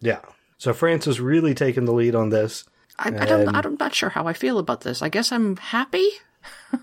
Yeah. 0.05 0.19
So 0.59 0.73
France 0.75 1.07
is 1.07 1.21
really 1.21 1.55
taking 1.55 1.85
the 1.85 1.93
lead 1.93 2.17
on 2.17 2.31
this. 2.31 2.65
I, 3.03 3.09
I 3.23 3.25
don't. 3.27 3.49
I'm 3.55 3.77
not 3.79 3.95
sure 3.95 4.09
how 4.11 4.27
I 4.27 4.33
feel 4.33 4.59
about 4.59 4.83
this. 4.83 5.03
I 5.03 5.09
guess 5.09 5.33
I'm 5.33 5.57
happy. 5.57 6.09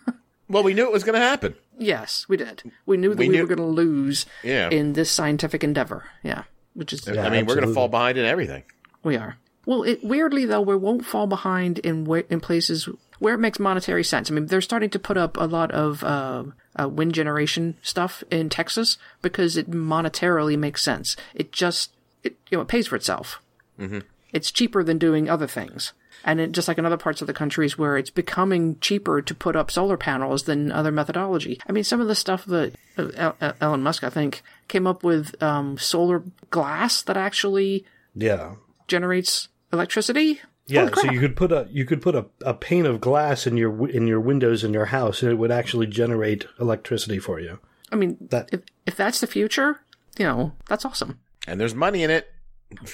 Well, 0.51 0.63
we 0.63 0.73
knew 0.73 0.85
it 0.87 0.91
was 0.91 1.03
going 1.03 1.13
to 1.13 1.23
happen. 1.23 1.53
Yes, 1.77 2.25
we 2.27 2.35
did. 2.35 2.63
We 2.87 2.97
knew 2.97 3.09
that 3.09 3.19
We 3.19 3.27
we, 3.27 3.35
knew- 3.35 3.41
were 3.43 3.47
going 3.55 3.59
to 3.59 3.65
lose 3.65 4.25
Yeah. 4.43 4.69
in 4.69 4.93
this 4.93 5.11
scientific 5.11 5.63
endeavor. 5.63 6.05
Yeah, 6.23 6.45
which 6.73 6.91
is 6.91 7.05
Yeah, 7.05 7.23
I 7.23 7.29
mean, 7.29 7.45
we're 7.45 7.53
going 7.53 7.67
to 7.67 7.73
fall 7.73 7.87
behind 7.87 8.17
in 8.17 8.25
everything. 8.25 8.63
we 9.03 9.15
are. 9.15 9.37
Well, 9.67 9.83
it, 9.83 10.03
weirdly 10.03 10.45
though, 10.45 10.61
we 10.61 10.75
won't 10.75 11.05
fall 11.05 11.27
behind 11.27 11.77
in 11.79 12.03
where, 12.05 12.23
in 12.31 12.39
places 12.39 12.89
where 13.19 13.35
it 13.35 13.39
makes 13.39 13.59
monetary 13.59 14.03
sense. 14.03 14.31
I 14.31 14.33
mean, 14.33 14.47
they're 14.47 14.59
starting 14.59 14.89
to 14.89 14.97
put 14.97 15.17
up 15.17 15.37
a 15.37 15.45
lot 15.45 15.69
of 15.69 16.03
uh, 16.03 16.45
uh, 16.81 16.89
wind 16.89 17.13
generation 17.13 17.77
stuff 17.83 18.23
in 18.31 18.49
Texas 18.49 18.97
because 19.21 19.55
it 19.55 19.69
monetarily 19.69 20.57
makes 20.57 20.81
sense. 20.81 21.15
It 21.35 21.51
just 21.51 21.91
it 22.23 22.37
you 22.49 22.57
know 22.57 22.63
it 22.63 22.67
pays 22.67 22.87
for 22.87 22.95
itself. 22.95 23.39
Mm-hmm. 23.79 23.99
It's 24.33 24.49
cheaper 24.49 24.83
than 24.83 24.97
doing 24.97 25.29
other 25.29 25.45
things. 25.47 25.93
And 26.23 26.39
it, 26.39 26.51
just 26.51 26.67
like 26.67 26.77
in 26.77 26.85
other 26.85 26.97
parts 26.97 27.21
of 27.21 27.27
the 27.27 27.33
countries 27.33 27.77
where 27.77 27.97
it's 27.97 28.09
becoming 28.09 28.77
cheaper 28.79 29.21
to 29.21 29.33
put 29.35 29.55
up 29.55 29.71
solar 29.71 29.97
panels 29.97 30.43
than 30.43 30.71
other 30.71 30.91
methodology. 30.91 31.59
I 31.67 31.71
mean, 31.71 31.83
some 31.83 32.01
of 32.01 32.07
the 32.07 32.15
stuff 32.15 32.45
that 32.45 32.73
uh, 32.97 33.07
El- 33.15 33.37
El- 33.41 33.53
Elon 33.61 33.83
Musk, 33.83 34.03
I 34.03 34.09
think, 34.09 34.43
came 34.67 34.85
up 34.85 35.03
with 35.03 35.41
um, 35.41 35.77
solar 35.77 36.23
glass 36.49 37.01
that 37.03 37.17
actually 37.17 37.85
Yeah. 38.15 38.55
generates 38.87 39.47
electricity. 39.71 40.41
Yeah, 40.67 40.89
so 40.93 41.09
you 41.11 41.19
could 41.19 41.35
put 41.35 41.51
a 41.51 41.67
you 41.71 41.83
could 41.83 41.99
put 41.99 42.13
a, 42.13 42.27
a 42.45 42.53
pane 42.53 42.85
of 42.85 43.01
glass 43.01 43.47
in 43.47 43.57
your 43.57 43.89
in 43.89 44.05
your 44.05 44.19
windows 44.19 44.63
in 44.63 44.71
your 44.71 44.85
house, 44.85 45.23
and 45.23 45.31
it 45.31 45.35
would 45.35 45.49
actually 45.51 45.87
generate 45.87 46.45
electricity 46.59 47.17
for 47.17 47.39
you. 47.39 47.57
I 47.91 47.95
mean, 47.95 48.17
That- 48.29 48.49
if 48.51 48.61
if 48.85 48.95
that's 48.95 49.19
the 49.19 49.25
future, 49.25 49.79
you 50.19 50.25
know, 50.25 50.51
that's 50.67 50.85
awesome. 50.85 51.17
And 51.47 51.59
there's 51.59 51.73
money 51.73 52.03
in 52.03 52.11
it. 52.11 52.31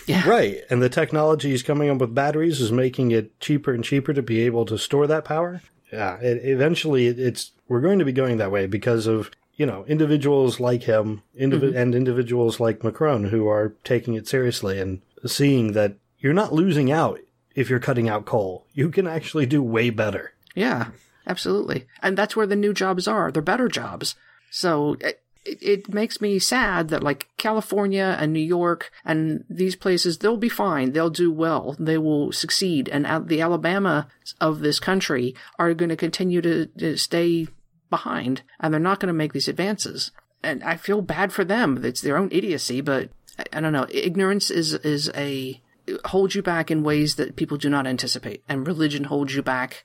Right, 0.08 0.62
and 0.70 0.82
the 0.82 0.90
technology 0.90 1.54
is 1.54 1.64
coming 1.64 1.90
up 1.90 1.98
with 1.98 2.16
batteries 2.16 2.62
is 2.62 2.72
making 2.72 3.12
it 3.12 3.40
cheaper 3.40 3.74
and 3.74 3.84
cheaper 3.84 4.14
to 4.14 4.22
be 4.22 4.42
able 4.42 4.66
to 4.66 4.78
store 4.78 5.08
that 5.08 5.26
power. 5.26 5.62
Yeah, 5.92 6.18
it, 6.18 6.46
eventually 6.46 7.08
it, 7.08 7.20
it's 7.20 7.52
we're 7.68 7.82
going 7.82 8.00
to 8.00 8.06
be 8.06 8.12
going 8.12 8.38
that 8.38 8.52
way 8.52 8.68
because 8.68 9.08
of 9.08 9.32
you 9.56 9.66
know 9.66 9.86
individuals 9.86 10.60
like 10.60 10.84
him, 10.84 11.24
indivi- 11.40 11.70
mm-hmm. 11.70 11.78
and 11.78 11.96
individuals 11.96 12.60
like 12.60 12.84
Macron 12.84 13.26
who 13.26 13.48
are 13.48 13.76
taking 13.84 14.14
it 14.14 14.28
seriously 14.28 14.80
and 14.80 15.02
seeing 15.26 15.74
that 15.74 15.96
you're 16.20 16.34
not 16.34 16.54
losing 16.54 16.92
out 16.92 17.20
if 17.54 17.70
you're 17.70 17.80
cutting 17.80 18.10
out 18.10 18.26
coal. 18.26 18.66
You 18.74 18.90
can 18.90 19.08
actually 19.08 19.46
do 19.46 19.62
way 19.62 19.90
better. 19.90 20.34
Yeah, 20.56 20.88
absolutely. 21.28 21.86
And 22.02 22.18
that's 22.18 22.36
where 22.36 22.48
the 22.48 22.56
new 22.56 22.74
jobs 22.74 23.08
are. 23.08 23.32
They're 23.32 23.42
better 23.42 23.68
jobs. 23.68 24.16
So 24.52 24.98
eh, 25.02 25.14
it, 25.46 25.62
it, 25.62 25.94
makes 25.94 26.20
me 26.20 26.40
sad 26.40 26.90
that 26.90 27.04
like 27.04 27.30
California 27.38 28.18
and 28.20 28.34
New 28.34 28.40
York 28.40 28.92
and 29.06 29.44
these 29.50 29.76
places, 29.76 30.18
they'll 30.18 30.38
be 30.38 30.50
fine. 30.50 30.92
They'll 30.92 31.10
do 31.10 31.32
well. 31.32 31.76
They 31.80 31.98
will 31.98 32.32
succeed. 32.32 32.90
And 32.90 33.28
the 33.28 33.42
Alabama 33.42 34.08
of 34.42 34.60
this 34.60 34.80
country 34.80 35.36
are 35.60 35.74
going 35.74 35.90
to 35.90 35.96
continue 35.96 36.42
to, 36.42 36.66
to 36.66 36.98
stay 36.98 37.48
behind 37.90 38.42
and 38.60 38.74
they're 38.74 38.82
not 38.82 39.00
going 39.00 39.08
to 39.08 39.14
make 39.14 39.34
these 39.34 39.48
advances. 39.48 40.12
And 40.44 40.64
I 40.64 40.76
feel 40.78 41.02
bad 41.02 41.32
for 41.32 41.44
them. 41.44 41.84
It's 41.84 42.02
their 42.02 42.18
own 42.18 42.30
idiocy, 42.32 42.82
but 42.82 43.10
I, 43.38 43.46
I 43.54 43.62
don't 43.62 43.74
know. 43.74 43.88
Ignorance 43.90 44.50
is, 44.50 44.74
is 44.74 45.12
a, 45.16 45.62
holds 46.06 46.36
you 46.36 46.42
back 46.42 46.72
in 46.72 46.84
ways 46.84 47.16
that 47.16 47.36
people 47.36 47.58
do 47.58 47.70
not 47.70 47.88
anticipate. 47.88 48.44
And 48.50 48.68
religion 48.68 49.06
holds 49.06 49.36
you 49.36 49.44
back 49.44 49.84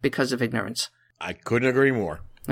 because 0.00 0.32
of 0.32 0.40
ignorance. 0.40 0.88
I 1.20 1.32
couldn't 1.32 1.68
agree 1.68 1.90
more. 1.90 2.20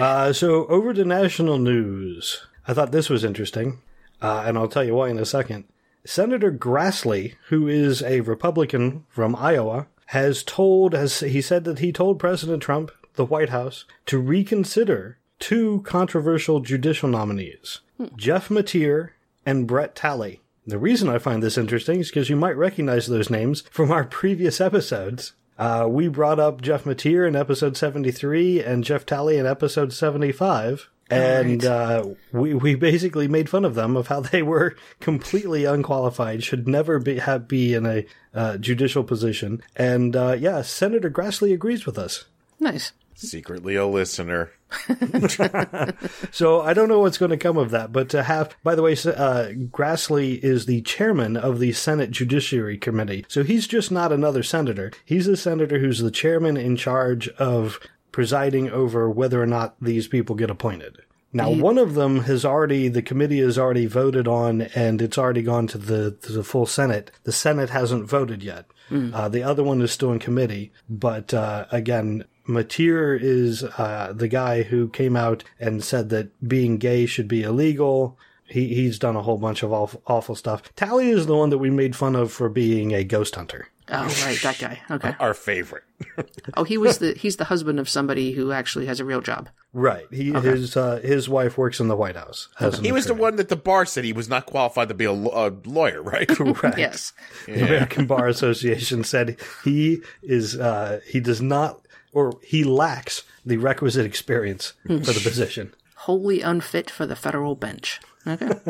Uh, 0.00 0.32
so 0.32 0.66
over 0.66 0.92
to 0.92 1.04
national 1.04 1.58
news. 1.58 2.46
I 2.66 2.74
thought 2.74 2.92
this 2.92 3.10
was 3.10 3.24
interesting, 3.24 3.80
uh, 4.22 4.44
and 4.46 4.56
I'll 4.56 4.68
tell 4.68 4.84
you 4.84 4.94
why 4.94 5.10
in 5.10 5.18
a 5.18 5.26
second. 5.26 5.64
Senator 6.04 6.52
Grassley, 6.52 7.34
who 7.48 7.68
is 7.68 8.02
a 8.02 8.20
Republican 8.20 9.04
from 9.08 9.34
Iowa, 9.36 9.86
has 10.06 10.42
told, 10.42 10.92
has 10.92 11.20
he 11.20 11.40
said 11.40 11.64
that 11.64 11.78
he 11.78 11.92
told 11.92 12.18
President 12.18 12.62
Trump, 12.62 12.90
the 13.14 13.24
White 13.24 13.48
House, 13.48 13.84
to 14.06 14.18
reconsider 14.18 15.18
two 15.38 15.80
controversial 15.82 16.60
judicial 16.60 17.08
nominees, 17.08 17.80
Jeff 18.16 18.48
Mateer 18.48 19.10
and 19.46 19.66
Brett 19.66 19.94
Talley. 19.94 20.40
The 20.66 20.78
reason 20.78 21.08
I 21.08 21.18
find 21.18 21.42
this 21.42 21.58
interesting 21.58 22.00
is 22.00 22.08
because 22.08 22.30
you 22.30 22.36
might 22.36 22.56
recognize 22.56 23.06
those 23.06 23.30
names 23.30 23.62
from 23.70 23.90
our 23.90 24.04
previous 24.04 24.60
episodes. 24.60 25.32
Uh, 25.58 25.86
we 25.88 26.08
brought 26.08 26.40
up 26.40 26.60
Jeff 26.60 26.84
Mateer 26.84 27.26
in 27.26 27.36
episode 27.36 27.76
73 27.76 28.62
and 28.62 28.84
Jeff 28.84 29.06
Talley 29.06 29.38
in 29.38 29.46
episode 29.46 29.92
75. 29.92 30.90
And 31.10 31.64
uh, 31.64 32.14
we 32.32 32.54
we 32.54 32.74
basically 32.74 33.28
made 33.28 33.50
fun 33.50 33.64
of 33.64 33.74
them 33.74 33.94
of 33.94 34.08
how 34.08 34.20
they 34.20 34.42
were 34.42 34.74
completely 35.00 35.64
unqualified, 35.66 36.42
should 36.42 36.66
never 36.66 36.98
be 36.98 37.18
have 37.18 37.46
be 37.46 37.74
in 37.74 37.84
a 37.84 38.06
uh, 38.32 38.56
judicial 38.56 39.04
position. 39.04 39.62
And 39.76 40.16
uh, 40.16 40.36
yeah, 40.38 40.62
Senator 40.62 41.10
Grassley 41.10 41.52
agrees 41.52 41.84
with 41.84 41.98
us. 41.98 42.24
Nice. 42.58 42.92
Secretly 43.14 43.76
a 43.76 43.86
listener. 43.86 44.50
So 46.32 46.60
I 46.62 46.74
don't 46.74 46.88
know 46.88 47.00
what's 47.00 47.18
going 47.18 47.30
to 47.30 47.36
come 47.36 47.56
of 47.56 47.70
that, 47.70 47.92
but 47.92 48.08
to 48.10 48.22
have, 48.22 48.56
by 48.62 48.74
the 48.74 48.82
way, 48.82 48.92
uh, 48.92 49.52
Grassley 49.70 50.42
is 50.42 50.66
the 50.66 50.82
chairman 50.82 51.36
of 51.36 51.60
the 51.60 51.72
Senate 51.72 52.10
Judiciary 52.10 52.78
Committee. 52.78 53.24
So 53.28 53.42
he's 53.42 53.66
just 53.66 53.92
not 53.92 54.12
another 54.12 54.42
senator. 54.42 54.92
He's 55.04 55.28
a 55.28 55.36
senator 55.36 55.78
who's 55.78 56.00
the 56.00 56.10
chairman 56.10 56.56
in 56.56 56.76
charge 56.76 57.28
of 57.30 57.78
presiding 58.12 58.70
over 58.70 59.08
whether 59.10 59.40
or 59.42 59.46
not 59.46 59.76
these 59.80 60.08
people 60.08 60.36
get 60.36 60.50
appointed. 60.50 60.98
Now, 61.32 61.50
one 61.50 61.78
of 61.78 61.94
them 61.94 62.20
has 62.20 62.44
already, 62.44 62.86
the 62.86 63.02
committee 63.02 63.40
has 63.40 63.58
already 63.58 63.86
voted 63.86 64.28
on, 64.28 64.62
and 64.76 65.02
it's 65.02 65.18
already 65.18 65.42
gone 65.42 65.66
to 65.68 65.78
the 65.78 66.12
to 66.22 66.32
the 66.32 66.44
full 66.44 66.64
Senate. 66.64 67.10
The 67.24 67.32
Senate 67.32 67.70
hasn't 67.70 68.08
voted 68.08 68.40
yet. 68.42 68.66
Uh, 69.12 69.28
the 69.28 69.42
other 69.42 69.64
one 69.64 69.82
is 69.82 69.90
still 69.90 70.12
in 70.12 70.20
committee, 70.20 70.70
but 70.88 71.34
uh, 71.34 71.66
again, 71.72 72.24
Mateer 72.46 73.18
is 73.20 73.64
uh, 73.64 74.12
the 74.14 74.28
guy 74.28 74.62
who 74.62 74.88
came 74.88 75.16
out 75.16 75.44
and 75.58 75.82
said 75.82 76.10
that 76.10 76.28
being 76.46 76.78
gay 76.78 77.06
should 77.06 77.28
be 77.28 77.42
illegal. 77.42 78.18
He 78.46 78.74
he's 78.74 78.98
done 78.98 79.16
a 79.16 79.22
whole 79.22 79.38
bunch 79.38 79.62
of 79.62 79.72
awful, 79.72 80.02
awful 80.06 80.34
stuff. 80.34 80.62
Talley 80.76 81.08
is 81.08 81.26
the 81.26 81.36
one 81.36 81.50
that 81.50 81.58
we 81.58 81.70
made 81.70 81.96
fun 81.96 82.14
of 82.14 82.30
for 82.30 82.48
being 82.48 82.92
a 82.92 83.02
ghost 83.02 83.34
hunter. 83.36 83.68
Oh, 83.90 84.04
right, 84.24 84.38
that 84.42 84.58
guy. 84.58 84.80
Okay. 84.90 85.14
Our 85.20 85.34
favorite. 85.34 85.84
Oh, 86.56 86.64
he 86.64 86.76
was 86.76 86.98
the 86.98 87.14
he's 87.14 87.36
the 87.36 87.44
husband 87.44 87.80
of 87.80 87.88
somebody 87.88 88.32
who 88.32 88.52
actually 88.52 88.86
has 88.86 89.00
a 89.00 89.04
real 89.04 89.20
job. 89.20 89.48
Right. 89.72 90.06
He 90.12 90.32
his 90.32 90.76
uh, 90.76 91.00
his 91.02 91.28
wife 91.28 91.56
works 91.56 91.80
in 91.80 91.88
the 91.88 91.96
White 91.96 92.14
House. 92.16 92.48
as 92.60 92.78
an 92.78 92.84
He 92.84 92.92
was 92.92 93.06
the 93.06 93.14
one 93.14 93.36
that 93.36 93.48
the 93.48 93.56
bar 93.56 93.86
said 93.86 94.04
he 94.04 94.12
was 94.12 94.28
not 94.28 94.46
qualified 94.46 94.88
to 94.88 94.94
be 94.94 95.06
a, 95.06 95.12
a 95.12 95.50
lawyer, 95.64 96.02
right? 96.02 96.28
Correct. 96.28 96.78
Yes. 96.78 97.12
The 97.46 97.64
American 97.64 98.06
Bar 98.06 98.28
Association 98.28 99.02
said 99.02 99.40
he 99.64 100.02
is 100.22 100.56
uh, 100.56 101.00
he 101.06 101.18
does 101.18 101.40
not 101.40 101.83
or 102.14 102.38
he 102.42 102.64
lacks 102.64 103.24
the 103.44 103.58
requisite 103.58 104.06
experience 104.06 104.72
for 104.86 104.94
the 104.94 105.20
position. 105.22 105.74
Wholly 105.96 106.40
unfit 106.40 106.90
for 106.90 107.06
the 107.06 107.16
federal 107.16 107.54
bench. 107.54 108.00
Okay. 108.26 108.50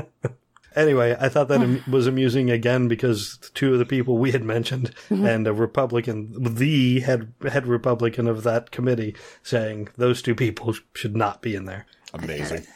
Anyway, 0.76 1.16
I 1.18 1.28
thought 1.28 1.49
that 1.49 1.61
am- 1.61 1.84
was 1.86 2.07
amusing 2.07 2.51
again 2.51 2.88
because 2.88 3.38
two 3.55 3.72
of 3.72 3.78
the 3.78 3.86
people 3.86 4.18
we 4.18 4.32
had 4.32 4.42
mentioned 4.42 4.92
mm-hmm. 5.09 5.24
and 5.24 5.47
a 5.47 5.53
Republican, 5.53 6.34
the 6.36 7.01
head 7.01 7.32
head 7.49 7.66
Republican 7.66 8.26
of 8.26 8.42
that 8.42 8.70
committee, 8.70 9.14
saying 9.42 9.88
those 9.97 10.20
two 10.20 10.34
people 10.34 10.74
should 10.92 11.16
not 11.16 11.42
be 11.42 11.55
in 11.55 11.66
there. 11.66 11.86
Amazing. 12.12 12.66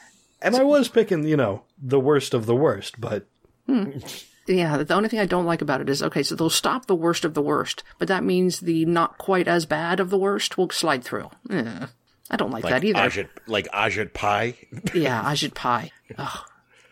And 0.40 0.54
I 0.54 0.62
was 0.62 0.88
picking, 0.88 1.24
you 1.24 1.36
know, 1.36 1.64
the 1.76 1.98
worst 1.98 2.34
of 2.34 2.46
the 2.46 2.54
worst, 2.54 3.00
but 3.00 3.26
hmm. 3.66 3.98
Yeah, 4.48 4.78
the 4.78 4.94
only 4.94 5.08
thing 5.08 5.20
I 5.20 5.26
don't 5.26 5.44
like 5.44 5.60
about 5.62 5.80
it 5.80 5.90
is 5.90 6.02
okay, 6.02 6.22
so 6.22 6.34
they'll 6.34 6.48
stop 6.50 6.86
the 6.86 6.94
worst 6.94 7.24
of 7.24 7.34
the 7.34 7.42
worst, 7.42 7.82
but 7.98 8.08
that 8.08 8.24
means 8.24 8.60
the 8.60 8.84
not 8.86 9.18
quite 9.18 9.46
as 9.46 9.66
bad 9.66 10.00
of 10.00 10.10
the 10.10 10.18
worst 10.18 10.56
will 10.56 10.70
slide 10.70 11.04
through. 11.04 11.30
I 12.30 12.36
don't 12.36 12.50
like, 12.50 12.64
Like 12.64 12.72
that 12.72 12.84
either. 12.84 12.98
Ajit, 12.98 13.28
like 13.46 13.66
Ajit 13.68 14.12
Pai. 14.14 14.56
yeah, 14.94 15.22
Ajit 15.22 15.54
Pai. 15.54 15.92
Oh, 16.18 16.44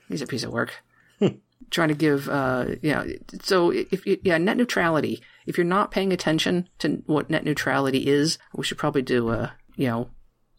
he's 0.09 0.23
a 0.23 0.27
piece 0.27 0.45
of 0.45 0.53
work. 0.53 0.73
Trying 1.71 1.89
to 1.89 1.95
give, 1.95 2.29
uh, 2.29 2.67
yeah. 2.83 3.05
So 3.43 3.71
if 3.71 4.07
you, 4.07 4.19
yeah, 4.23 4.39
net 4.39 4.57
neutrality. 4.57 5.23
If 5.47 5.57
you're 5.57 5.65
not 5.65 5.91
paying 5.91 6.13
attention 6.13 6.69
to 6.81 7.03
what 7.07 7.31
net 7.31 7.45
neutrality 7.45 8.07
is, 8.07 8.39
we 8.55 8.65
should 8.65 8.79
probably 8.79 9.03
do 9.03 9.31
a, 9.31 9.55
you 9.77 9.89
know, 9.89 10.11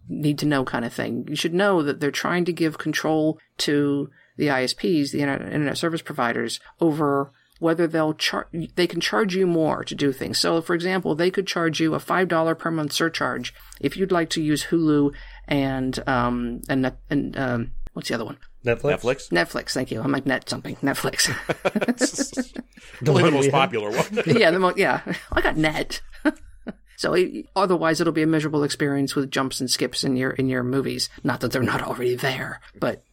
need 0.09 0.39
to 0.39 0.45
know 0.45 0.63
kind 0.63 0.85
of 0.85 0.93
thing. 0.93 1.25
You 1.29 1.35
should 1.35 1.53
know 1.53 1.81
that 1.83 1.99
they're 1.99 2.11
trying 2.11 2.45
to 2.45 2.53
give 2.53 2.77
control 2.77 3.39
to 3.59 4.09
the 4.37 4.47
ISPs, 4.47 5.11
the 5.11 5.21
internet, 5.21 5.47
internet 5.53 5.77
service 5.77 6.01
providers, 6.01 6.59
over 6.79 7.31
whether 7.59 7.87
they'll 7.87 8.13
charge, 8.13 8.47
they 8.75 8.87
can 8.87 9.01
charge 9.01 9.35
you 9.35 9.47
more 9.47 9.83
to 9.83 9.95
do 9.95 10.11
things. 10.11 10.37
So, 10.37 10.61
for 10.61 10.75
example, 10.75 11.15
they 11.15 11.31
could 11.31 11.47
charge 11.47 11.79
you 11.79 11.95
a 11.95 11.99
$5 11.99 12.57
per 12.57 12.71
month 12.71 12.93
surcharge 12.93 13.53
if 13.81 13.97
you'd 13.97 14.11
like 14.11 14.29
to 14.31 14.41
use 14.41 14.65
Hulu 14.65 15.11
and, 15.47 16.07
um, 16.07 16.61
and, 16.69 16.91
and, 17.09 17.37
um, 17.37 17.71
what's 17.93 18.09
the 18.09 18.15
other 18.15 18.25
one? 18.25 18.37
Netflix. 18.63 18.99
Netflix. 18.99 19.29
Netflix. 19.31 19.71
Thank 19.71 19.91
you. 19.91 20.01
I'm 20.01 20.11
like 20.11 20.25
net 20.25 20.49
something. 20.49 20.75
Netflix. 20.77 21.33
The 23.01 23.11
one 23.11 23.33
most 23.33 23.51
popular 23.51 23.91
one. 23.91 24.23
yeah, 24.25 24.51
the 24.51 24.59
mo- 24.59 24.73
yeah. 24.75 25.01
I 25.31 25.41
got 25.41 25.57
net. 25.57 26.01
so 26.95 27.13
it, 27.13 27.45
otherwise, 27.55 28.01
it'll 28.01 28.13
be 28.13 28.23
a 28.23 28.27
miserable 28.27 28.63
experience 28.63 29.15
with 29.15 29.31
jumps 29.31 29.59
and 29.59 29.69
skips 29.69 30.03
in 30.03 30.15
your 30.15 30.31
in 30.31 30.47
your 30.47 30.63
movies. 30.63 31.09
Not 31.23 31.41
that 31.41 31.51
they're 31.51 31.61
not 31.61 31.81
already 31.81 32.15
there, 32.15 32.59
but 32.79 33.03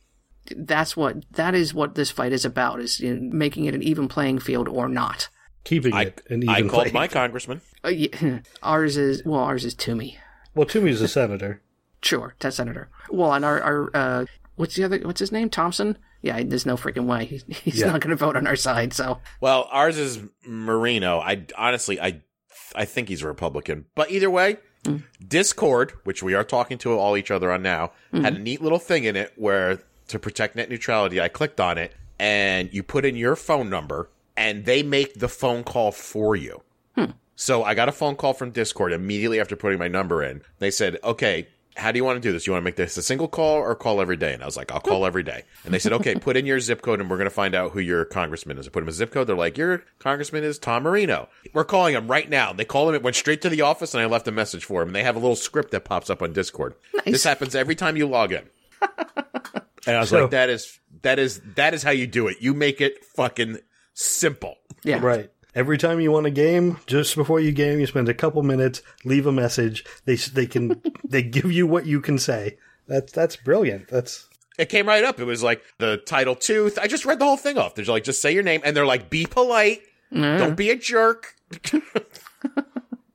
that's 0.57 0.97
what 0.97 1.24
that 1.32 1.55
is 1.55 1.72
what 1.74 1.95
this 1.95 2.11
fight 2.11 2.32
is 2.32 2.45
about: 2.45 2.80
is 2.80 3.01
you 3.01 3.14
know, 3.14 3.34
making 3.36 3.64
it 3.66 3.74
an 3.74 3.82
even 3.82 4.09
playing 4.09 4.38
field 4.38 4.68
or 4.68 4.88
not. 4.88 5.28
Keeping 5.64 5.95
I, 5.95 6.03
it 6.05 6.22
an 6.28 6.42
even. 6.42 6.49
I 6.55 6.61
called 6.62 6.84
play. 6.84 6.92
my 6.92 7.09
congressman. 7.09 7.61
Uh, 7.84 7.88
yeah, 7.88 8.40
ours 8.62 8.97
is 8.97 9.22
well, 9.24 9.40
ours 9.40 9.64
is 9.64 9.74
Toomey. 9.74 10.18
Well, 10.55 10.66
Toomey's 10.66 11.01
a 11.01 11.09
senator. 11.09 11.62
Sure, 12.03 12.34
Ted 12.38 12.53
Senator. 12.53 12.90
Well, 13.11 13.32
and 13.32 13.45
our 13.45 13.61
our 13.62 13.90
uh, 13.95 14.24
what's 14.57 14.74
the 14.76 14.84
other? 14.84 14.99
What's 15.01 15.20
his 15.20 15.32
name? 15.32 15.49
Thompson. 15.49 15.97
Yeah, 16.20 16.42
there's 16.42 16.64
no 16.66 16.76
freaking 16.76 17.05
way 17.07 17.24
He- 17.26 17.42
he's 17.70 17.80
Yeah. 17.80 17.86
not 17.92 18.01
going 18.01 18.11
to 18.11 18.16
vote 18.16 18.36
on 18.36 18.47
our 18.47 18.57
side. 18.57 18.92
So 18.95 19.20
Well, 19.42 19.68
ours 19.70 19.99
is 19.99 20.20
Marino. 20.47 21.18
I 21.20 21.45
honestly, 21.57 22.01
I, 22.01 22.22
I 22.74 22.84
think 22.86 23.09
he's 23.09 23.22
a 23.22 23.26
Republican. 23.26 23.84
But 23.95 24.11
either 24.11 24.30
way, 24.30 24.57
Discord, 25.26 25.92
which 26.05 26.22
we 26.22 26.34
are 26.34 26.45
talking 26.45 26.78
to 26.78 26.92
all 26.99 27.16
each 27.16 27.30
other 27.30 27.51
on 27.53 27.62
now, 27.62 27.92
had 28.12 28.36
a 28.36 28.38
neat 28.38 28.62
little 28.62 28.78
thing 28.78 29.05
in 29.05 29.16
it 29.16 29.32
where 29.36 29.80
to 30.09 30.18
protect 30.18 30.57
net 30.57 30.68
neutrality, 30.68 31.20
I 31.20 31.28
clicked 31.28 31.61
on 31.61 31.78
it 31.78 31.94
and 32.18 32.72
you 32.72 32.82
put 32.82 33.05
in 33.05 33.16
your 33.16 33.36
phone 33.36 33.68
number 33.68 34.11
and 34.36 34.64
they 34.64 34.82
make 34.82 35.14
the 35.14 35.28
phone 35.28 35.64
call 35.64 35.92
for 35.92 36.36
you. 36.36 36.62
Hmm. 36.96 37.12
So 37.36 37.64
I 37.64 37.74
got 37.74 37.88
a 37.88 37.92
phone 37.92 38.16
call 38.16 38.32
from 38.32 38.50
Discord 38.50 38.92
immediately 38.92 39.40
after 39.40 39.57
putting 39.57 39.78
my 39.78 39.88
number 39.88 40.22
in. 40.22 40.42
They 40.59 40.70
said, 40.70 40.98
okay, 41.02 41.48
how 41.76 41.90
do 41.90 41.98
you 41.98 42.05
want 42.05 42.16
to 42.16 42.20
do 42.20 42.32
this? 42.32 42.46
You 42.46 42.52
want 42.52 42.62
to 42.62 42.64
make 42.64 42.76
this 42.76 42.96
a 42.96 43.02
single 43.02 43.26
call 43.26 43.57
or 43.57 43.74
call 43.74 44.00
every 44.00 44.16
day? 44.16 44.32
And 44.32 44.42
I 44.42 44.46
was 44.46 44.57
like, 44.57 44.70
I'll 44.70 44.80
call 44.80 45.05
every 45.05 45.24
day. 45.24 45.42
And 45.64 45.74
they 45.74 45.80
said, 45.80 45.92
okay, 45.92 46.14
put 46.20 46.36
in 46.36 46.46
your 46.46 46.61
zip 46.61 46.82
code 46.82 47.00
and 47.00 47.11
we're 47.11 47.16
going 47.16 47.28
to 47.28 47.34
find 47.34 47.55
out 47.55 47.72
who 47.72 47.80
your 47.80 48.05
congressman 48.05 48.59
is. 48.59 48.68
I 48.68 48.70
put 48.70 48.84
him 48.84 48.88
a 48.88 48.92
zip 48.92 49.11
code. 49.11 49.26
They're 49.26 49.36
like, 49.36 49.59
your 49.59 49.82
congressman 49.98 50.44
is 50.44 50.59
Tom 50.59 50.84
Marino. 50.84 51.28
We're 51.52 51.64
calling 51.64 51.94
him 51.94 52.07
right 52.09 52.30
now. 52.30 52.52
They 52.52 52.64
call 52.64 52.88
him. 52.88 52.94
It 52.94 53.02
went 53.02 53.16
straight 53.16 53.42
to 53.42 53.48
the 53.48 53.62
office 53.62 53.92
and 53.92 54.02
I 54.02 54.07
left 54.07 54.28
a 54.28 54.32
message 54.32 54.64
for 54.64 54.82
him. 54.82 54.88
And 54.88 54.96
they 54.96 55.02
have 55.02 55.16
a 55.16 55.20
little 55.20 55.36
script 55.36 55.72
that 55.72 55.84
pops 55.84 56.11
up 56.11 56.22
on 56.22 56.32
Discord. 56.32 56.74
This 57.05 57.24
happens 57.24 57.57
every 57.57 57.74
time 57.74 57.96
you 57.96 58.07
log 58.07 58.32
in. 58.32 58.48
and 59.87 59.97
I 59.97 60.01
was 60.01 60.09
So- 60.11 60.22
like, 60.22 60.30
that 60.30 60.51
is, 60.51 60.78
that 61.03 61.18
is, 61.18 61.41
that 61.57 61.74
is 61.74 61.82
how 61.82 61.91
you 61.91 62.07
do 62.07 62.28
it. 62.28 62.39
You 62.41 62.55
make 62.55 62.80
it 62.80 63.05
fucking 63.05 63.59
simple. 63.95 64.57
yeah, 64.82 64.99
Right. 65.01 65.30
Every 65.57 65.78
time 65.78 66.01
you 66.01 66.11
want 66.11 66.26
a 66.26 66.30
game, 66.30 66.78
just 66.89 67.14
before 67.14 67.39
you 67.39 67.53
game, 67.53 67.78
you 67.78 67.87
spend 67.87 68.09
a 68.09 68.14
couple 68.14 68.43
minutes, 68.43 68.82
leave 69.05 69.24
a 69.24 69.30
message. 69.30 69.85
They 70.05 70.16
they 70.16 70.47
can 70.47 70.82
they 71.09 71.22
give 71.22 71.53
you 71.53 71.64
what 71.68 71.87
you 71.87 72.01
can 72.01 72.18
say. 72.18 72.59
That's 72.89 73.12
that's 73.12 73.37
brilliant. 73.37 73.87
That's 73.87 74.26
It 74.59 74.68
came 74.68 74.89
right 74.89 75.05
up. 75.05 75.20
It 75.20 75.26
was 75.26 75.45
like 75.45 75.62
the 75.78 75.99
title 75.99 76.35
two. 76.35 76.72
I 76.82 76.89
just 76.89 77.05
read 77.05 77.20
the 77.20 77.24
whole 77.24 77.37
thing 77.37 77.57
off. 77.57 77.76
They're 77.76 77.85
like, 77.85 78.03
just 78.03 78.20
say 78.20 78.32
your 78.35 78.43
name, 78.43 78.62
and 78.64 78.76
they're 78.76 78.85
like, 78.85 79.11
be 79.11 79.26
polite, 79.26 79.82
mm-hmm. 80.12 80.39
don't 80.39 80.57
be 80.57 80.70
a 80.70 80.76
jerk. 80.76 81.37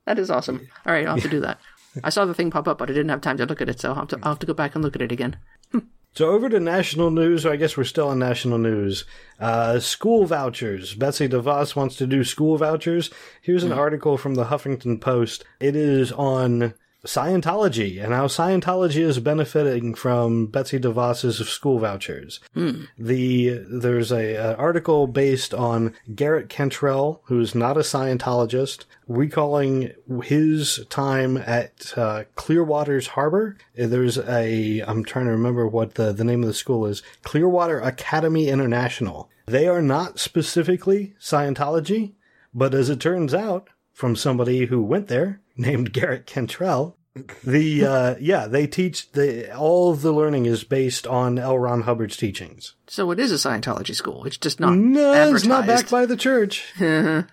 That 0.06 0.18
is 0.18 0.30
awesome. 0.30 0.66
All 0.86 0.92
right, 0.92 1.06
I'll 1.06 1.14
have 1.14 1.22
to 1.22 1.28
do 1.28 1.40
that. 1.40 1.60
I 2.04 2.10
saw 2.10 2.24
the 2.24 2.34
thing 2.34 2.50
pop 2.50 2.66
up, 2.66 2.78
but 2.78 2.90
I 2.90 2.92
didn't 2.92 3.10
have 3.10 3.20
time 3.20 3.36
to 3.36 3.46
look 3.46 3.60
at 3.60 3.68
it, 3.68 3.78
so 3.80 3.90
I'll 3.90 3.94
have 3.94 4.08
to, 4.08 4.18
I'll 4.22 4.32
have 4.32 4.38
to 4.40 4.46
go 4.46 4.54
back 4.54 4.74
and 4.74 4.82
look 4.82 4.96
at 4.96 5.02
it 5.02 5.12
again. 5.12 5.36
Hmm. 5.70 5.78
So 6.12 6.30
over 6.30 6.48
to 6.48 6.58
national 6.58 7.10
news. 7.10 7.46
I 7.46 7.56
guess 7.56 7.76
we're 7.76 7.84
still 7.84 8.08
on 8.08 8.18
national 8.18 8.58
news. 8.58 9.04
Uh, 9.38 9.78
school 9.78 10.26
vouchers. 10.26 10.94
Betsy 10.94 11.28
DeVos 11.28 11.76
wants 11.76 11.94
to 11.96 12.06
do 12.06 12.24
school 12.24 12.56
vouchers. 12.56 13.10
Here's 13.40 13.62
an 13.62 13.72
article 13.72 14.18
from 14.18 14.34
the 14.34 14.46
Huffington 14.46 15.00
Post. 15.00 15.44
It 15.60 15.76
is 15.76 16.10
on 16.12 16.74
Scientology 17.06 18.02
and 18.02 18.12
how 18.12 18.26
Scientology 18.26 19.00
is 19.00 19.18
benefiting 19.20 19.94
from 19.94 20.46
Betsy 20.46 20.78
DeVos's 20.78 21.48
school 21.48 21.78
vouchers. 21.78 22.40
The 22.98 23.64
there's 23.68 24.12
a, 24.12 24.34
a 24.34 24.54
article 24.56 25.06
based 25.06 25.54
on 25.54 25.94
Garrett 26.14 26.48
Cantrell, 26.48 27.22
who's 27.24 27.54
not 27.54 27.76
a 27.76 27.80
Scientologist, 27.80 28.84
recalling 29.08 29.92
his 30.22 30.84
time 30.90 31.38
at 31.38 31.96
uh, 31.96 32.24
Clearwater's 32.34 33.08
Harbor. 33.08 33.56
There's 33.74 34.18
a 34.18 34.80
I'm 34.80 35.04
trying 35.04 35.26
to 35.26 35.32
remember 35.32 35.66
what 35.66 35.94
the 35.94 36.12
the 36.12 36.24
name 36.24 36.42
of 36.42 36.48
the 36.48 36.54
school 36.54 36.86
is. 36.86 37.02
Clearwater 37.22 37.80
Academy 37.80 38.48
International. 38.48 39.30
They 39.46 39.66
are 39.66 39.82
not 39.82 40.20
specifically 40.20 41.14
Scientology, 41.18 42.12
but 42.54 42.74
as 42.74 42.90
it 42.90 43.00
turns 43.00 43.34
out, 43.34 43.68
from 43.92 44.16
somebody 44.16 44.66
who 44.66 44.82
went 44.82 45.08
there 45.08 45.39
named 45.56 45.92
Garrett 45.92 46.26
Cantrell, 46.26 46.96
the 47.44 47.84
uh, 47.84 48.14
yeah 48.20 48.46
they 48.46 48.66
teach 48.66 49.12
the 49.12 49.54
all 49.56 49.90
of 49.90 50.02
the 50.02 50.12
learning 50.12 50.46
is 50.46 50.64
based 50.64 51.06
on 51.06 51.38
L. 51.38 51.58
Ron 51.58 51.82
Hubbard's 51.82 52.16
teachings. 52.16 52.74
So 52.86 53.10
it 53.10 53.18
is 53.18 53.32
a 53.32 53.48
Scientology 53.48 53.94
school. 53.94 54.24
It's 54.24 54.38
just 54.38 54.60
not 54.60 54.74
No, 54.76 55.34
it's 55.34 55.44
not 55.44 55.66
backed 55.66 55.90
by 55.90 56.06
the 56.06 56.16
church. 56.16 56.72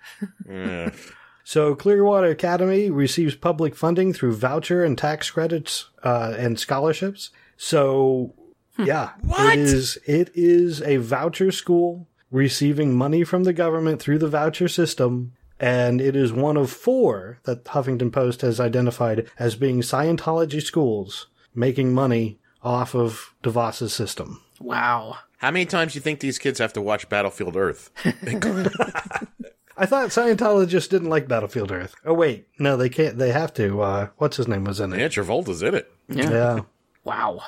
So 1.48 1.76
Clearwater 1.76 2.28
Academy 2.28 2.90
receives 2.90 3.34
public 3.34 3.74
funding 3.74 4.12
through 4.12 4.36
voucher 4.36 4.84
and 4.84 4.98
tax 4.98 5.32
credits 5.32 5.88
uh, 6.04 6.36
and 6.38 6.60
scholarships. 6.60 7.30
So 7.56 8.34
yeah, 8.78 9.12
it 9.24 9.60
is 9.60 9.98
it 10.06 10.30
is 10.36 10.82
a 10.82 10.98
voucher 10.98 11.54
school 11.54 12.10
receiving 12.32 12.94
money 12.94 13.24
from 13.24 13.46
the 13.46 13.54
government 13.54 14.02
through 14.02 14.18
the 14.18 14.28
voucher 14.28 14.68
system. 14.68 15.37
And 15.60 16.00
it 16.02 16.16
is 16.16 16.32
one 16.32 16.58
of 16.58 16.70
four 16.72 17.40
that 17.44 17.66
Huffington 17.66 18.12
Post 18.12 18.42
has 18.42 18.60
identified 18.60 19.30
as 19.40 19.56
being 19.56 19.82
Scientology 19.82 20.62
schools. 20.62 21.28
making 21.56 21.94
money 21.94 22.38
off 22.62 22.94
of 22.94 23.34
DeVos's 23.44 23.94
system. 23.94 24.42
Wow. 24.60 25.18
How 25.38 25.50
many 25.52 25.66
times 25.66 25.94
do 25.94 25.98
you 25.98 26.02
think 26.02 26.20
these 26.20 26.38
kids 26.40 26.60
have 26.60 26.74
to 26.74 26.82
watch 26.82 27.10
Battlefield 27.10 27.56
Earth? 27.56 27.90
I 29.80 29.86
thought 29.86 30.10
Scientologists 30.10 30.90
didn't 30.90 31.10
like 31.10 31.28
Battlefield 31.28 31.72
Earth. 31.72 31.94
Oh 32.06 32.14
wait, 32.14 32.48
no, 32.58 32.78
they 32.78 32.90
can't. 32.90 33.18
They 33.18 33.32
have 33.32 33.54
to. 33.56 33.82
Uh, 33.82 34.08
what's 34.18 34.38
his 34.38 34.48
name 34.48 34.64
was 34.64 34.80
in 34.80 34.94
it? 34.94 35.00
yeah, 35.00 35.08
Travolta's 35.08 35.62
in 35.62 35.76
it. 35.76 35.92
Yeah. 36.10 36.30
Yeah. 36.32 36.60
Wow. 37.04 37.42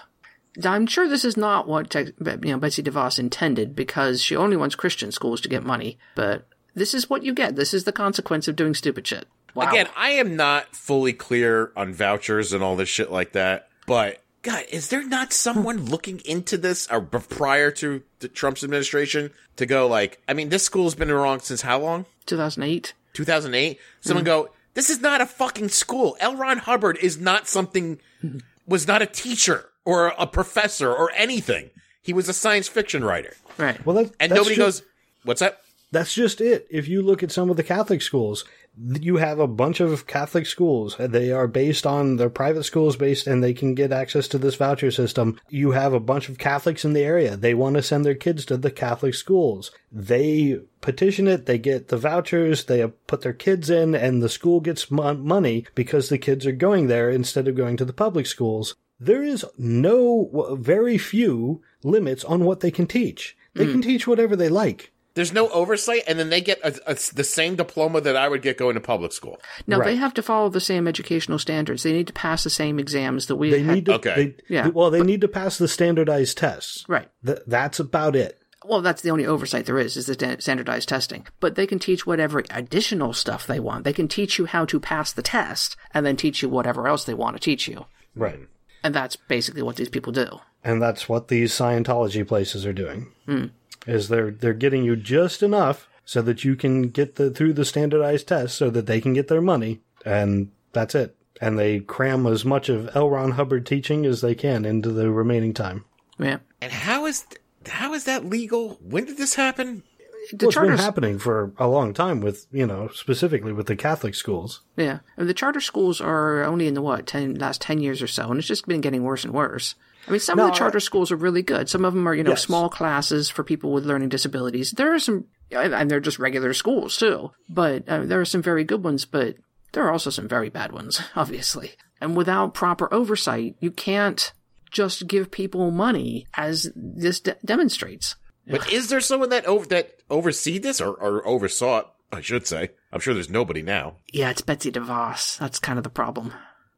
I'm 0.63 0.87
sure 0.87 1.07
this 1.07 1.23
is 1.25 1.37
not 1.37 1.67
what 1.67 1.89
Te- 1.89 2.13
you 2.19 2.37
know 2.51 2.57
Betsy 2.57 2.83
DeVos 2.83 3.19
intended 3.19 3.75
because 3.75 4.21
she 4.21 4.35
only 4.35 4.57
wants 4.57 4.75
Christian 4.75 5.11
schools 5.11 5.41
to 5.41 5.49
get 5.49 5.63
money. 5.63 5.97
But 6.15 6.47
this 6.75 6.93
is 6.93 7.09
what 7.09 7.23
you 7.23 7.33
get. 7.33 7.55
This 7.55 7.73
is 7.73 7.83
the 7.83 7.91
consequence 7.91 8.47
of 8.47 8.55
doing 8.55 8.73
stupid 8.73 9.05
shit. 9.07 9.27
Wow. 9.55 9.69
Again, 9.69 9.87
I 9.97 10.11
am 10.11 10.35
not 10.35 10.75
fully 10.75 11.13
clear 11.13 11.71
on 11.75 11.93
vouchers 11.93 12.53
and 12.53 12.63
all 12.63 12.75
this 12.75 12.89
shit 12.89 13.11
like 13.11 13.33
that, 13.33 13.69
but 13.87 14.21
God, 14.41 14.63
is 14.71 14.87
there 14.87 15.05
not 15.05 15.33
someone 15.33 15.85
looking 15.85 16.21
into 16.23 16.57
this 16.57 16.89
uh, 16.89 16.95
or 16.95 17.19
prior 17.19 17.71
to 17.71 18.03
the 18.19 18.27
Trump's 18.27 18.63
administration 18.63 19.31
to 19.57 19.65
go 19.65 19.87
like, 19.87 20.21
I 20.27 20.33
mean, 20.33 20.49
this 20.49 20.63
school's 20.63 20.95
been 20.95 21.11
wrong 21.11 21.39
since 21.39 21.61
how 21.61 21.79
long? 21.79 22.05
2008. 22.25 22.93
2008? 23.13 23.79
Someone 24.01 24.23
mm-hmm. 24.23 24.25
go, 24.25 24.49
this 24.75 24.89
is 24.89 25.01
not 25.01 25.19
a 25.19 25.25
fucking 25.25 25.69
school. 25.69 26.15
L. 26.19 26.35
Ron 26.37 26.59
Hubbard 26.59 26.97
is 27.01 27.19
not 27.19 27.47
something, 27.47 27.99
was 28.67 28.87
not 28.87 29.01
a 29.01 29.05
teacher 29.05 29.69
or 29.83 30.13
a 30.17 30.25
professor 30.25 30.93
or 30.93 31.11
anything. 31.15 31.69
He 32.01 32.13
was 32.13 32.29
a 32.29 32.33
science 32.33 32.69
fiction 32.69 33.03
writer. 33.03 33.35
Right. 33.57 33.85
Well, 33.85 33.95
that, 33.97 34.13
And 34.21 34.31
that's 34.31 34.39
nobody 34.39 34.55
ju- 34.55 34.61
goes, 34.61 34.83
what's 35.23 35.41
that? 35.41 35.61
That's 35.91 36.13
just 36.13 36.39
it. 36.39 36.67
If 36.69 36.87
you 36.87 37.01
look 37.01 37.23
at 37.23 37.31
some 37.31 37.49
of 37.49 37.57
the 37.57 37.63
Catholic 37.63 38.01
schools, 38.01 38.45
you 38.77 39.17
have 39.17 39.39
a 39.39 39.47
bunch 39.47 39.79
of 39.79 40.05
Catholic 40.05 40.45
schools. 40.45 40.95
They 40.99 41.31
are 41.31 41.47
based 41.47 41.87
on 41.87 42.17
their 42.17 42.29
private 42.29 42.63
schools 42.63 42.95
based 42.95 43.25
and 43.25 43.43
they 43.43 43.53
can 43.53 43.73
get 43.73 43.91
access 43.91 44.27
to 44.29 44.37
this 44.37 44.55
voucher 44.55 44.91
system. 44.91 45.39
You 45.49 45.71
have 45.71 45.93
a 45.93 45.99
bunch 45.99 46.29
of 46.29 46.37
Catholics 46.37 46.85
in 46.85 46.93
the 46.93 47.03
area. 47.03 47.35
They 47.35 47.55
want 47.55 47.75
to 47.75 47.83
send 47.83 48.05
their 48.05 48.15
kids 48.15 48.45
to 48.45 48.57
the 48.57 48.71
Catholic 48.71 49.15
schools. 49.15 49.71
They 49.91 50.59
petition 50.81 51.27
it. 51.27 51.47
They 51.47 51.57
get 51.57 51.87
the 51.87 51.97
vouchers. 51.97 52.65
They 52.65 52.87
put 53.07 53.21
their 53.21 53.33
kids 53.33 53.69
in 53.69 53.95
and 53.95 54.21
the 54.21 54.29
school 54.29 54.59
gets 54.59 54.91
mon- 54.91 55.25
money 55.25 55.65
because 55.73 56.09
the 56.09 56.19
kids 56.19 56.45
are 56.45 56.51
going 56.51 56.87
there 56.87 57.09
instead 57.09 57.47
of 57.47 57.55
going 57.55 57.77
to 57.77 57.85
the 57.85 57.93
public 57.93 58.27
schools. 58.27 58.75
There 58.99 59.23
is 59.23 59.45
no, 59.57 60.55
very 60.59 60.97
few 60.97 61.61
limits 61.83 62.23
on 62.23 62.43
what 62.43 62.59
they 62.59 62.71
can 62.71 62.85
teach. 62.85 63.35
They 63.55 63.65
can 63.65 63.75
hmm. 63.75 63.81
teach 63.81 64.05
whatever 64.05 64.35
they 64.35 64.49
like. 64.49 64.91
There's 65.15 65.33
no 65.33 65.49
oversight, 65.49 66.03
and 66.07 66.17
then 66.19 66.29
they 66.29 66.39
get 66.39 66.59
a, 66.63 66.73
a, 66.91 66.93
the 67.13 67.23
same 67.23 67.55
diploma 67.55 67.99
that 68.01 68.15
I 68.15 68.29
would 68.29 68.41
get 68.41 68.57
going 68.57 68.75
to 68.75 68.79
public 68.79 69.11
school. 69.11 69.39
No, 69.67 69.77
Right. 69.79 69.85
they 69.87 69.95
have 69.95 70.13
to 70.13 70.21
follow 70.21 70.49
the 70.49 70.61
same 70.61 70.87
educational 70.87 71.39
standards. 71.39 71.83
They 71.83 71.93
need 71.93 72.07
to 72.07 72.13
pass 72.13 72.43
the 72.43 72.49
same 72.49 72.79
exams 72.79 73.25
that 73.27 73.35
we 73.35 73.49
They 73.49 73.63
had. 73.63 73.75
need 73.75 73.85
to. 73.87 73.93
Okay. 73.95 74.15
They, 74.47 74.53
Yeah. 74.55 74.67
Well, 74.67 74.91
they 74.91 75.01
need 75.01 75.21
to 75.21 75.27
pass 75.27 75.57
the 75.57 75.67
standardized 75.67 76.37
tests. 76.37 76.85
Right. 76.87 77.09
Th- 77.25 77.39
that's 77.47 77.79
about 77.79 78.15
it. 78.15 78.37
Well, 78.65 78.81
that's 78.81 79.01
the 79.01 79.09
only 79.09 79.25
oversight 79.25 79.65
there 79.65 79.79
is, 79.79 79.97
is 79.97 80.05
the 80.05 80.37
standardized 80.39 80.87
testing. 80.89 81.25
But 81.39 81.55
they 81.55 81.65
can 81.65 81.79
teach 81.79 82.05
whatever 82.05 82.43
additional 82.51 83.13
stuff 83.13 83.47
they 83.47 83.59
want. 83.59 83.85
They 83.85 83.93
can 83.93 84.07
teach 84.07 84.37
you 84.37 84.45
how 84.45 84.65
to 84.65 84.79
pass 84.79 85.11
the 85.11 85.21
test 85.23 85.75
and 85.93 86.05
then 86.05 86.17
teach 86.17 86.41
you 86.43 86.49
whatever 86.49 86.87
else 86.87 87.05
they 87.05 87.13
want 87.13 87.35
to 87.35 87.39
teach 87.41 87.67
you. 87.67 87.85
Right. 88.15 88.39
And 88.83 88.93
that's 88.93 89.15
basically 89.15 89.61
what 89.63 89.77
these 89.77 89.89
people 89.89 90.11
do. 90.13 90.39
And 90.63 90.81
that's 90.81 91.09
what 91.09 91.29
these 91.29 91.51
Scientology 91.53 92.27
places 92.27 92.65
are 92.65 92.73
doing. 92.73 93.07
Hmm. 93.25 93.45
Is 93.87 94.09
they're 94.09 94.31
they're 94.31 94.53
getting 94.53 94.83
you 94.83 94.95
just 94.95 95.41
enough 95.41 95.87
so 96.05 96.21
that 96.21 96.43
you 96.43 96.55
can 96.55 96.89
get 96.89 97.15
the 97.15 97.29
through 97.31 97.53
the 97.53 97.65
standardized 97.65 98.27
tests 98.27 98.57
so 98.57 98.69
that 98.69 98.85
they 98.87 98.99
can 98.99 99.13
get 99.13 99.27
their 99.27 99.41
money, 99.41 99.79
and 100.05 100.51
that's 100.73 100.95
it. 100.95 101.15
And 101.41 101.57
they 101.57 101.79
cram 101.79 102.27
as 102.27 102.43
much 102.43 102.67
of 102.67 102.93
L. 102.95 103.09
Ron 103.09 103.31
Hubbard 103.31 103.65
teaching 103.65 104.05
as 104.05 104.19
they 104.21 104.35
can 104.35 104.65
into 104.65 104.91
the 104.91 105.09
remaining 105.09 105.53
time. 105.53 105.85
Yeah. 106.17 106.39
And 106.61 106.71
how 106.71 107.05
is 107.05 107.25
how 107.67 107.93
is 107.93 108.03
that 108.05 108.25
legal? 108.25 108.77
When 108.81 109.05
did 109.05 109.17
this 109.17 109.35
happen? 109.35 109.83
The 110.31 110.47
Well, 110.47 110.49
it's 110.49 110.57
been 110.59 110.77
happening 110.77 111.17
for 111.17 111.53
a 111.57 111.67
long 111.67 111.93
time 111.93 112.19
with 112.19 112.45
you 112.51 112.67
know 112.67 112.89
specifically 112.93 113.53
with 113.53 113.67
the 113.67 113.75
Catholic 113.77 114.15
schools. 114.15 114.61
yeah. 114.75 114.99
And 115.15 115.29
the 115.29 115.33
charter 115.33 115.61
schools 115.61 116.01
are 116.01 116.43
only 116.43 116.67
in 116.67 116.73
the 116.73 116.81
what, 116.81 117.07
10, 117.07 117.35
last 117.35 117.61
10 117.61 117.79
years 117.79 118.01
or 118.01 118.07
so. 118.07 118.29
And 118.29 118.37
it's 118.37 118.47
just 118.47 118.67
been 118.67 118.81
getting 118.81 119.03
worse 119.03 119.23
and 119.23 119.33
worse. 119.33 119.75
I 120.09 120.11
mean, 120.11 120.19
some 120.19 120.37
No, 120.37 120.45
of 120.47 120.51
the 120.51 120.57
charter 120.57 120.79
schools 120.79 121.11
are 121.11 121.15
really 121.15 121.41
good. 121.43 121.69
Some 121.69 121.85
of 121.85 121.93
them 121.93 122.07
are, 122.07 122.13
you 122.15 122.23
know, 122.23 122.31
Yes. 122.31 122.41
small 122.43 122.67
classes 122.69 123.29
for 123.29 123.43
people 123.43 123.71
with 123.71 123.85
learning 123.85 124.09
disabilities. 124.09 124.71
There 124.71 124.93
are 124.93 124.99
some, 124.99 125.25
and 125.51 125.89
they're 125.89 125.99
just 125.99 126.19
regular 126.19 126.53
schools 126.53 126.97
too. 126.97 127.31
But 127.47 127.87
uh, 127.87 128.05
there 128.05 128.19
are 128.19 128.25
some 128.25 128.41
very 128.41 128.63
good 128.63 128.83
ones, 128.83 129.05
but 129.05 129.35
there 129.73 129.85
are 129.85 129.91
also 129.91 130.09
some 130.09 130.27
very 130.27 130.49
bad 130.49 130.71
ones, 130.71 130.99
obviously. 131.15 131.71
And 132.01 132.17
without 132.17 132.53
proper 132.53 132.91
oversight, 132.93 133.55
you 133.59 133.71
can't 133.71 134.33
just 134.71 135.07
give 135.07 135.31
people 135.31 135.71
money 135.71 136.25
as 136.35 136.71
this 136.75 137.19
de- 137.19 137.37
demonstrates. 137.45 138.15
But 138.47 138.71
is 138.71 138.89
there 138.89 139.01
someone 139.01 139.29
that 139.29 139.45
over 139.45 139.65
that 139.67 139.91
oversee 140.09 140.57
this 140.57 140.81
or, 140.81 140.93
or 140.93 141.25
oversaw 141.27 141.79
it? 141.79 141.85
I 142.11 142.21
should 142.21 142.47
say. 142.47 142.71
I'm 142.91 142.99
sure 142.99 143.13
there's 143.13 143.29
nobody 143.29 143.61
now. 143.61 143.97
Yeah, 144.11 144.31
it's 144.31 144.41
Betsy 144.41 144.71
DeVos. 144.71 145.37
That's 145.37 145.59
kind 145.59 145.77
of 145.77 145.83
the 145.83 145.91
problem. 145.91 146.33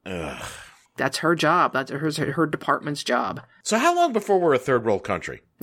Ugh. 0.05 0.43
That's 0.97 1.17
her 1.19 1.35
job. 1.35 1.73
That's 1.73 1.89
her, 1.91 2.31
her 2.33 2.45
department's 2.45 3.03
job. 3.03 3.41
So 3.63 3.77
how 3.77 3.95
long 3.95 4.13
before 4.13 4.39
we're 4.39 4.53
a 4.53 4.59
third 4.59 4.85
world 4.85 5.03
country? 5.03 5.41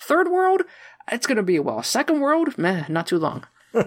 Third 0.00 0.28
world, 0.30 0.62
it's 1.10 1.26
going 1.26 1.36
to 1.36 1.42
be 1.42 1.56
a 1.56 1.62
while. 1.62 1.82
Second 1.82 2.20
world, 2.20 2.58
meh, 2.58 2.84
not 2.88 3.06
too 3.06 3.18
long. 3.18 3.46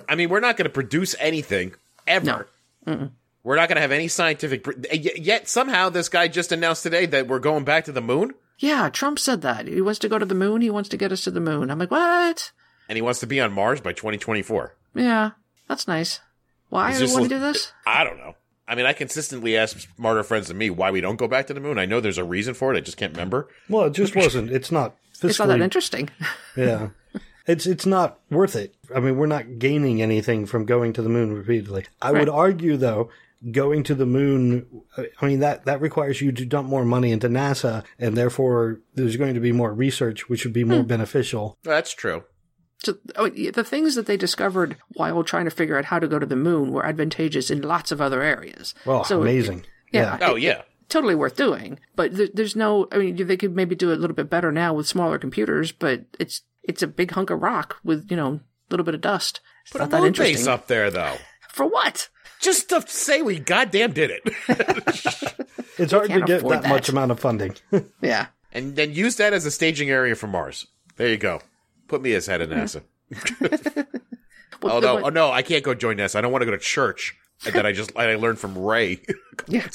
I 0.09 0.15
mean, 0.15 0.29
we're 0.29 0.39
not 0.39 0.57
going 0.57 0.65
to 0.65 0.69
produce 0.73 1.15
anything 1.19 1.73
ever. 2.07 2.47
No. 2.85 3.09
We're 3.43 3.55
not 3.55 3.69
going 3.69 3.75
to 3.75 3.81
have 3.81 3.91
any 3.91 4.07
scientific. 4.07 4.63
pr- 4.63 4.73
Yet 4.91 5.47
somehow 5.47 5.89
this 5.89 6.09
guy 6.09 6.27
just 6.27 6.51
announced 6.51 6.83
today 6.83 7.05
that 7.05 7.27
we're 7.27 7.39
going 7.39 7.63
back 7.65 7.85
to 7.85 7.91
the 7.91 8.01
moon, 8.01 8.33
Yeah, 8.57 8.89
Trump 8.89 9.19
said 9.19 9.41
that. 9.43 9.67
He 9.67 9.79
wants 9.81 9.99
to 9.99 10.09
go 10.09 10.17
to 10.17 10.25
the 10.25 10.33
moon. 10.35 10.61
He 10.61 10.69
wants 10.71 10.89
to 10.89 10.97
get 10.97 11.11
us 11.11 11.23
to 11.25 11.31
the 11.31 11.39
moon. 11.39 11.69
I'm 11.69 11.79
like, 11.79 11.91
what? 11.91 12.51
and 12.89 12.95
he 12.95 13.01
wants 13.01 13.19
to 13.19 13.27
be 13.27 13.39
on 13.39 13.51
Mars 13.53 13.79
by 13.81 13.91
2024. 13.93 14.73
Yeah, 14.95 15.31
that's 15.67 15.88
nice. 15.88 16.19
Why 16.69 16.97
do 16.97 17.05
we 17.05 17.11
want 17.13 17.23
to 17.25 17.29
do 17.29 17.39
this? 17.39 17.71
I 17.85 18.03
don't 18.03 18.17
know. 18.17 18.35
I 18.68 18.76
mean, 18.76 18.86
I 18.86 18.93
consistently 18.93 19.55
ask 19.55 19.80
smarter 19.95 20.24
friends 20.24 20.49
than 20.49 20.57
me 20.57 20.70
why 20.70 20.91
we 20.91 21.01
don't 21.01 21.15
go 21.15 21.28
back 21.28 21.47
to 21.47 21.53
the 21.53 21.59
moon. 21.59 21.80
I 21.80 21.86
know 21.86 22.01
there's 22.01 22.18
a 22.18 22.24
reason 22.24 22.53
for 22.53 22.74
it. 22.74 22.78
I 22.78 22.82
just 22.82 22.97
can't 22.97 23.13
remember. 23.13 23.47
Well, 23.70 23.86
it 23.86 23.93
just 23.93 24.15
wasn't. 24.15 24.51
It's 24.51 24.72
not 24.72 24.95
fiscally. 25.13 25.30
It's 25.30 25.39
not 25.39 25.47
that 25.47 25.61
interesting. 25.61 26.09
yeah. 26.57 26.89
It's 27.45 27.65
it's 27.65 27.86
not 27.86 28.20
worth 28.30 28.57
it. 28.57 28.76
I 28.93 28.99
mean, 28.99 29.15
we're 29.15 29.26
not 29.26 29.57
gaining 29.57 30.01
anything 30.01 30.45
from 30.45 30.65
going 30.65 30.91
to 30.93 31.01
the 31.01 31.07
moon 31.07 31.34
repeatedly. 31.34 31.86
I 32.01 32.11
would 32.11 32.28
argue 32.28 32.76
though, 32.76 33.09
going 33.51 33.84
to 33.84 33.95
the 33.95 34.05
moon 34.05 34.65
I 35.22 35.26
mean 35.26 35.39
that 35.39 35.65
that 35.65 35.80
requires 35.80 36.22
you 36.22 36.32
to 36.32 36.45
dump 36.45 36.68
more 36.68 36.84
money 36.84 37.11
into 37.11 37.30
NASA 37.30 37.84
and 37.99 38.18
therefore 38.18 38.80
there's 38.95 39.15
going 39.15 39.36
to 39.36 39.39
be 39.39 39.51
more 39.51 39.74
research 39.74 40.28
which 40.28 40.43
would 40.43 40.53
be 40.53 40.63
more 40.63 40.84
beneficial. 40.84 41.57
That's 41.63 41.93
true. 41.93 42.24
So, 42.88 42.97
oh, 43.15 43.25
yeah, 43.35 43.51
the 43.51 43.63
things 43.63 43.95
that 43.95 44.05
they 44.07 44.17
discovered 44.17 44.77
while 44.93 45.23
trying 45.23 45.45
to 45.45 45.51
figure 45.51 45.77
out 45.77 45.85
how 45.85 45.99
to 45.99 46.07
go 46.07 46.17
to 46.19 46.25
the 46.25 46.35
moon 46.35 46.71
were 46.71 46.85
advantageous 46.85 47.51
in 47.51 47.61
lots 47.61 47.91
of 47.91 48.01
other 48.01 48.21
areas. 48.23 48.73
Well, 48.85 49.03
So, 49.03 49.21
amazing. 49.21 49.65
yeah. 49.91 50.17
Oh 50.21 50.35
yeah. 50.35 50.61
totally 50.89 51.15
worth 51.15 51.35
doing. 51.35 51.79
But 51.95 52.15
there, 52.15 52.29
there's 52.33 52.55
no, 52.55 52.88
I 52.91 52.97
mean, 52.97 53.15
they 53.27 53.38
could 53.38 53.55
maybe 53.55 53.75
do 53.75 53.91
it 53.91 53.97
a 53.97 54.01
little 54.01 54.15
bit 54.15 54.29
better 54.29 54.51
now 54.51 54.73
with 54.73 54.88
smaller 54.88 55.17
computers, 55.19 55.71
but 55.71 56.05
it's 56.19 56.41
it's 56.63 56.81
a 56.81 56.88
big 56.88 57.11
hunk 57.11 57.29
of 57.29 57.41
rock 57.41 57.77
with 57.83 58.09
you 58.09 58.17
know 58.17 58.33
a 58.35 58.41
little 58.71 58.85
bit 58.85 58.95
of 58.95 59.01
dust. 59.01 59.39
It's 59.63 59.71
Put 59.73 59.79
not 59.79 59.88
a 59.88 59.91
that 59.91 59.97
moon 59.99 60.07
interesting. 60.07 60.35
base 60.38 60.47
up 60.47 60.67
there 60.67 60.89
though, 60.89 61.17
For 61.49 61.65
what? 61.67 62.09
just 62.39 62.69
to 62.69 62.81
say 62.88 63.21
we 63.21 63.39
goddamn 63.39 63.91
did 63.93 64.11
it, 64.11 64.21
It's 65.77 65.91
hard 65.91 66.09
to 66.09 66.21
get 66.21 66.41
that, 66.47 66.61
that. 66.63 66.69
much 66.69 66.89
amount 66.89 67.11
of 67.11 67.19
funding. 67.19 67.55
Yeah. 68.01 68.27
and 68.53 68.75
then 68.75 68.93
use 68.93 69.15
that 69.17 69.33
as 69.33 69.45
a 69.45 69.51
staging 69.51 69.89
area 69.89 70.15
for 70.15 70.27
Mars. 70.27 70.67
There 70.97 71.07
you 71.09 71.17
go. 71.17 71.41
Put 71.88 72.01
me 72.01 72.13
as 72.13 72.27
head 72.27 72.41
of 72.41 72.49
NASA. 72.49 72.83
Oh 74.63 74.79
no! 74.79 75.05
Oh 75.05 75.09
no! 75.09 75.31
I 75.31 75.43
can't 75.43 75.63
go 75.63 75.73
join 75.75 75.97
NASA. 75.97 76.15
I 76.15 76.21
don't 76.21 76.31
want 76.31 76.41
to 76.41 76.47
go 76.47 76.51
to 76.51 76.57
church. 76.57 77.15
that 77.45 77.65
I 77.65 77.71
just 77.71 77.95
I 77.95 78.15
learned 78.15 78.39
from 78.39 78.57
Ray. 78.57 79.01
Yeah. 79.47 79.67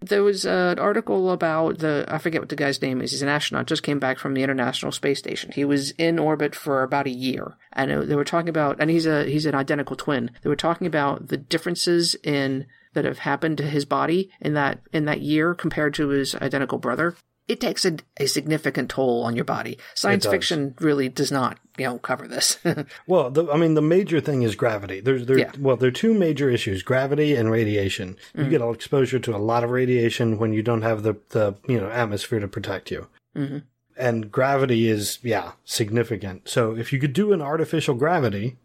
There 0.00 0.22
was 0.22 0.46
uh, 0.46 0.74
an 0.76 0.78
article 0.78 1.32
about 1.32 1.80
the, 1.80 2.06
I 2.08 2.16
forget 2.18 2.40
what 2.40 2.48
the 2.48 2.56
guy's 2.56 2.80
name 2.80 3.02
is. 3.02 3.10
He's 3.10 3.20
an 3.20 3.28
astronaut, 3.28 3.66
just 3.66 3.82
came 3.82 3.98
back 3.98 4.18
from 4.18 4.32
the 4.32 4.44
International 4.44 4.92
Space 4.92 5.18
Station. 5.18 5.50
He 5.52 5.64
was 5.66 5.90
in 5.98 6.18
orbit 6.18 6.54
for 6.54 6.82
about 6.82 7.08
a 7.08 7.10
year. 7.10 7.56
And 7.72 8.08
they 8.08 8.14
were 8.14 8.24
talking 8.24 8.48
about, 8.48 8.80
and 8.80 8.90
he's 8.90 9.06
a, 9.06 9.24
he's 9.24 9.44
an 9.44 9.56
identical 9.56 9.96
twin. 9.96 10.30
They 10.42 10.48
were 10.48 10.56
talking 10.56 10.86
about 10.86 11.28
the 11.28 11.36
differences 11.36 12.14
in, 12.22 12.64
that 12.94 13.04
have 13.04 13.18
happened 13.18 13.58
to 13.58 13.64
his 13.64 13.84
body 13.84 14.30
in 14.40 14.54
that, 14.54 14.80
in 14.92 15.04
that 15.06 15.20
year 15.20 15.52
compared 15.52 15.94
to 15.94 16.08
his 16.08 16.34
identical 16.36 16.78
brother. 16.78 17.16
It 17.48 17.60
takes 17.60 17.84
a, 17.86 17.96
a 18.18 18.26
significant 18.26 18.90
toll 18.90 19.22
on 19.24 19.34
your 19.34 19.46
body. 19.46 19.78
Science 19.94 20.26
fiction 20.26 20.74
really 20.80 21.08
does 21.08 21.32
not, 21.32 21.58
you 21.78 21.86
know, 21.86 21.98
cover 21.98 22.28
this. 22.28 22.58
Well, 23.06 23.30
the, 23.30 23.50
I 23.50 23.56
mean, 23.56 23.72
the 23.74 23.80
major 23.82 24.20
thing 24.20 24.42
is 24.42 24.54
gravity. 24.54 25.00
There's 25.00 25.24
there 25.26 25.38
Yeah. 25.38 25.52
well, 25.58 25.76
there 25.76 25.88
are 25.88 25.92
two 25.92 26.12
major 26.12 26.50
issues: 26.50 26.82
gravity 26.82 27.34
and 27.34 27.50
radiation. 27.50 28.16
You 28.34 28.48
get 28.50 28.60
exposure 28.60 29.18
to 29.18 29.34
a 29.34 29.38
lot 29.38 29.64
of 29.64 29.70
radiation 29.70 30.38
when 30.38 30.52
you 30.52 30.62
don't 30.62 30.82
have 30.82 31.02
the 31.02 31.14
the 31.30 31.54
you 31.66 31.80
know 31.80 31.88
atmosphere 31.88 32.40
to 32.40 32.48
protect 32.48 32.90
you. 32.90 33.08
Mhm. 33.34 33.62
And 33.96 34.30
gravity 34.30 34.88
is 34.88 35.18
yeah 35.22 35.52
significant. 35.64 36.48
So 36.48 36.76
if 36.76 36.92
you 36.92 36.98
could 37.00 37.12
do 37.14 37.32
an 37.32 37.40
artificial 37.42 37.94
gravity, 37.94 38.58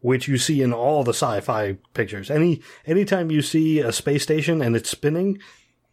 which 0.00 0.28
you 0.28 0.36
see 0.38 0.60
in 0.60 0.72
all 0.74 1.04
the 1.04 1.14
sci-fi 1.14 1.76
pictures, 1.94 2.30
any 2.30 2.60
anytime 2.86 3.30
you 3.30 3.42
see 3.42 3.80
a 3.80 3.92
space 3.92 4.22
station 4.22 4.62
and 4.62 4.74
it's 4.76 4.90
spinning. 4.90 5.38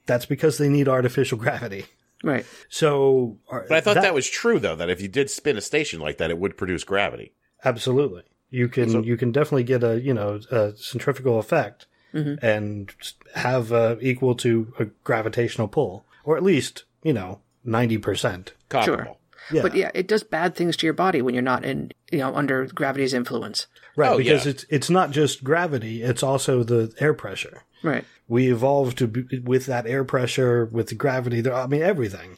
That's 0.08 0.26
because 0.26 0.58
they 0.58 0.68
need 0.68 0.88
artificial 0.88 1.38
gravity. 1.46 1.86
Right. 2.24 2.46
So, 2.70 3.38
uh, 3.52 3.60
But 3.68 3.78
I 3.78 3.82
thought 3.82 3.96
that, 3.96 4.14
was 4.14 4.30
true 4.30 4.60
though, 4.60 4.76
that 4.76 4.90
if 4.90 5.02
you 5.02 5.08
did 5.08 5.30
spin 5.30 5.58
a 5.58 5.62
station 5.62 6.00
like 6.00 6.18
that, 6.18 6.30
it 6.30 6.38
would 6.38 6.58
produce 6.58 6.84
gravity. 6.84 7.34
absolutely 7.64 8.24
you 8.50 8.68
can 8.68 8.90
So- 8.90 9.02
you 9.04 9.16
can 9.18 9.32
definitely 9.32 9.64
get 9.64 9.84
a 9.84 10.00
you 10.02 10.14
know 10.14 10.40
a 10.52 10.74
centrifugal 10.76 11.40
effect 11.40 11.86
and 12.14 12.92
have 13.36 13.72
uh, 13.72 13.96
equal 14.02 14.36
to 14.36 14.74
a 14.80 14.86
gravitational 15.04 15.68
pull, 15.70 16.06
or 16.26 16.36
at 16.38 16.44
least 16.44 16.84
you 17.04 17.14
know 17.14 17.40
ninety 17.64 17.98
percent. 17.98 18.54
Sure. 18.84 19.16
Yeah. 19.52 19.62
But 19.64 19.76
yeah, 19.76 19.92
it 19.94 20.08
does 20.08 20.24
bad 20.24 20.56
things 20.56 20.78
to 20.78 20.86
your 20.86 20.94
body 20.94 21.22
when 21.22 21.34
you're 21.34 21.42
not 21.42 21.66
in, 21.66 21.92
you 22.12 22.20
know, 22.20 22.34
under 22.36 22.66
gravity's 22.68 23.14
influence. 23.14 23.68
Right, 23.96 24.12
Oh, 24.12 24.18
because 24.18 24.46
yeah. 24.46 24.52
it's 24.52 24.66
it's 24.70 24.90
not 24.90 25.12
just 25.12 25.44
gravity; 25.44 26.04
it's 26.04 26.22
also 26.24 26.64
the 26.64 26.94
air 27.00 27.14
pressure. 27.14 27.64
Right. 27.84 28.06
We 28.32 28.50
evolved 28.52 28.98
to 29.00 29.08
be, 29.08 29.40
with 29.40 29.66
that 29.66 29.86
air 29.86 30.04
pressure, 30.06 30.66
with 30.72 30.88
the 30.88 30.96
gravity. 30.96 31.42
there- 31.42 31.54
I 31.54 31.68
mean, 31.68 31.82
everything. 31.82 32.38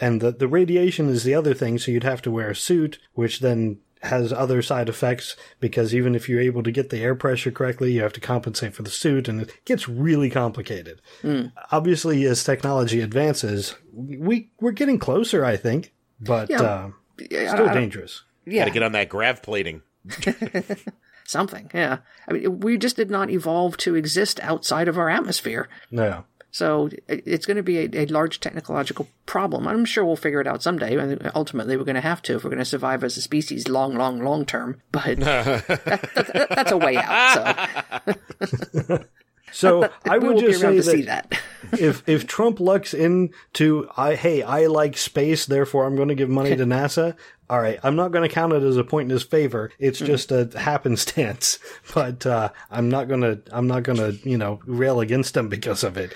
And 0.00 0.20
the 0.20 0.32
the 0.32 0.48
radiation 0.48 1.08
is 1.08 1.22
the 1.22 1.34
other 1.34 1.54
thing. 1.54 1.78
So 1.78 1.90
you'd 1.92 2.02
have 2.12 2.22
to 2.22 2.30
wear 2.30 2.50
a 2.50 2.56
suit, 2.56 2.98
which 3.14 3.38
then 3.40 3.78
has 4.02 4.32
other 4.32 4.60
side 4.62 4.88
effects 4.88 5.36
because 5.60 5.94
even 5.94 6.16
if 6.16 6.28
you're 6.28 6.40
able 6.50 6.64
to 6.64 6.72
get 6.72 6.90
the 6.90 6.98
air 6.98 7.14
pressure 7.14 7.52
correctly, 7.52 7.92
you 7.92 8.02
have 8.02 8.12
to 8.14 8.20
compensate 8.20 8.74
for 8.74 8.82
the 8.82 8.90
suit, 8.90 9.28
and 9.28 9.40
it 9.42 9.52
gets 9.64 9.88
really 9.88 10.28
complicated. 10.28 11.00
Obviously, 11.70 12.24
as 12.24 12.42
technology 12.42 13.00
advances, 13.00 13.76
we 13.92 14.50
we're 14.60 14.72
getting 14.72 14.98
closer, 14.98 15.44
I 15.44 15.56
think, 15.56 15.92
but 16.20 16.50
Yeah. 16.50 16.62
uh, 16.62 16.90
Yeah, 17.30 17.52
still 17.54 17.68
I- 17.68 17.72
I- 17.72 17.74
dangerous. 17.74 18.24
Gotta 18.52 18.72
get 18.72 18.82
on 18.82 18.90
that 18.92 19.08
grav 19.08 19.40
plating. 19.40 19.82
something. 21.26 21.70
Yeah. 21.74 21.98
I 22.28 22.32
mean, 22.32 22.60
we 22.60 22.76
just 22.78 22.96
did 22.96 23.10
not 23.10 23.30
evolve 23.30 23.76
to 23.78 23.94
exist 23.94 24.40
outside 24.42 24.88
of 24.88 24.98
our 24.98 25.08
atmosphere. 25.10 25.68
No. 25.90 26.24
So 26.54 26.90
it's 27.08 27.46
going 27.46 27.56
to 27.56 27.62
be 27.62 27.78
a, 27.78 27.88
a 28.02 28.06
large 28.06 28.38
technological 28.40 29.08
problem. 29.24 29.66
I'm 29.66 29.86
sure 29.86 30.04
we'll 30.04 30.16
figure 30.16 30.40
it 30.40 30.46
out 30.46 30.62
someday. 30.62 30.96
Mean, 30.96 31.30
ultimately, 31.34 31.78
we're 31.78 31.84
going 31.84 31.94
to 31.94 32.02
have 32.02 32.20
to 32.22 32.34
if 32.36 32.44
we're 32.44 32.50
going 32.50 32.58
to 32.58 32.64
survive 32.66 33.02
as 33.04 33.16
a 33.16 33.22
species 33.22 33.68
long, 33.68 33.94
long, 33.96 34.22
long 34.22 34.44
term. 34.44 34.82
But 34.92 35.16
that, 35.20 35.66
that- 35.66 36.46
that's 36.50 36.72
a 36.72 36.76
way 36.76 36.96
out. 36.98 38.02
So 38.50 39.04
So 39.52 39.90
I 40.08 40.18
would 40.18 40.38
just 40.38 40.60
say 40.60 40.76
that, 40.76 40.84
see 40.84 41.02
that. 41.02 41.38
if 41.72 42.02
if 42.08 42.26
Trump 42.26 42.58
lucks 42.58 42.94
into 42.94 43.86
I 43.96 44.14
hey 44.14 44.42
I 44.42 44.66
like 44.66 44.96
space 44.96 45.44
therefore 45.46 45.84
I'm 45.84 45.94
going 45.94 46.08
to 46.08 46.14
give 46.14 46.30
money 46.30 46.56
to 46.56 46.64
NASA. 46.64 47.14
All 47.52 47.60
right, 47.60 47.78
I'm 47.82 47.96
not 47.96 48.12
going 48.12 48.26
to 48.26 48.34
count 48.34 48.54
it 48.54 48.62
as 48.62 48.78
a 48.78 48.82
point 48.84 49.06
in 49.06 49.10
his 49.10 49.24
favor. 49.24 49.70
It's 49.78 49.98
Mm-hmm. 49.98 50.06
just 50.06 50.32
a 50.32 50.48
happenstance. 50.58 51.58
But 51.94 52.24
uh, 52.24 52.48
I'm 52.70 52.88
not 52.88 53.08
going 53.08 53.20
to 53.20 53.42
I'm 53.52 53.66
not 53.66 53.82
going 53.82 53.98
to 53.98 54.12
you 54.28 54.38
know 54.38 54.60
rail 54.64 55.00
against 55.00 55.36
him 55.36 55.48
because 55.50 55.84
of 55.84 55.98
it. 55.98 56.14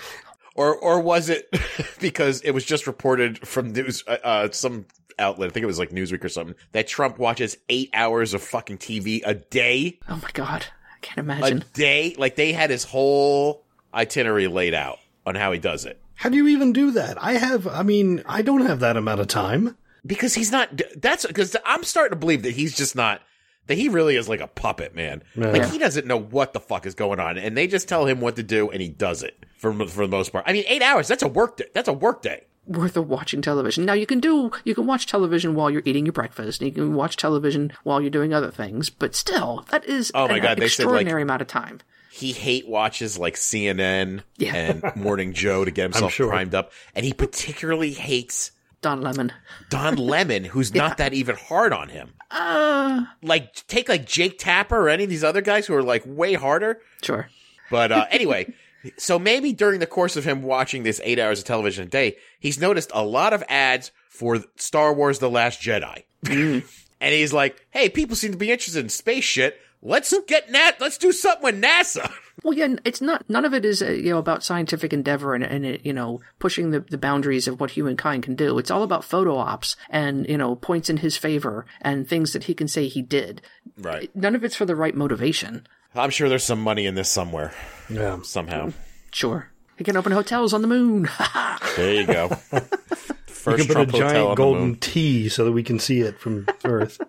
Or 0.55 0.75
or 0.75 0.99
was 0.99 1.29
it 1.29 1.47
because 1.99 2.41
it 2.41 2.51
was 2.51 2.65
just 2.65 2.87
reported 2.87 3.47
from 3.47 3.71
news 3.71 4.03
uh, 4.07 4.17
uh, 4.23 4.51
some 4.51 4.87
outlet, 5.19 5.51
I 5.51 5.53
think 5.53 5.63
it 5.63 5.67
was 5.67 5.77
like 5.77 5.91
Newsweek 5.91 6.23
or 6.23 6.29
something, 6.29 6.55
that 6.71 6.87
Trump 6.87 7.19
watches 7.19 7.57
eight 7.69 7.91
hours 7.93 8.33
of 8.33 8.41
fucking 8.41 8.79
TV 8.79 9.21
a 9.23 9.35
day? 9.35 9.99
Oh 10.09 10.19
my 10.23 10.29
God. 10.33 10.65
I 10.95 10.99
can't 11.01 11.19
imagine 11.19 11.59
A 11.59 11.77
day? 11.77 12.15
Like 12.17 12.35
they 12.35 12.51
had 12.53 12.71
his 12.71 12.83
whole 12.85 13.63
itinerary 13.93 14.47
laid 14.47 14.73
out 14.73 14.97
on 15.27 15.35
how 15.35 15.51
he 15.51 15.59
does 15.59 15.85
it. 15.85 16.01
How 16.15 16.29
do 16.29 16.37
you 16.37 16.47
even 16.47 16.73
do 16.73 16.89
that? 16.91 17.21
I 17.23 17.33
have 17.33 17.67
I 17.67 17.83
mean 17.83 18.23
I 18.25 18.41
don't 18.41 18.65
have 18.65 18.79
that 18.79 18.97
amount 18.97 19.21
of 19.21 19.27
time. 19.27 19.77
Because 20.07 20.33
he's 20.33 20.51
not, 20.51 20.81
that's 20.95 21.25
because 21.25 21.55
I'm 21.65 21.83
starting 21.83 22.11
to 22.15 22.19
believe 22.19 22.43
that 22.43 22.51
he's 22.53 22.75
just 22.75 22.95
not, 22.95 23.21
that 23.67 23.77
he 23.77 23.89
really 23.89 24.15
is 24.15 24.29
like 24.29 24.39
a 24.39 24.47
puppet, 24.47 24.95
man. 24.95 25.21
Like 25.35 25.69
he 25.69 25.77
doesn't 25.77 26.07
know 26.07 26.17
what 26.19 26.53
the 26.53 26.59
fuck 26.61 26.85
is 26.85 26.95
going 26.95 27.19
on. 27.19 27.37
And 27.37 27.57
they 27.57 27.67
just 27.67 27.87
tell 27.89 28.05
him 28.05 28.21
what 28.21 28.37
to 28.37 28.43
do 28.43 28.69
and 28.69 28.81
he 28.81 28.87
does 28.87 29.23
it 29.23 29.45
for, 29.57 29.73
for 29.87 30.07
the 30.07 30.11
most 30.17 30.31
part. 30.31 30.45
I 30.47 30.53
mean, 30.53 30.63
eight 30.67 30.81
hours, 30.81 31.07
that's 31.07 31.23
a 31.23 31.27
work 31.27 31.57
day. 31.57 31.65
That's 31.73 31.89
a 31.89 31.93
work 31.93 32.21
day. 32.21 32.45
Worth 32.65 32.95
of 32.97 33.07
watching 33.09 33.41
television. 33.41 33.85
Now 33.85 33.93
you 33.93 34.05
can 34.05 34.19
do 34.19 34.51
you 34.65 34.75
can 34.75 34.85
watch 34.85 35.07
television 35.07 35.55
while 35.55 35.69
you're 35.69 35.81
eating 35.85 36.05
your 36.05 36.11
breakfast. 36.13 36.61
And 36.61 36.67
you 36.69 36.73
can 36.73 36.93
watch 36.95 37.15
television 37.17 37.71
while 37.83 38.01
you're 38.01 38.09
doing 38.09 38.33
other 38.33 38.51
things. 38.51 38.89
But 38.89 39.15
still, 39.15 39.65
that 39.71 39.85
is 39.85 40.11
Oh 40.15 40.27
my 40.27 40.37
an 40.37 40.43
God, 40.43 40.57
they 40.57 40.67
said, 40.67 40.83
like- 40.85 40.91
extraordinary 41.01 41.21
amount 41.21 41.41
of 41.41 41.47
time. 41.47 41.79
he 42.11 42.31
hate 42.33 42.67
watches 42.67 43.17
like 43.17 43.35
CNN 43.35 44.21
Yeah. 44.37 44.53
and 44.55 44.95
Morning 44.95 45.33
Joe 45.33 45.63
to 45.65 45.71
get 45.71 45.83
himself 45.93 46.11
sure. 46.13 46.27
primed 46.29 46.53
up, 46.55 46.71
and 46.95 47.05
he 47.05 47.13
particularly 47.13 47.93
hates 47.93 48.51
Don 48.81 49.01
Lemon. 49.01 49.31
Don 49.69 49.95
Lemon, 50.13 50.43
who's 50.45 50.73
not 50.73 50.97
that 50.97 51.13
even 51.13 51.35
hard 51.35 51.73
on 51.73 51.89
him. 51.89 52.13
Uh, 52.29 53.03
Like 53.21 53.53
take 53.67 53.89
like 53.89 54.05
Jake 54.05 54.37
Tapper 54.37 54.77
or 54.77 54.89
any 54.89 55.03
of 55.05 55.09
these 55.09 55.23
other 55.23 55.41
guys 55.41 55.65
who 55.67 55.73
are 55.75 55.83
like 55.83 56.03
way 56.05 56.33
harder. 56.33 56.81
sure. 57.01 57.29
But 57.71 57.91
uh, 57.91 58.05
anyway, 58.11 58.53
so 58.97 59.17
maybe 59.19 59.51
during 59.53 59.79
the 59.79 59.87
course 59.87 60.15
of 60.15 60.23
him 60.25 60.41
watching 60.43 60.83
this 60.83 61.01
eight 61.03 61.19
hours 61.19 61.39
of 61.39 61.45
television 61.45 61.85
a 61.85 61.89
day, 61.89 62.17
he's 62.39 62.59
noticed 62.59 62.91
a 62.93 63.03
lot 63.03 63.33
of 63.33 63.43
ads 63.49 63.91
for 64.09 64.43
Star 64.55 64.93
Wars: 64.93 65.19
The 65.19 65.29
Last 65.29 65.61
Jedi, 65.61 66.03
and 66.29 66.63
he's 67.01 67.33
like, 67.33 67.65
"Hey, 67.71 67.89
people 67.89 68.15
seem 68.15 68.31
to 68.31 68.37
be 68.37 68.51
interested 68.51 68.83
in 68.83 68.89
space 68.89 69.23
shit. 69.23 69.59
Let's 69.87 70.13
get 70.27 70.51
Nat. 70.51 70.75
Let's 70.79 70.97
do 70.97 71.11
something 71.11 71.43
with 71.43 71.61
NASA." 71.61 72.11
Well, 72.43 72.53
yeah, 72.55 72.75
it's 72.85 73.01
not. 73.01 73.27
None 73.27 73.45
of 73.45 73.53
it 73.55 73.65
is, 73.65 73.81
uh, 73.81 73.89
you 73.89 74.11
know, 74.11 74.19
about 74.19 74.43
scientific 74.43 74.93
endeavor 74.93 75.33
and, 75.33 75.43
and 75.43 75.65
it, 75.65 75.83
you 75.83 75.91
know, 75.91 76.21
pushing 76.37 76.69
the, 76.69 76.81
the 76.81 76.97
boundaries 76.97 77.47
of 77.47 77.59
what 77.59 77.71
humankind 77.71 78.21
can 78.21 78.35
do. 78.35 78.59
It's 78.59 78.69
all 78.69 78.83
about 78.83 79.03
photo 79.03 79.35
ops 79.37 79.75
and 79.89 80.29
you 80.29 80.37
know 80.37 80.55
points 80.55 80.87
in 80.87 80.97
his 80.97 81.17
favor 81.17 81.65
and 81.81 82.07
things 82.07 82.33
that 82.33 82.43
he 82.43 82.53
can 82.53 82.67
say 82.67 82.87
he 82.87 83.01
did. 83.01 83.41
Right. 83.75 84.15
None 84.15 84.35
of 84.35 84.43
it's 84.43 84.55
for 84.55 84.65
the 84.65 84.75
right 84.75 84.93
motivation. 84.95 85.65
I'm 85.95 86.11
sure 86.11 86.29
there's 86.29 86.43
some 86.43 86.61
money 86.61 86.85
in 86.85 86.93
this 86.93 87.09
somewhere 87.09 87.53
Yeah. 87.89 88.19
somehow. 88.21 88.71
Sure, 89.11 89.49
he 89.75 89.83
can 89.83 89.97
open 89.97 90.11
hotels 90.11 90.53
on 90.53 90.61
the 90.61 90.67
moon. 90.67 91.09
There 91.75 91.93
you 91.95 92.05
go. 92.05 92.37
You 92.51 93.55
First 93.55 93.67
can 93.67 93.75
put 93.75 93.81
a 93.81 93.85
Trump 93.85 93.91
hotel 93.91 94.07
on 94.07 94.13
giant 94.13 94.37
golden. 94.37 94.75
T 94.75 95.27
so 95.29 95.43
that 95.45 95.53
we 95.53 95.63
can 95.63 95.79
see 95.79 96.01
it 96.01 96.19
from 96.19 96.45
Earth. 96.65 96.99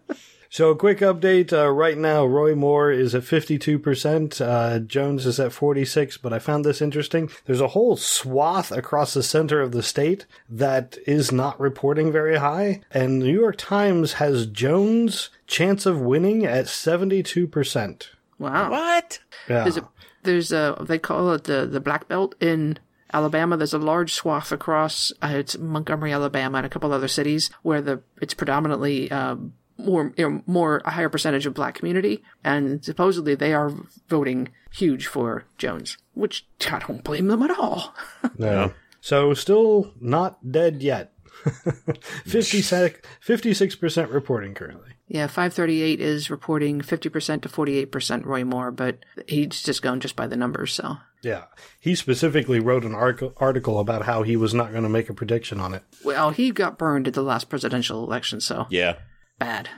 So, 0.51 0.71
a 0.71 0.77
quick 0.77 0.99
update. 0.99 1.53
Uh, 1.53 1.71
right 1.71 1.99
now, 1.99 2.25
Roy 2.25 2.55
Moore 2.55 2.91
is 2.91 3.15
at 3.15 3.23
52%. 3.23 4.41
Uh, 4.41 4.79
Jones 4.81 5.27
is 5.27 5.39
at 5.39 5.53
46 5.53 6.19
but 6.19 6.33
I 6.33 6.39
found 6.39 6.65
this 6.65 6.81
interesting. 6.81 7.31
There's 7.45 7.61
a 7.61 7.69
whole 7.69 7.97
swath 7.97 8.73
across 8.73 9.15
the 9.15 9.23
center 9.23 9.61
of 9.61 9.73
the 9.73 9.83
state 9.83 10.27
that 10.49 10.97
is 11.07 11.31
not 11.31 11.61
reporting 11.61 12.11
very 12.13 12.37
high. 12.37 12.81
And 12.91 13.21
the 13.21 13.27
New 13.27 13.41
York 13.41 13.57
Times 13.59 14.15
has 14.15 14.47
Jones' 14.47 15.31
chance 15.47 15.87
of 15.87 16.01
winning 16.01 16.45
at 16.45 16.67
72%. 16.67 18.09
wow. 18.39 18.71
What? 18.71 19.19
Yeah. 19.49 19.65
There's 19.65 19.77
a 19.77 19.89
there's 20.23 20.53
a 20.53 20.77
they 20.81 20.99
call 20.99 21.33
it 21.33 21.45
the 21.45 21.67
the 21.67 21.81
black 21.81 22.09
belt 22.09 22.35
in 22.41 22.79
Alabama. 23.13 23.57
There's 23.57 23.73
a 23.73 23.79
large 23.79 24.13
swath 24.13 24.53
across 24.53 25.13
uh, 25.23 25.29
it's 25.37 25.57
Montgomery, 25.57 26.13
Alabama, 26.13 26.59
and 26.59 26.67
a 26.67 26.71
couple 26.71 26.93
other 26.93 27.09
cities 27.09 27.51
where 27.63 27.81
the 27.81 28.03
it's 28.21 28.35
predominantly 28.35 29.11
um, 29.11 29.55
more 29.79 30.13
you 30.17 30.29
know, 30.29 30.43
more 30.47 30.83
a 30.85 30.91
higher 30.91 31.09
percentage 31.09 31.47
of 31.47 31.55
black 31.55 31.75
community, 31.75 32.23
and 32.45 32.85
supposedly 32.85 33.35
they 33.35 33.55
are 33.55 33.73
voting 34.09 34.49
huge 34.73 35.07
for 35.07 35.45
Jones, 35.57 35.97
which 36.15 36.47
I 36.71 36.79
don't 36.81 37.03
blame 37.05 37.29
them 37.29 37.43
at 37.43 37.51
all. 37.59 37.95
No. 38.39 38.73
So 39.01 39.33
still 39.35 39.95
not 40.01 40.51
dead 40.53 40.83
yet. 40.83 41.13
56% 42.27 44.13
reporting 44.13 44.55
currently. 44.55 44.91
yeah, 45.09 45.27
538 45.27 46.01
is 46.01 46.31
reporting 46.31 46.81
50% 46.81 47.43
to 47.43 47.49
48% 47.49 48.25
Roy 48.25 48.45
Moore, 48.45 48.71
but 48.71 48.99
he's 49.27 49.63
just 49.63 49.83
going 49.83 50.01
just 50.01 50.17
by 50.17 50.27
the 50.27 50.37
numbers, 50.37 50.73
so. 50.73 50.97
Yeah. 51.23 51.45
He 51.81 51.95
specifically 51.95 52.61
wrote 52.61 52.85
an 52.85 52.95
article, 52.95 53.33
article 53.39 53.79
about 53.81 54.03
how 54.05 54.23
he 54.23 54.37
was 54.37 54.55
not 54.55 54.71
going 54.71 54.83
to 54.85 54.89
make 54.89 55.09
a 55.09 55.15
prediction 55.15 55.59
on 55.61 55.75
it. 55.75 55.83
Well, 56.05 56.31
he 56.31 56.51
got 56.51 56.79
burned 56.79 57.09
at 57.09 57.15
the 57.15 57.23
last 57.23 57.49
presidential 57.49 58.05
election, 58.05 58.41
so 58.41 58.67
Yeah. 58.71 58.97
Bad. 59.39 59.69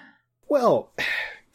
Well, 0.48 0.90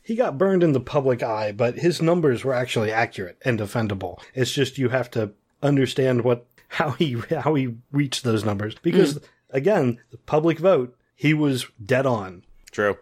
he 0.02 0.16
got 0.16 0.38
burned 0.38 0.64
in 0.64 0.74
the 0.74 0.80
public 0.80 1.24
eye, 1.24 1.52
but 1.52 1.80
his 1.80 2.02
numbers 2.02 2.44
were 2.44 2.54
actually 2.54 2.92
accurate 2.92 3.38
and 3.44 3.60
defendable. 3.60 4.20
It's 4.34 4.52
just 4.52 4.78
you 4.78 4.90
have 4.90 5.10
to 5.12 5.32
understand 5.62 6.24
what 6.24 6.46
how 6.70 6.92
he 6.92 7.18
how 7.30 7.56
he 7.56 7.76
reached 7.92 8.24
those 8.24 8.46
numbers 8.46 8.76
because 8.82 9.20
again, 9.50 10.00
the 10.12 10.18
public 10.18 10.60
vote, 10.60 10.96
he 11.16 11.34
was 11.34 11.66
dead 11.84 12.06
on. 12.06 12.44
True. 12.72 12.98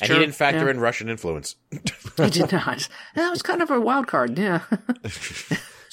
And 0.00 0.08
Sure, 0.08 0.16
he 0.16 0.22
didn't 0.22 0.34
factor 0.34 0.64
yeah. 0.64 0.70
in 0.70 0.80
Russian 0.80 1.08
influence. 1.08 1.56
He 2.16 2.28
did 2.28 2.52
not. 2.52 2.88
That 3.14 3.30
was 3.30 3.40
kind 3.40 3.62
of 3.62 3.70
a 3.70 3.80
wild 3.80 4.06
card, 4.06 4.38
yeah. 4.38 4.60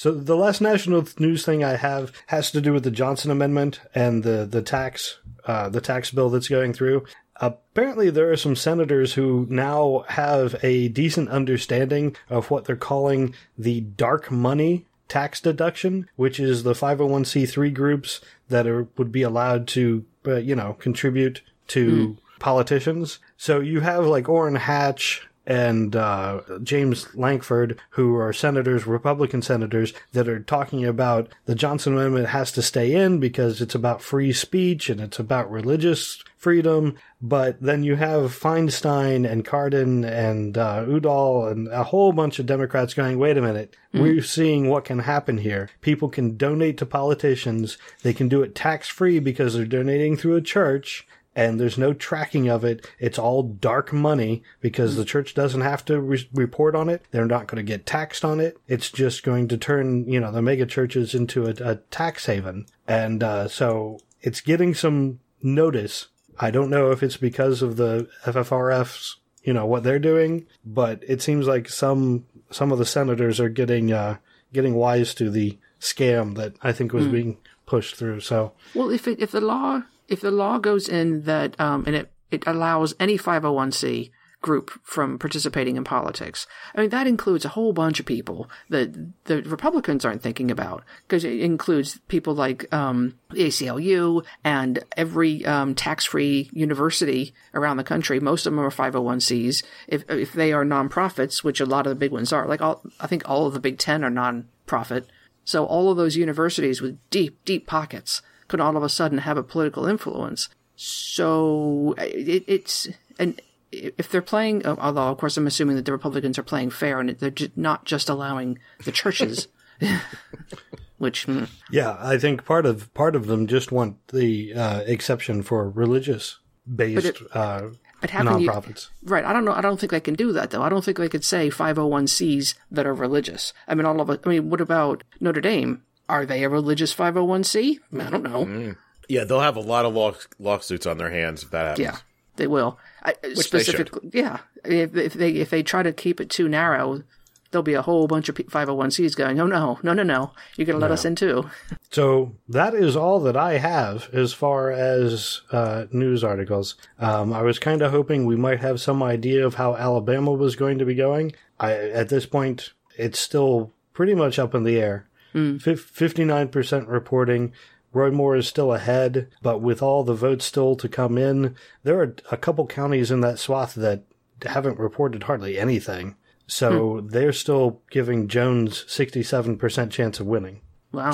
So 0.00 0.12
the 0.12 0.34
last 0.34 0.62
national 0.62 1.06
news 1.18 1.44
thing 1.44 1.62
I 1.62 1.76
have 1.76 2.10
has 2.28 2.50
to 2.52 2.62
do 2.62 2.72
with 2.72 2.84
the 2.84 2.90
Johnson 2.90 3.30
Amendment 3.30 3.80
and 3.94 4.22
the 4.22 4.46
the 4.46 4.62
tax 4.62 5.18
uh, 5.44 5.68
the 5.68 5.82
tax 5.82 6.10
bill 6.10 6.30
that's 6.30 6.48
going 6.48 6.72
through. 6.72 7.04
Apparently, 7.40 8.10
there 8.10 8.30
are 8.30 8.36
some 8.36 8.54
senators 8.54 9.14
who 9.14 9.46
now 9.48 10.04
have 10.08 10.62
a 10.62 10.88
decent 10.88 11.30
understanding 11.30 12.14
of 12.28 12.50
what 12.50 12.66
they're 12.66 12.76
calling 12.76 13.34
the 13.56 13.80
dark 13.80 14.30
money 14.30 14.86
tax 15.08 15.40
deduction, 15.40 16.08
which 16.16 16.38
is 16.38 16.62
the 16.62 16.74
501c3 16.74 17.72
groups 17.72 18.20
that 18.48 18.66
are 18.66 18.88
would 18.98 19.10
be 19.10 19.22
allowed 19.22 19.66
to, 19.68 20.04
uh, 20.26 20.36
you 20.36 20.54
know, 20.54 20.74
contribute 20.74 21.40
to 21.68 22.18
politicians. 22.38 23.20
So 23.36 23.60
you 23.60 23.80
have 23.80 24.06
like 24.06 24.28
Orrin 24.28 24.56
Hatch 24.56 25.26
and 25.50 25.96
uh, 25.96 26.42
James 26.62 27.12
Lankford, 27.12 27.76
who 27.90 28.14
are 28.14 28.32
senators, 28.32 28.86
Republican 28.86 29.42
senators, 29.42 29.92
that 30.12 30.28
are 30.28 30.38
talking 30.38 30.84
about 30.84 31.28
the 31.46 31.56
Johnson 31.56 31.94
Amendment 31.94 32.28
has 32.28 32.52
to 32.52 32.62
stay 32.62 32.94
in 32.94 33.18
because 33.18 33.60
it's 33.60 33.74
about 33.74 34.00
free 34.00 34.32
speech 34.32 34.88
and 34.88 35.00
it's 35.00 35.18
about 35.18 35.50
religious 35.50 36.22
freedom. 36.36 36.96
But 37.20 37.60
then 37.60 37.82
you 37.82 37.96
have 37.96 38.30
Feinstein 38.30 39.28
and 39.28 39.44
Cardin 39.44 40.04
and 40.08 40.56
uh, 40.56 40.84
Udall 40.86 41.48
and 41.48 41.66
a 41.66 41.82
whole 41.82 42.12
bunch 42.12 42.38
of 42.38 42.46
Democrats 42.46 42.94
going, 42.94 43.18
wait 43.18 43.36
a 43.36 43.42
minute, 43.42 43.74
we're 43.92 44.22
seeing 44.22 44.68
what 44.68 44.84
can 44.84 45.00
happen 45.00 45.38
here. 45.38 45.68
People 45.80 46.08
can 46.08 46.36
donate 46.36 46.78
to 46.78 46.86
politicians. 46.86 47.76
They 48.04 48.12
can 48.12 48.28
do 48.28 48.40
it 48.42 48.54
tax 48.54 48.86
free 48.86 49.18
because 49.18 49.54
they're 49.54 49.64
donating 49.64 50.16
through 50.16 50.36
a 50.36 50.40
church 50.40 51.08
and 51.36 51.60
there's 51.60 51.78
no 51.78 51.92
tracking 51.92 52.48
of 52.48 52.64
it. 52.64 52.88
It's 52.98 53.18
all 53.18 53.42
dark 53.42 53.92
money 53.92 54.42
because 54.60 54.96
the 54.96 55.04
church 55.04 55.34
doesn't 55.34 55.60
have 55.60 55.84
to 55.86 56.00
re- 56.00 56.28
report 56.34 56.74
on 56.74 56.88
it. 56.88 57.04
They're 57.10 57.24
not 57.24 57.46
going 57.46 57.64
to 57.64 57.68
get 57.68 57.86
taxed 57.86 58.24
on 58.24 58.40
it. 58.40 58.58
It's 58.66 58.90
just 58.90 59.22
going 59.22 59.48
to 59.48 59.56
turn, 59.56 60.08
you 60.10 60.18
know, 60.20 60.32
the 60.32 60.42
mega 60.42 60.66
churches 60.66 61.14
into 61.14 61.46
a, 61.46 61.54
a 61.60 61.76
tax 61.90 62.26
haven. 62.26 62.66
And, 62.88 63.22
uh, 63.22 63.48
so 63.48 64.00
it's 64.20 64.40
getting 64.40 64.74
some 64.74 65.20
notice. 65.42 66.08
I 66.38 66.50
don't 66.50 66.70
know 66.70 66.90
if 66.90 67.02
it's 67.02 67.16
because 67.16 67.62
of 67.62 67.76
the 67.76 68.08
FFRFs, 68.24 69.16
you 69.44 69.52
know, 69.52 69.66
what 69.66 69.84
they're 69.84 69.98
doing, 69.98 70.46
but 70.64 71.02
it 71.06 71.22
seems 71.22 71.46
like 71.46 71.68
some, 71.68 72.26
some 72.50 72.72
of 72.72 72.78
the 72.78 72.86
senators 72.86 73.38
are 73.38 73.48
getting, 73.48 73.92
uh, 73.92 74.16
getting 74.52 74.74
wise 74.74 75.14
to 75.14 75.30
the 75.30 75.58
scam 75.80 76.36
that 76.36 76.54
I 76.60 76.72
think 76.72 76.92
was 76.92 77.06
being 77.06 77.38
pushed 77.66 77.94
through. 77.94 78.20
So, 78.20 78.52
Well, 78.74 78.90
if 78.90 79.06
it, 79.06 79.20
if 79.20 79.30
the 79.30 79.40
law 79.40 79.82
if 80.10 80.20
the 80.20 80.30
law 80.30 80.58
goes 80.58 80.88
in 80.88 81.22
that 81.22 81.58
um, 81.58 81.84
and 81.86 81.96
it 81.96 82.12
it 82.30 82.44
allows 82.46 82.94
any 83.00 83.16
501c 83.18 84.10
group 84.42 84.70
from 84.82 85.18
participating 85.18 85.76
in 85.76 85.84
politics. 85.84 86.46
I 86.74 86.80
mean 86.80 86.90
that 86.90 87.06
includes 87.06 87.44
a 87.44 87.50
whole 87.50 87.72
bunch 87.72 88.00
of 88.00 88.06
people 88.06 88.48
that 88.70 88.94
the 89.24 89.42
Republicans 89.42 90.04
aren't 90.04 90.22
thinking 90.22 90.50
about 90.50 90.82
because 91.06 91.24
it 91.24 91.40
includes 91.40 91.98
people 92.08 92.34
like 92.34 92.72
um, 92.72 93.18
the 93.30 93.48
ACLU 93.48 94.24
and 94.42 94.82
every 94.96 95.44
um, 95.44 95.74
tax-free 95.74 96.50
university 96.52 97.34
around 97.54 97.76
the 97.76 97.84
country. 97.84 98.18
Most 98.18 98.46
of 98.46 98.52
them 98.52 98.60
are 98.60 98.70
501cs. 98.70 99.62
If 99.86 100.04
if 100.08 100.32
they 100.32 100.52
are 100.52 100.64
nonprofits, 100.64 101.44
which 101.44 101.60
a 101.60 101.66
lot 101.66 101.86
of 101.86 101.90
the 101.90 101.96
big 101.96 102.12
ones 102.12 102.32
are, 102.32 102.46
like 102.46 102.62
all 102.62 102.82
I 102.98 103.06
think 103.06 103.28
all 103.28 103.46
of 103.46 103.52
the 103.52 103.60
Big 103.60 103.78
Ten 103.78 104.02
are 104.04 104.10
nonprofit. 104.10 105.04
So 105.44 105.64
all 105.64 105.90
of 105.90 105.96
those 105.96 106.16
universities 106.16 106.80
with 106.80 106.98
deep, 107.10 107.44
deep 107.44 107.66
pockets 107.66 108.22
could 108.50 108.60
all 108.60 108.76
of 108.76 108.82
a 108.82 108.88
sudden 108.88 109.18
have 109.18 109.38
a 109.38 109.42
political 109.42 109.86
influence. 109.86 110.48
So 110.74 111.94
it, 111.98 112.44
it's 112.46 112.88
and 113.18 113.40
if 113.70 114.10
they're 114.10 114.20
playing, 114.20 114.66
although 114.66 115.08
of 115.08 115.18
course 115.18 115.36
I'm 115.36 115.46
assuming 115.46 115.76
that 115.76 115.84
the 115.84 115.92
Republicans 115.92 116.38
are 116.38 116.42
playing 116.42 116.70
fair 116.70 116.98
and 117.00 117.10
they're 117.10 117.32
not 117.54 117.84
just 117.84 118.08
allowing 118.08 118.58
the 118.84 118.92
churches, 118.92 119.46
which 120.98 121.24
hmm, 121.24 121.44
Yeah, 121.70 121.96
I 122.00 122.18
think 122.18 122.44
part 122.44 122.66
of 122.66 122.92
part 122.92 123.14
of 123.14 123.26
them 123.26 123.46
just 123.46 123.70
want 123.70 124.08
the 124.08 124.52
uh, 124.54 124.80
exception 124.86 125.42
for 125.42 125.70
religious 125.70 126.38
based 126.66 127.06
it- 127.06 127.18
uh, 127.32 127.68
but 128.00 128.10
how 128.10 128.38
you? 128.38 128.48
nonprofits. 128.48 128.88
Right. 129.02 129.26
I 129.26 129.34
don't 129.34 129.44
know. 129.44 129.52
I 129.52 129.60
don't 129.60 129.78
think 129.78 129.92
they 129.92 130.00
can 130.00 130.14
do 130.14 130.32
that 130.32 130.50
though. 130.50 130.62
I 130.62 130.70
don't 130.70 130.82
think 130.82 130.96
they 130.96 131.10
could 131.10 131.24
say 131.24 131.50
501cs 131.50 132.54
that 132.70 132.86
are 132.86 132.94
religious. 132.94 133.52
I 133.68 133.74
mean, 133.74 133.84
all 133.84 134.00
of. 134.00 134.08
I 134.08 134.28
mean, 134.28 134.48
what 134.48 134.62
about 134.62 135.04
Notre 135.20 135.42
Dame? 135.42 135.82
Are 136.10 136.26
they 136.26 136.42
a 136.42 136.48
religious 136.48 136.94
501c? 136.94 137.78
I 137.98 138.10
don't 138.10 138.24
know. 138.24 138.74
Yeah, 139.08 139.24
they'll 139.24 139.40
have 139.40 139.56
a 139.56 139.60
lot 139.60 139.84
of 139.84 139.94
law- 139.94 140.14
lawsuits 140.38 140.86
on 140.86 140.98
their 140.98 141.10
hands 141.10 141.44
if 141.44 141.50
that 141.50 141.66
happens. 141.66 141.84
Yeah, 141.84 141.96
they 142.36 142.46
will. 142.46 142.78
I, 143.02 143.14
they 143.22 143.34
should. 143.34 143.44
specifically, 143.44 144.10
yeah. 144.12 144.38
If, 144.64 144.96
if 144.96 145.14
they 145.14 145.30
if 145.32 145.50
they 145.50 145.62
try 145.62 145.82
to 145.82 145.92
keep 145.92 146.20
it 146.20 146.28
too 146.30 146.48
narrow, 146.48 147.02
there'll 147.50 147.62
be 147.62 147.74
a 147.74 147.82
whole 147.82 148.06
bunch 148.06 148.28
of 148.28 148.34
501cs 148.36 149.16
going. 149.16 149.40
Oh 149.40 149.46
no, 149.46 149.78
no, 149.82 149.92
no, 149.92 150.02
no! 150.02 150.32
You're 150.56 150.66
going 150.66 150.78
to 150.78 150.82
let 150.82 150.90
us 150.92 151.04
in 151.04 151.14
too. 151.16 151.48
So 151.90 152.32
that 152.48 152.74
is 152.74 152.96
all 152.96 153.20
that 153.20 153.36
I 153.36 153.58
have 153.58 154.08
as 154.12 154.32
far 154.32 154.70
as 154.70 155.40
uh, 155.50 155.86
news 155.92 156.22
articles. 156.22 156.74
Um, 156.98 157.32
I 157.32 157.42
was 157.42 157.58
kind 157.58 157.82
of 157.82 157.90
hoping 157.92 158.26
we 158.26 158.36
might 158.36 158.60
have 158.60 158.80
some 158.80 159.02
idea 159.02 159.46
of 159.46 159.54
how 159.54 159.76
Alabama 159.76 160.32
was 160.32 160.56
going 160.56 160.78
to 160.78 160.84
be 160.84 160.94
going. 160.94 161.32
I, 161.58 161.72
at 161.72 162.08
this 162.08 162.26
point, 162.26 162.72
it's 162.96 163.18
still 163.18 163.72
pretty 163.92 164.14
much 164.14 164.38
up 164.38 164.54
in 164.54 164.64
the 164.64 164.78
air. 164.78 165.06
Hmm. 165.32 165.58
Fifty-nine 165.58 166.48
percent 166.48 166.88
reporting. 166.88 167.52
Roy 167.92 168.10
Moore 168.10 168.36
is 168.36 168.46
still 168.46 168.72
ahead, 168.72 169.28
but 169.42 169.60
with 169.60 169.82
all 169.82 170.04
the 170.04 170.14
votes 170.14 170.44
still 170.44 170.76
to 170.76 170.88
come 170.88 171.18
in, 171.18 171.56
there 171.82 172.00
are 172.00 172.14
a 172.30 172.36
couple 172.36 172.66
counties 172.68 173.10
in 173.10 173.20
that 173.22 173.40
swath 173.40 173.74
that 173.74 174.04
haven't 174.44 174.78
reported 174.78 175.24
hardly 175.24 175.58
anything. 175.58 176.14
So 176.46 177.00
hmm. 177.00 177.08
they're 177.08 177.32
still 177.32 177.82
giving 177.90 178.28
Jones 178.28 178.84
67% 178.88 179.90
chance 179.90 180.20
of 180.20 180.26
winning. 180.26 180.60
Wow. 180.92 181.12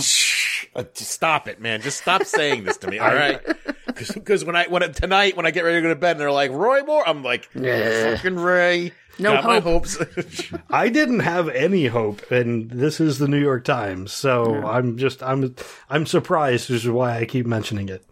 Shh, 0.77 0.81
uh, 0.81 0.85
just 0.95 1.11
stop 1.11 1.49
it, 1.49 1.61
man. 1.61 1.81
Just 1.81 2.01
stop 2.01 2.24
saying 2.24 2.64
this 2.64 2.77
to 2.79 2.91
me, 2.91 2.99
all 3.01 3.14
right? 3.14 3.41
Because 3.87 4.45
when 4.45 4.57
I 4.57 4.66
when 4.66 4.83
it, 4.83 4.95
tonight 4.95 5.37
when 5.37 5.47
I 5.47 5.51
get 5.51 5.64
ready 5.64 5.79
to 5.79 5.83
go 5.83 5.89
to 5.89 5.97
bed 5.97 6.12
and 6.12 6.20
they're 6.20 6.33
like 6.33 6.51
Roy 6.51 6.83
Moore, 6.83 7.07
I'm 7.07 7.22
like 7.22 7.45
fucking 7.45 8.37
Ray. 8.37 8.93
No 9.18 9.33
got 9.33 9.45
my 9.45 9.61
hope. 9.61 9.87
hopes. 9.87 10.43
I 10.70 10.91
didn't 10.91 11.20
have 11.20 11.49
any 11.49 11.87
hope, 11.87 12.31
and 12.31 12.70
this 12.70 13.01
is 13.01 13.18
the 13.18 13.29
New 13.29 13.41
York 13.41 13.64
Times, 13.64 14.12
so 14.12 14.66
I'm 14.66 14.99
just 14.99 15.22
I'm 15.22 15.55
I'm 15.89 16.05
surprised, 16.05 16.68
which 16.68 16.85
is 16.85 16.91
why 16.91 17.18
I 17.18 17.24
keep 17.24 17.47
mentioning 17.47 17.89
it. 17.89 18.05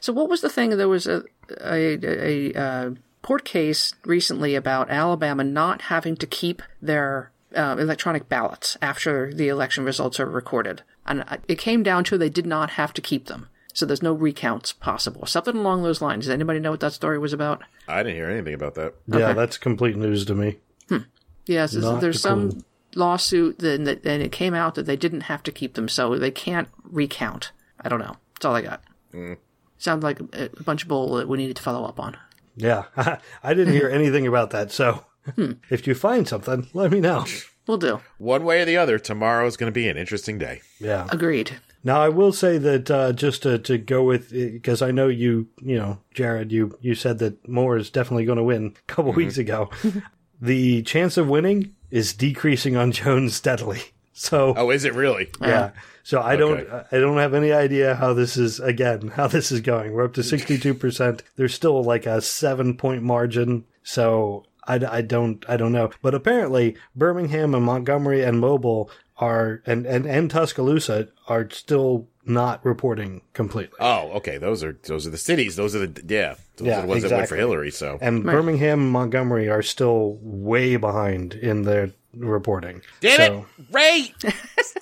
So 0.00 0.14
what 0.14 0.30
was 0.30 0.40
the 0.40 0.48
thing? 0.48 0.70
There 0.70 0.88
was 0.88 1.06
a 1.06 1.22
a, 1.60 1.98
a, 2.02 2.54
uh 2.54 2.90
court 3.20 3.44
case 3.44 3.94
recently 4.04 4.54
about 4.54 4.90
Alabama 4.90 5.44
not 5.44 5.82
having 5.82 6.16
to 6.16 6.26
keep 6.26 6.62
their 6.80 7.30
uh, 7.56 7.76
electronic 7.78 8.28
ballots 8.28 8.76
after 8.82 9.32
the 9.32 9.48
election 9.48 9.84
results 9.84 10.20
are 10.20 10.26
recorded, 10.26 10.82
and 11.06 11.22
uh, 11.28 11.36
it 11.48 11.58
came 11.58 11.82
down 11.82 12.04
to 12.04 12.18
they 12.18 12.28
did 12.30 12.46
not 12.46 12.70
have 12.70 12.92
to 12.94 13.00
keep 13.00 13.26
them. 13.26 13.48
So 13.72 13.86
there's 13.86 14.02
no 14.02 14.12
recounts 14.12 14.72
possible. 14.72 15.24
Something 15.26 15.56
along 15.56 15.82
those 15.84 16.02
lines. 16.02 16.24
Does 16.24 16.34
anybody 16.34 16.58
know 16.58 16.72
what 16.72 16.80
that 16.80 16.92
story 16.92 17.18
was 17.18 17.32
about? 17.32 17.62
I 17.86 18.02
didn't 18.02 18.16
hear 18.16 18.28
anything 18.28 18.54
about 18.54 18.74
that. 18.74 18.94
Yeah, 19.06 19.34
that's 19.34 19.56
complete 19.56 19.96
news 19.96 20.24
to 20.26 20.34
me. 20.34 20.58
Yes, 21.46 21.72
there's, 21.72 21.84
Not 21.84 22.02
there's 22.02 22.20
some 22.20 22.50
clue. 22.50 22.62
lawsuit, 22.94 23.58
then 23.60 23.84
that, 23.84 24.04
and 24.04 24.22
it 24.22 24.32
came 24.32 24.52
out 24.52 24.74
that 24.74 24.84
they 24.84 24.96
didn't 24.96 25.22
have 25.22 25.42
to 25.44 25.52
keep 25.52 25.74
them, 25.74 25.88
so 25.88 26.18
they 26.18 26.30
can't 26.30 26.68
recount. 26.82 27.52
I 27.80 27.88
don't 27.88 28.00
know. 28.00 28.16
That's 28.34 28.44
all 28.44 28.54
I 28.54 28.60
got. 28.60 28.82
Sounds 29.78 30.02
like 30.02 30.20
a, 30.34 30.50
a 30.58 30.62
bunch 30.62 30.82
of 30.82 30.88
bull 30.88 31.14
that 31.14 31.26
we 31.28 31.38
needed 31.38 31.56
to 31.56 31.62
follow 31.62 31.86
up 31.86 31.98
on. 31.98 32.18
Yeah, 32.56 32.84
I 33.42 33.54
didn't 33.54 33.72
hear 33.72 33.88
anything 33.88 34.26
about 34.26 34.50
that. 34.50 34.72
So 34.72 35.04
Hmm. 35.36 35.52
if 35.70 35.86
you 35.86 35.94
find 35.94 36.26
something, 36.26 36.68
let 36.72 36.90
me 36.90 37.00
know. 37.00 37.24
We'll 37.66 37.76
do. 37.76 38.00
One 38.16 38.44
way 38.44 38.62
or 38.62 38.64
the 38.64 38.78
other, 38.78 38.98
tomorrow 38.98 39.46
is 39.46 39.56
going 39.58 39.70
to 39.70 39.74
be 39.74 39.88
an 39.88 39.98
interesting 39.98 40.38
day. 40.38 40.62
Yeah. 40.80 41.06
Agreed. 41.10 41.58
Now 41.84 42.00
I 42.00 42.08
will 42.08 42.32
say 42.32 42.58
that 42.58 42.90
uh, 42.90 43.12
just 43.12 43.42
to, 43.44 43.58
to 43.60 43.78
go 43.78 44.02
with 44.02 44.32
uh, 44.32 44.52
because 44.52 44.82
I 44.82 44.90
know 44.90 45.08
you 45.08 45.48
you 45.60 45.76
know 45.76 46.00
Jared 46.12 46.50
you 46.50 46.76
you 46.80 46.94
said 46.94 47.18
that 47.18 47.46
Moore 47.48 47.76
is 47.76 47.90
definitely 47.90 48.24
going 48.24 48.38
to 48.38 48.44
win 48.44 48.74
a 48.76 48.92
couple 48.92 49.12
mm-hmm. 49.12 49.18
weeks 49.18 49.38
ago. 49.38 49.70
the 50.40 50.82
chance 50.82 51.16
of 51.16 51.28
winning 51.28 51.74
is 51.90 52.12
decreasing 52.14 52.76
on 52.76 52.92
Jones 52.92 53.34
steadily. 53.34 53.80
So 54.20 54.52
Oh, 54.56 54.70
is 54.70 54.84
it 54.84 54.94
really? 54.94 55.28
yeah. 55.40 55.70
So 56.02 56.20
I 56.20 56.34
don't 56.34 56.68
I 56.90 56.98
don't 56.98 57.18
have 57.18 57.34
any 57.34 57.52
idea 57.52 57.94
how 57.94 58.14
this 58.14 58.36
is 58.36 58.58
again 58.58 59.08
how 59.14 59.28
this 59.28 59.52
is 59.52 59.60
going. 59.60 59.92
We're 59.92 60.06
up 60.06 60.14
to 60.14 60.24
sixty 60.24 60.58
two 60.58 60.74
percent. 60.74 61.22
There's 61.36 61.54
still 61.54 61.84
like 61.84 62.04
a 62.04 62.20
seven 62.20 62.76
point 62.76 63.04
margin. 63.04 63.64
So 63.84 64.44
I, 64.68 64.98
I 64.98 65.02
don't 65.02 65.44
I 65.48 65.56
don't 65.56 65.72
know. 65.72 65.90
But 66.02 66.14
apparently 66.14 66.76
Birmingham 66.94 67.54
and 67.54 67.64
Montgomery 67.64 68.22
and 68.22 68.38
Mobile 68.38 68.90
are 69.16 69.62
and 69.66 69.86
and 69.86 70.06
and 70.06 70.30
Tuscaloosa 70.30 71.08
are 71.26 71.48
still 71.50 72.06
not 72.24 72.64
reporting 72.64 73.22
completely. 73.32 73.76
Oh, 73.80 74.10
okay. 74.16 74.36
Those 74.38 74.62
are 74.62 74.78
those 74.84 75.06
are 75.06 75.10
the 75.10 75.18
cities. 75.18 75.56
Those 75.56 75.74
are 75.74 75.86
the 75.86 76.02
yeah. 76.06 76.34
Those 76.56 76.68
Yeah, 76.68 76.78
are 76.78 76.82
the 76.82 76.88
ones 76.88 77.02
that 77.02 77.12
went 77.12 77.28
for. 77.28 77.36
Hillary. 77.36 77.70
So 77.70 77.98
And 78.00 78.22
Birmingham 78.22 78.80
and 78.82 78.90
Montgomery 78.92 79.48
are 79.48 79.62
still 79.62 80.18
way 80.20 80.76
behind 80.76 81.34
in 81.34 81.62
their 81.62 81.90
reporting. 82.14 82.82
damn 83.00 83.16
So- 83.16 83.46
it, 83.58 83.66
Ray. 83.72 84.14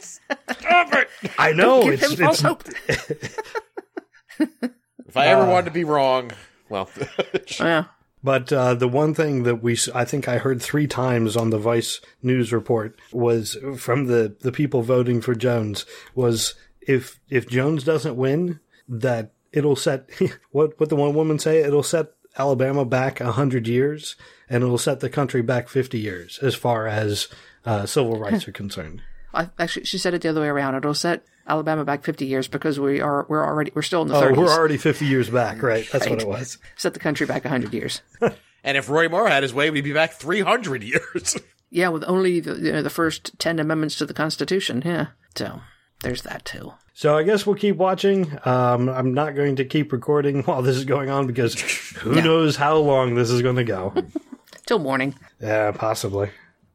Stop 0.00 0.92
it. 0.94 1.08
I 1.38 1.52
know 1.52 1.84
Give 1.84 1.94
it's, 2.02 2.12
him 2.18 2.28
it's 2.28 2.40
hope. 2.40 2.64
If 5.08 5.16
I 5.16 5.28
ever 5.28 5.42
uh, 5.42 5.50
wanted 5.50 5.66
to 5.66 5.70
be 5.70 5.84
wrong, 5.84 6.32
well, 6.68 6.90
yeah. 7.60 7.84
But 8.26 8.52
uh, 8.52 8.74
the 8.74 8.88
one 8.88 9.14
thing 9.14 9.44
that 9.44 9.62
we, 9.62 9.78
I 9.94 10.04
think 10.04 10.26
I 10.26 10.38
heard 10.38 10.60
three 10.60 10.88
times 10.88 11.36
on 11.36 11.50
the 11.50 11.60
Vice 11.60 12.00
news 12.24 12.52
report 12.52 12.98
was 13.12 13.56
from 13.76 14.06
the, 14.06 14.34
the 14.40 14.50
people 14.50 14.82
voting 14.82 15.20
for 15.20 15.36
Jones 15.36 15.86
was 16.16 16.56
if 16.80 17.20
if 17.30 17.48
Jones 17.48 17.84
doesn't 17.84 18.16
win, 18.16 18.58
that 18.88 19.30
it'll 19.52 19.76
set 19.76 20.10
what 20.50 20.80
what 20.80 20.88
the 20.88 20.96
one 20.96 21.14
woman 21.14 21.38
say 21.38 21.58
it'll 21.58 21.84
set 21.84 22.14
Alabama 22.36 22.84
back 22.84 23.20
a 23.20 23.30
hundred 23.30 23.68
years 23.68 24.16
and 24.50 24.64
it'll 24.64 24.76
set 24.76 24.98
the 24.98 25.08
country 25.08 25.40
back 25.40 25.68
fifty 25.68 26.00
years 26.00 26.40
as 26.42 26.56
far 26.56 26.88
as 26.88 27.28
uh, 27.64 27.86
civil 27.86 28.18
rights 28.18 28.48
are 28.48 28.52
concerned. 28.52 29.02
I, 29.34 29.50
actually, 29.56 29.84
she 29.84 29.98
said 29.98 30.14
it 30.14 30.22
the 30.22 30.30
other 30.30 30.40
way 30.40 30.48
around. 30.48 30.74
It'll 30.74 30.94
set 30.94 31.24
Alabama 31.46 31.84
back 31.84 32.02
50 32.04 32.26
years 32.26 32.48
because 32.48 32.78
we 32.80 33.00
are 33.00 33.26
we're 33.28 33.44
already 33.44 33.70
we're 33.74 33.82
still 33.82 34.02
in 34.02 34.08
the 34.08 34.16
Oh, 34.16 34.22
30s. 34.22 34.36
we're 34.36 34.48
already 34.52 34.76
fifty 34.76 35.06
years 35.06 35.30
back, 35.30 35.62
right? 35.62 35.88
That's 35.92 36.08
what 36.08 36.20
it 36.22 36.28
was. 36.28 36.58
Set 36.76 36.94
the 36.94 37.00
country 37.00 37.26
back 37.26 37.44
100 37.44 37.72
years. 37.74 38.02
And 38.64 38.76
if 38.76 38.88
Roy 38.88 39.08
Moore 39.08 39.28
had 39.28 39.44
his 39.44 39.54
way, 39.54 39.70
we'd 39.70 39.84
be 39.84 39.92
back 39.92 40.14
300 40.14 40.82
years. 40.82 41.36
Yeah, 41.70 41.88
with 41.90 42.04
only 42.06 42.38
the, 42.40 42.54
you 42.54 42.72
know, 42.72 42.80
the 42.82 42.90
first 42.90 43.38
10 43.40 43.58
amendments 43.58 43.96
to 43.96 44.06
the 44.06 44.14
Constitution. 44.14 44.82
Yeah. 44.84 45.08
So 45.36 45.60
there's 46.00 46.22
that 46.22 46.44
too. 46.44 46.72
So 46.94 47.16
I 47.18 47.22
guess 47.24 47.44
we'll 47.44 47.56
keep 47.56 47.76
watching. 47.76 48.38
Um, 48.44 48.88
I'm 48.88 49.12
not 49.14 49.34
going 49.34 49.56
to 49.56 49.64
keep 49.64 49.92
recording 49.92 50.42
while 50.44 50.62
this 50.62 50.76
is 50.76 50.84
going 50.84 51.10
on 51.10 51.26
because 51.26 51.60
who 51.96 52.14
Yeah. 52.16 52.22
knows 52.22 52.54
how 52.56 52.76
long 52.76 53.14
this 53.16 53.30
is 53.30 53.42
going 53.42 53.56
to 53.56 53.64
go. 53.64 53.92
Till 54.66 54.78
morning. 54.78 55.14
yeah, 55.40 55.72
possibly. 55.72 56.30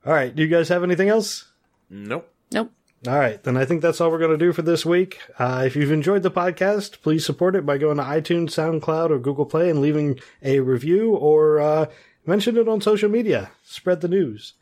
All 0.06 0.14
right. 0.14 0.34
Do 0.36 0.44
you 0.44 0.50
guys 0.50 0.68
have 0.70 0.84
anything 0.84 1.08
else? 1.10 1.46
nope. 1.90 2.30
Nope. 2.52 2.72
All 3.08 3.18
right, 3.18 3.41
then 3.41 3.58
I 3.58 3.66
think 3.66 3.82
that's 3.82 3.99
all 3.99 4.12
we're 4.12 4.20
going 4.20 4.30
to 4.30 4.38
do 4.38 4.54
for 4.54 4.62
this 4.62 4.86
week. 4.86 5.20
Uh, 5.39 5.64
if 5.66 5.76
you've 5.76 5.91
enjoyed 5.91 6.22
the 6.22 6.30
podcast, 6.30 7.02
please 7.02 7.26
support 7.26 7.56
it 7.56 7.66
by 7.66 7.80
going 7.80 7.97
to 7.97 8.04
iTunes, 8.04 8.52
SoundCloud, 8.52 9.10
or 9.10 9.18
Google 9.18 9.47
Play 9.47 9.72
and 9.72 9.82
leaving 9.82 10.20
a 10.43 10.60
review 10.60 11.16
or 11.16 11.60
uh, 11.60 11.86
mention 12.28 12.58
it 12.58 12.68
on 12.68 12.80
social 12.80 13.10
media. 13.10 13.49
Spread 13.64 14.02
the 14.02 14.08
news. 14.08 14.54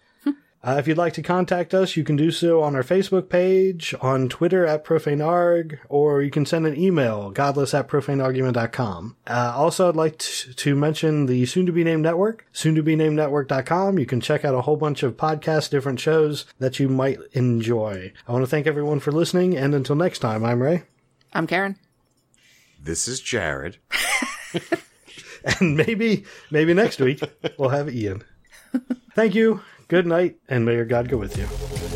Uh, 0.62 0.76
if 0.78 0.88
you'd 0.88 0.98
like 0.98 1.14
to 1.14 1.22
contact 1.22 1.74
us, 1.74 1.96
you 1.96 2.04
can 2.04 2.18
do 2.18 2.32
so 2.32 2.62
on 2.62 2.76
our 2.76 2.84
Facebook 2.84 3.30
page, 3.30 3.96
on 4.02 4.28
Twitter 4.28 4.66
at 4.66 4.84
profanearg, 4.84 5.80
or 5.88 6.22
you 6.22 6.30
can 6.30 6.46
send 6.46 6.68
an 6.68 6.78
email, 6.78 7.32
godless 7.32 7.74
at 7.74 7.88
profaneargument.com. 7.88 9.16
Uh, 9.26 9.54
also, 9.56 9.88
I'd 9.88 9.96
like 9.96 10.18
t- 10.18 10.54
to 10.54 10.76
mention 10.76 11.28
the 11.28 11.46
soon 11.46 11.66
to 11.66 11.72
be 11.72 11.86
named 11.86 12.04
network, 12.04 12.46
soon 12.52 12.76
to 12.76 12.84
be 12.84 12.98
named 12.98 13.16
network.com. 13.16 14.00
You 14.00 14.06
can 14.06 14.20
check 14.20 14.44
out 14.44 14.54
a 14.54 14.62
whole 14.62 14.76
bunch 14.76 15.02
of 15.02 15.16
podcasts, 15.16 15.70
different 15.70 16.02
shows 16.02 16.46
that 16.60 16.78
you 16.78 16.90
might 16.90 17.20
enjoy. 17.32 18.12
I 18.28 18.32
want 18.34 18.44
to 18.44 18.50
thank 18.50 18.68
everyone 18.68 19.00
for 19.00 19.14
listening, 19.14 19.56
and 19.56 19.74
until 19.74 19.96
next 19.96 20.20
time, 20.20 20.44
I'm 20.44 20.62
Ray. 20.62 20.84
I'm 21.34 21.48
Karen. 21.48 21.78
This 22.82 23.08
is 23.08 23.22
Jared. 23.22 23.78
And 25.44 25.78
maybe, 25.78 26.26
maybe 26.52 26.74
next 26.74 27.00
week, 27.00 27.22
we'll 27.58 27.70
have 27.70 27.94
Ian. 27.94 28.24
Thank 29.16 29.36
you, 29.36 29.62
good 29.90 30.08
night, 30.08 30.38
and 30.48 30.64
may 30.64 30.76
your 30.76 30.86
God 30.86 31.10
go 31.10 31.18
with 31.18 31.36
you. 31.38 31.89